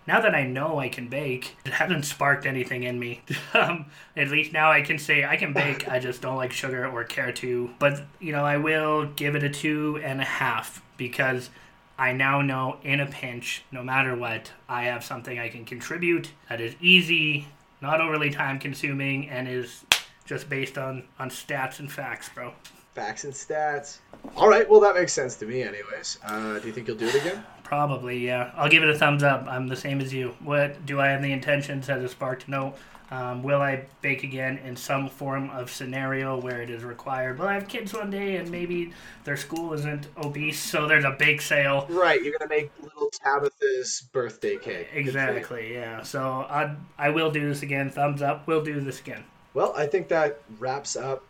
Now 0.06 0.20
that 0.22 0.36
I 0.36 0.46
know 0.46 0.80
I 0.80 0.90
can 0.90 1.08
bake, 1.08 1.56
it 1.66 1.74
hasn't 1.74 2.06
sparked 2.06 2.46
anything 2.46 2.84
in 2.84 3.00
me. 3.00 3.22
um, 3.54 3.86
at 4.18 4.30
least 4.30 4.52
now 4.52 4.72
I 4.72 4.82
can 4.82 5.00
say 5.00 5.24
I 5.24 5.38
can 5.38 5.54
bake. 5.54 5.88
I 5.88 6.00
just 6.00 6.22
don't 6.22 6.36
like 6.36 6.52
sugar 6.52 6.88
or 6.88 7.04
care 7.04 7.32
to. 7.32 7.70
But 7.80 8.02
you 8.20 8.32
know, 8.32 8.44
I 8.44 8.58
will 8.58 9.06
give 9.06 9.36
it 9.36 9.44
a 9.44 9.50
two 9.50 10.00
and 10.04 10.20
a 10.20 10.26
half 10.26 10.84
because 10.98 11.50
I 11.98 12.12
now 12.12 12.42
know 12.42 12.78
in 12.84 13.00
a 13.00 13.06
pinch, 13.06 13.64
no 13.72 13.84
matter 13.84 14.16
what, 14.16 14.52
I 14.68 14.84
have 14.86 15.04
something 15.04 15.40
I 15.40 15.50
can 15.50 15.64
contribute 15.64 16.32
that 16.50 16.60
is 16.60 16.76
easy, 16.82 17.48
not 17.82 18.02
overly 18.02 18.30
time 18.30 18.60
consuming, 18.60 19.30
and 19.30 19.48
is 19.48 19.86
just 20.26 20.50
based 20.50 20.78
on 20.78 21.04
on 21.20 21.30
stats 21.30 21.80
and 21.80 21.92
facts, 21.92 22.30
bro. 22.34 22.54
Facts 22.94 23.24
and 23.24 23.34
stats. 23.34 24.00
All 24.36 24.50
right, 24.50 24.70
well 24.70 24.80
that 24.82 24.96
makes 24.96 25.14
sense 25.14 25.36
to 25.38 25.46
me, 25.46 25.64
anyways. 25.64 26.20
Uh, 26.24 26.60
do 26.60 26.68
you 26.68 26.74
think 26.74 26.88
you'll 26.88 26.98
do 26.98 27.08
it 27.08 27.16
again? 27.16 27.44
Probably, 27.74 28.20
yeah. 28.20 28.52
I'll 28.56 28.70
give 28.70 28.84
it 28.84 28.90
a 28.90 28.96
thumbs 28.96 29.24
up. 29.24 29.48
I'm 29.48 29.68
the 29.68 29.76
same 29.76 30.00
as 30.00 30.14
you. 30.14 30.36
What 30.44 30.86
do 30.86 31.02
I 31.02 31.08
have 31.08 31.24
the 31.24 31.32
intentions 31.32 31.90
as 31.90 32.04
a 32.04 32.08
spark 32.08 32.44
to 32.44 32.52
know? 32.52 32.76
Um, 33.10 33.42
will 33.42 33.64
I 33.64 33.86
bake 34.04 34.24
again 34.24 34.60
in 34.60 34.76
some 34.76 35.10
form 35.10 35.50
of 35.50 35.72
scenario 35.72 36.40
where 36.40 36.62
it 36.62 36.70
is 36.70 36.84
required? 36.84 37.40
Will 37.40 37.48
I 37.48 37.56
have 37.56 37.68
kids 37.68 37.92
one 37.92 38.12
day 38.12 38.36
and 38.36 38.48
maybe 38.52 38.94
their 39.24 39.38
school 39.38 39.74
isn't 39.74 40.06
obese, 40.24 40.60
so 40.60 40.88
there's 40.88 41.04
a 41.04 41.16
bake 41.18 41.42
sale? 41.42 41.88
Right, 41.90 42.22
you're 42.22 42.38
gonna 42.38 42.48
make 42.48 42.70
little 42.80 43.10
Tabitha's 43.10 44.08
birthday 44.14 44.58
cake. 44.58 44.66
Good 44.66 44.88
for 44.90 44.96
you. 44.96 45.02
Exactly, 45.02 45.74
yeah. 45.74 46.04
So 46.04 46.46
I 46.48 46.76
I 47.00 47.10
will 47.10 47.32
do 47.32 47.50
this 47.50 47.64
again. 47.64 47.90
Thumbs 47.90 48.22
up. 48.22 48.46
We'll 48.46 48.64
do 48.64 48.82
this 48.82 49.00
again. 49.00 49.24
Well, 49.56 49.74
I 49.76 49.88
think 49.88 50.10
that 50.10 50.42
wraps 50.60 50.96
up 50.96 51.24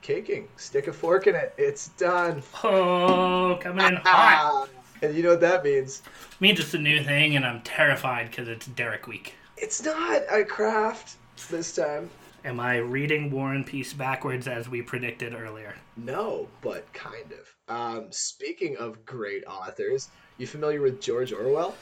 caking. 0.00 0.48
Stick 0.56 0.86
a 0.88 0.94
fork 0.94 1.26
in 1.26 1.34
it. 1.34 1.52
It's 1.58 1.88
done. 1.88 2.42
Oh, 2.64 3.58
coming 3.60 3.86
in 3.86 3.96
hot. 3.96 4.70
and 5.02 5.14
you 5.14 5.22
know 5.22 5.30
what 5.30 5.40
that 5.40 5.64
means? 5.64 6.02
means 6.40 6.60
it's 6.60 6.74
a 6.74 6.78
new 6.78 7.02
thing, 7.02 7.36
and 7.36 7.44
I'm 7.44 7.62
terrified 7.62 8.30
because 8.30 8.48
it's 8.48 8.66
Derek 8.66 9.06
Week. 9.06 9.34
It's 9.56 9.84
not 9.84 10.22
a 10.30 10.44
craft 10.44 11.16
this 11.50 11.74
time. 11.74 12.10
Am 12.44 12.58
I 12.58 12.78
reading 12.78 13.30
War 13.30 13.52
and 13.52 13.66
Peace 13.66 13.92
backwards 13.92 14.48
as 14.48 14.68
we 14.68 14.80
predicted 14.80 15.34
earlier? 15.34 15.74
No, 15.96 16.48
but 16.62 16.90
kind 16.94 17.32
of. 17.32 17.74
Um, 17.74 18.06
speaking 18.10 18.76
of 18.78 19.04
great 19.04 19.44
authors, 19.44 20.08
you 20.38 20.46
familiar 20.46 20.80
with 20.80 21.02
George 21.02 21.32
Orwell? 21.32 21.74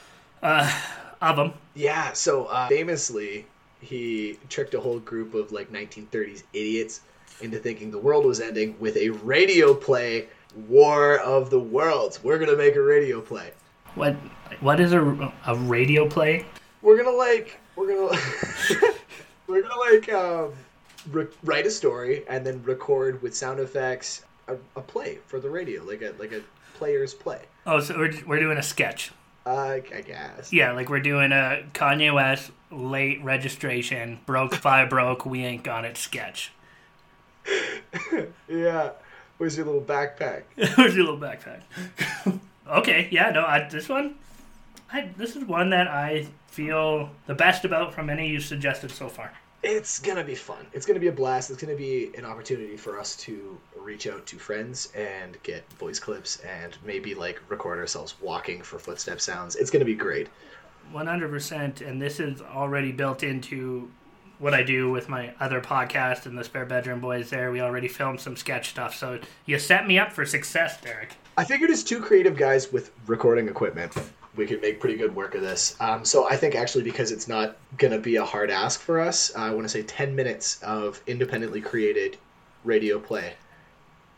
Uh, 0.42 0.70
of 1.20 1.36
them. 1.36 1.52
Yeah, 1.74 2.12
so 2.12 2.46
uh, 2.46 2.68
famously, 2.68 3.46
he 3.80 4.38
tricked 4.48 4.74
a 4.74 4.80
whole 4.80 4.98
group 4.98 5.34
of 5.34 5.52
like 5.52 5.72
1930s 5.72 6.42
idiots 6.52 7.00
into 7.40 7.58
thinking 7.58 7.90
the 7.90 7.98
world 7.98 8.24
was 8.24 8.40
ending 8.40 8.74
with 8.80 8.96
a 8.96 9.10
radio 9.10 9.74
play, 9.74 10.26
War 10.54 11.18
of 11.18 11.50
the 11.50 11.60
Worlds. 11.60 12.22
We're 12.22 12.38
gonna 12.38 12.56
make 12.56 12.76
a 12.76 12.82
radio 12.82 13.20
play. 13.20 13.52
What 13.94 14.14
What 14.60 14.80
is 14.80 14.92
a, 14.92 15.32
a 15.46 15.54
radio 15.54 16.08
play? 16.08 16.46
We're 16.82 16.96
gonna 16.96 17.16
like, 17.16 17.58
we're 17.76 17.88
gonna, 17.88 18.20
we're 19.46 19.62
gonna 19.62 19.92
like 19.92 20.12
um, 20.12 20.52
re- 21.10 21.26
write 21.44 21.66
a 21.66 21.70
story 21.70 22.24
and 22.28 22.46
then 22.46 22.62
record 22.62 23.20
with 23.22 23.36
sound 23.36 23.60
effects 23.60 24.24
a, 24.46 24.56
a 24.76 24.80
play 24.80 25.18
for 25.26 25.40
the 25.40 25.50
radio, 25.50 25.82
like 25.84 26.02
a 26.02 26.14
like 26.18 26.32
a 26.32 26.42
player's 26.74 27.14
play. 27.14 27.42
Oh, 27.66 27.80
so 27.80 27.98
we're, 27.98 28.12
we're 28.26 28.40
doing 28.40 28.58
a 28.58 28.62
sketch. 28.62 29.12
Uh, 29.44 29.78
I 29.94 30.02
guess. 30.02 30.52
Yeah, 30.52 30.72
like 30.72 30.90
we're 30.90 31.00
doing 31.00 31.32
a 31.32 31.64
Kanye 31.72 32.12
West 32.12 32.50
late 32.70 33.22
registration, 33.24 34.20
broke 34.26 34.54
five 34.54 34.90
broke, 34.90 35.24
we 35.24 35.44
ain't 35.44 35.62
got 35.62 35.84
it 35.84 35.96
sketch. 35.96 36.52
Yeah. 38.48 38.90
Where's 39.38 39.56
your 39.56 39.66
little 39.66 39.80
backpack? 39.80 40.42
Where's 40.76 40.94
your 40.94 41.04
little 41.04 41.20
backpack? 41.20 41.60
okay, 42.68 43.08
yeah, 43.10 43.30
no, 43.30 43.44
I, 43.44 43.68
this 43.68 43.88
one, 43.88 44.16
I 44.92 45.10
this 45.16 45.36
is 45.36 45.44
one 45.44 45.70
that 45.70 45.86
I 45.88 46.26
feel 46.48 47.10
the 47.26 47.34
best 47.34 47.64
about 47.64 47.94
from 47.94 48.10
any 48.10 48.28
you 48.28 48.40
suggested 48.40 48.90
so 48.90 49.08
far. 49.08 49.32
It's 49.62 49.98
gonna 49.98 50.24
be 50.24 50.34
fun. 50.34 50.66
It's 50.72 50.86
gonna 50.86 51.00
be 51.00 51.08
a 51.08 51.12
blast. 51.12 51.50
It's 51.50 51.60
gonna 51.60 51.76
be 51.76 52.10
an 52.16 52.24
opportunity 52.24 52.76
for 52.76 52.98
us 52.98 53.16
to 53.16 53.58
reach 53.76 54.06
out 54.06 54.26
to 54.26 54.38
friends 54.38 54.92
and 54.94 55.36
get 55.42 55.68
voice 55.74 55.98
clips 55.98 56.38
and 56.38 56.76
maybe 56.84 57.14
like 57.14 57.40
record 57.48 57.78
ourselves 57.78 58.14
walking 58.20 58.62
for 58.62 58.78
footstep 58.78 59.20
sounds. 59.20 59.56
It's 59.56 59.70
gonna 59.70 59.84
be 59.84 59.94
great. 59.94 60.28
One 60.92 61.06
hundred 61.06 61.30
percent, 61.30 61.80
and 61.80 62.00
this 62.00 62.18
is 62.18 62.40
already 62.40 62.92
built 62.92 63.22
into 63.22 63.90
what 64.38 64.54
I 64.54 64.62
do 64.62 64.90
with 64.90 65.08
my 65.08 65.32
other 65.40 65.60
podcast 65.60 66.26
and 66.26 66.38
the 66.38 66.44
Spare 66.44 66.64
Bedroom 66.64 67.00
Boys. 67.00 67.30
There, 67.30 67.50
we 67.50 67.60
already 67.60 67.88
filmed 67.88 68.20
some 68.20 68.36
sketch 68.36 68.70
stuff, 68.70 68.94
so 68.94 69.18
you 69.46 69.58
set 69.58 69.86
me 69.86 69.98
up 69.98 70.12
for 70.12 70.24
success, 70.24 70.80
Derek. 70.80 71.14
I 71.36 71.44
figured 71.44 71.70
as 71.70 71.84
two 71.84 72.00
creative 72.00 72.36
guys 72.36 72.72
with 72.72 72.90
recording 73.06 73.48
equipment, 73.48 73.94
we 74.36 74.46
could 74.46 74.62
make 74.62 74.80
pretty 74.80 74.96
good 74.96 75.14
work 75.14 75.34
of 75.34 75.40
this. 75.40 75.76
Um, 75.80 76.04
so 76.04 76.28
I 76.28 76.36
think 76.36 76.54
actually 76.54 76.84
because 76.84 77.10
it's 77.10 77.28
not 77.28 77.56
gonna 77.76 77.98
be 77.98 78.16
a 78.16 78.24
hard 78.24 78.50
ask 78.50 78.80
for 78.80 79.00
us, 79.00 79.34
I 79.34 79.50
want 79.50 79.64
to 79.64 79.68
say 79.68 79.82
ten 79.82 80.14
minutes 80.14 80.62
of 80.62 81.02
independently 81.06 81.60
created 81.60 82.16
radio 82.64 82.98
play. 82.98 83.34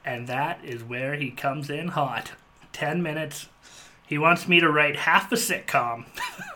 And 0.05 0.27
that 0.29 0.65
is 0.65 0.83
where 0.83 1.15
he 1.15 1.31
comes 1.31 1.71
in 1.71 1.89
hot. 1.89 2.33
Ten 2.73 3.03
minutes. 3.03 3.49
He 4.11 4.19
wants 4.19 4.49
me 4.49 4.59
to 4.59 4.69
write 4.69 4.97
half 4.97 5.31
a 5.31 5.37
sitcom. 5.37 6.05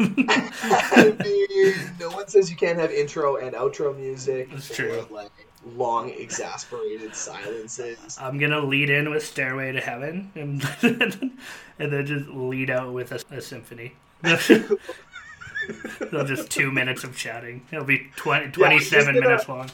I 0.01 1.15
mean, 1.23 1.75
no 2.01 2.11
one 2.11 2.27
says 2.27 2.51
you 2.51 2.57
can't 2.57 2.77
have 2.81 2.91
intro 2.91 3.37
and 3.37 3.55
outro 3.55 3.97
music. 3.97 4.51
That's 4.51 4.73
or, 4.73 4.75
true. 4.75 5.07
like 5.09 5.31
long 5.77 6.11
exasperated 6.11 7.15
silences. 7.15 8.19
I'm 8.21 8.39
gonna 8.39 8.59
lead 8.59 8.91
in 8.91 9.09
with 9.09 9.25
Stairway 9.25 9.71
to 9.71 9.81
Heaven, 9.81 10.33
and 10.35 10.65
and 11.79 11.93
then 11.93 12.05
just 12.05 12.29
lead 12.29 12.71
out 12.71 12.93
with 12.93 13.13
a, 13.13 13.37
a 13.37 13.41
symphony. 13.41 13.95
It'll 14.25 16.25
just 16.25 16.51
two 16.51 16.73
minutes 16.73 17.05
of 17.05 17.17
chatting. 17.17 17.65
It'll 17.71 17.85
be 17.85 18.11
20, 18.17 18.51
27 18.51 19.15
gonna- 19.15 19.29
minutes 19.29 19.49
long. 19.49 19.71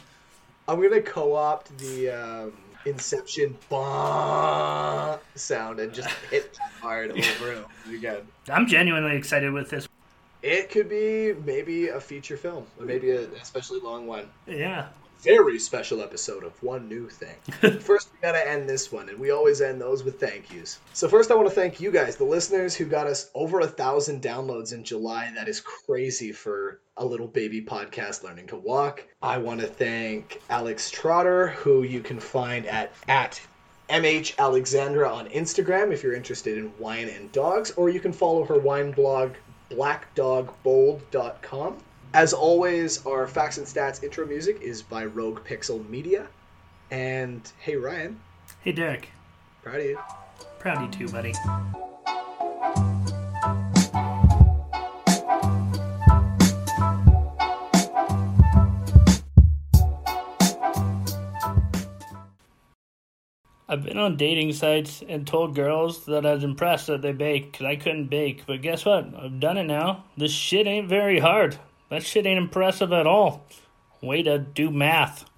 I'm 0.69 0.83
gonna 0.83 1.01
co-opt 1.01 1.79
the 1.79 2.11
um, 2.11 2.53
Inception 2.87 3.57
bah 3.69 5.19
sound 5.35 5.81
and 5.81 5.93
just 5.93 6.09
hit 6.31 6.55
that 6.55 6.73
hard 6.81 7.11
over 7.11 7.53
and 7.53 7.65
over 7.87 7.95
again. 7.95 8.23
I'm 8.49 8.67
genuinely 8.67 9.17
excited 9.17 9.53
with 9.53 9.69
this. 9.71 9.87
It 10.43 10.71
could 10.71 10.89
be 10.89 11.35
maybe 11.45 11.89
a 11.89 12.01
feature 12.01 12.39
film, 12.39 12.65
or 12.79 12.87
maybe 12.87 13.11
a 13.11 13.29
especially 13.43 13.81
long 13.81 14.07
one. 14.07 14.29
Yeah. 14.47 14.87
Very 15.23 15.59
special 15.59 16.01
episode 16.01 16.45
of 16.45 16.63
One 16.63 16.89
New 16.89 17.11
Thing. 17.11 17.37
first, 17.81 18.09
we 18.11 18.19
gotta 18.23 18.49
end 18.49 18.67
this 18.67 18.91
one, 18.91 19.11
and 19.11 19.19
we 19.19 19.31
always 19.31 19.61
end 19.61 19.79
those 19.79 20.03
with 20.03 20.19
thank 20.19 20.51
yous. 20.51 20.79
So 20.95 21.09
first, 21.09 21.31
I 21.31 21.35
want 21.35 21.47
to 21.47 21.55
thank 21.55 21.79
you 21.79 21.91
guys, 21.91 22.17
the 22.17 22.25
listeners, 22.25 22.75
who 22.75 22.87
got 22.87 23.07
us 23.07 23.31
over 23.35 23.61
a 23.61 23.67
thousand 23.67 24.23
downloads 24.23 24.73
in 24.73 24.83
July. 24.83 25.31
That 25.35 25.47
is 25.47 25.61
crazy 25.61 26.33
for 26.33 26.81
a 26.97 27.05
little 27.05 27.27
baby 27.27 27.61
podcast 27.61 28.23
learning 28.23 28.47
to 28.47 28.57
walk. 28.57 29.07
I 29.21 29.37
want 29.37 29.61
to 29.61 29.67
thank 29.67 30.41
Alex 30.49 30.91
Trotter, 30.91 31.49
who 31.49 31.83
you 31.83 32.01
can 32.01 32.19
find 32.19 32.65
at 32.65 32.95
at 33.07 33.39
MH 33.91 34.39
Alexandra 34.39 35.13
on 35.13 35.29
Instagram 35.29 35.93
if 35.93 36.03
you're 36.03 36.15
interested 36.15 36.57
in 36.57 36.73
wine 36.79 37.11
and 37.11 37.31
dogs, 37.33 37.73
or 37.73 37.91
you 37.91 38.01
can 38.01 38.15
follow 38.15 38.43
her 38.45 38.59
wine 38.59 38.93
blog, 38.93 39.35
blackdogbold.com. 39.71 41.77
As 42.13 42.33
always, 42.33 43.07
our 43.07 43.29
Facts 43.29 43.59
and 43.59 43.67
Stats 43.67 44.03
intro 44.03 44.27
music 44.27 44.61
is 44.61 44.83
by 44.83 45.05
Rogue 45.05 45.45
Pixel 45.45 45.89
Media. 45.89 46.27
And 46.91 47.41
hey, 47.61 47.77
Ryan. 47.77 48.19
Hey, 48.63 48.73
Derek. 48.73 49.11
Proud 49.63 49.79
of 49.79 49.87
you. 49.87 49.99
Proud 50.59 50.79
of 50.79 50.93
you 50.93 51.07
too, 51.07 51.13
buddy. 51.13 51.33
I've 63.69 63.85
been 63.85 63.99
on 63.99 64.17
dating 64.17 64.55
sites 64.55 65.05
and 65.09 65.25
told 65.25 65.55
girls 65.55 66.07
that 66.07 66.27
I 66.27 66.35
was 66.35 66.43
impressed 66.43 66.89
that 66.89 67.03
they 67.03 67.13
bake 67.13 67.53
because 67.53 67.67
I 67.67 67.77
couldn't 67.77 68.09
bake. 68.09 68.45
But 68.49 68.63
guess 68.63 68.85
what? 68.85 69.15
I've 69.17 69.39
done 69.39 69.59
it 69.59 69.67
now. 69.67 70.07
This 70.17 70.33
shit 70.33 70.67
ain't 70.67 70.89
very 70.89 71.21
hard. 71.21 71.57
That 71.91 72.05
shit 72.05 72.27
ain't 72.27 72.39
impressive 72.39 72.93
at 72.93 73.07
all. 73.07 73.47
Way 74.01 74.23
to 74.23 74.39
do 74.39 74.71
math. 74.71 75.30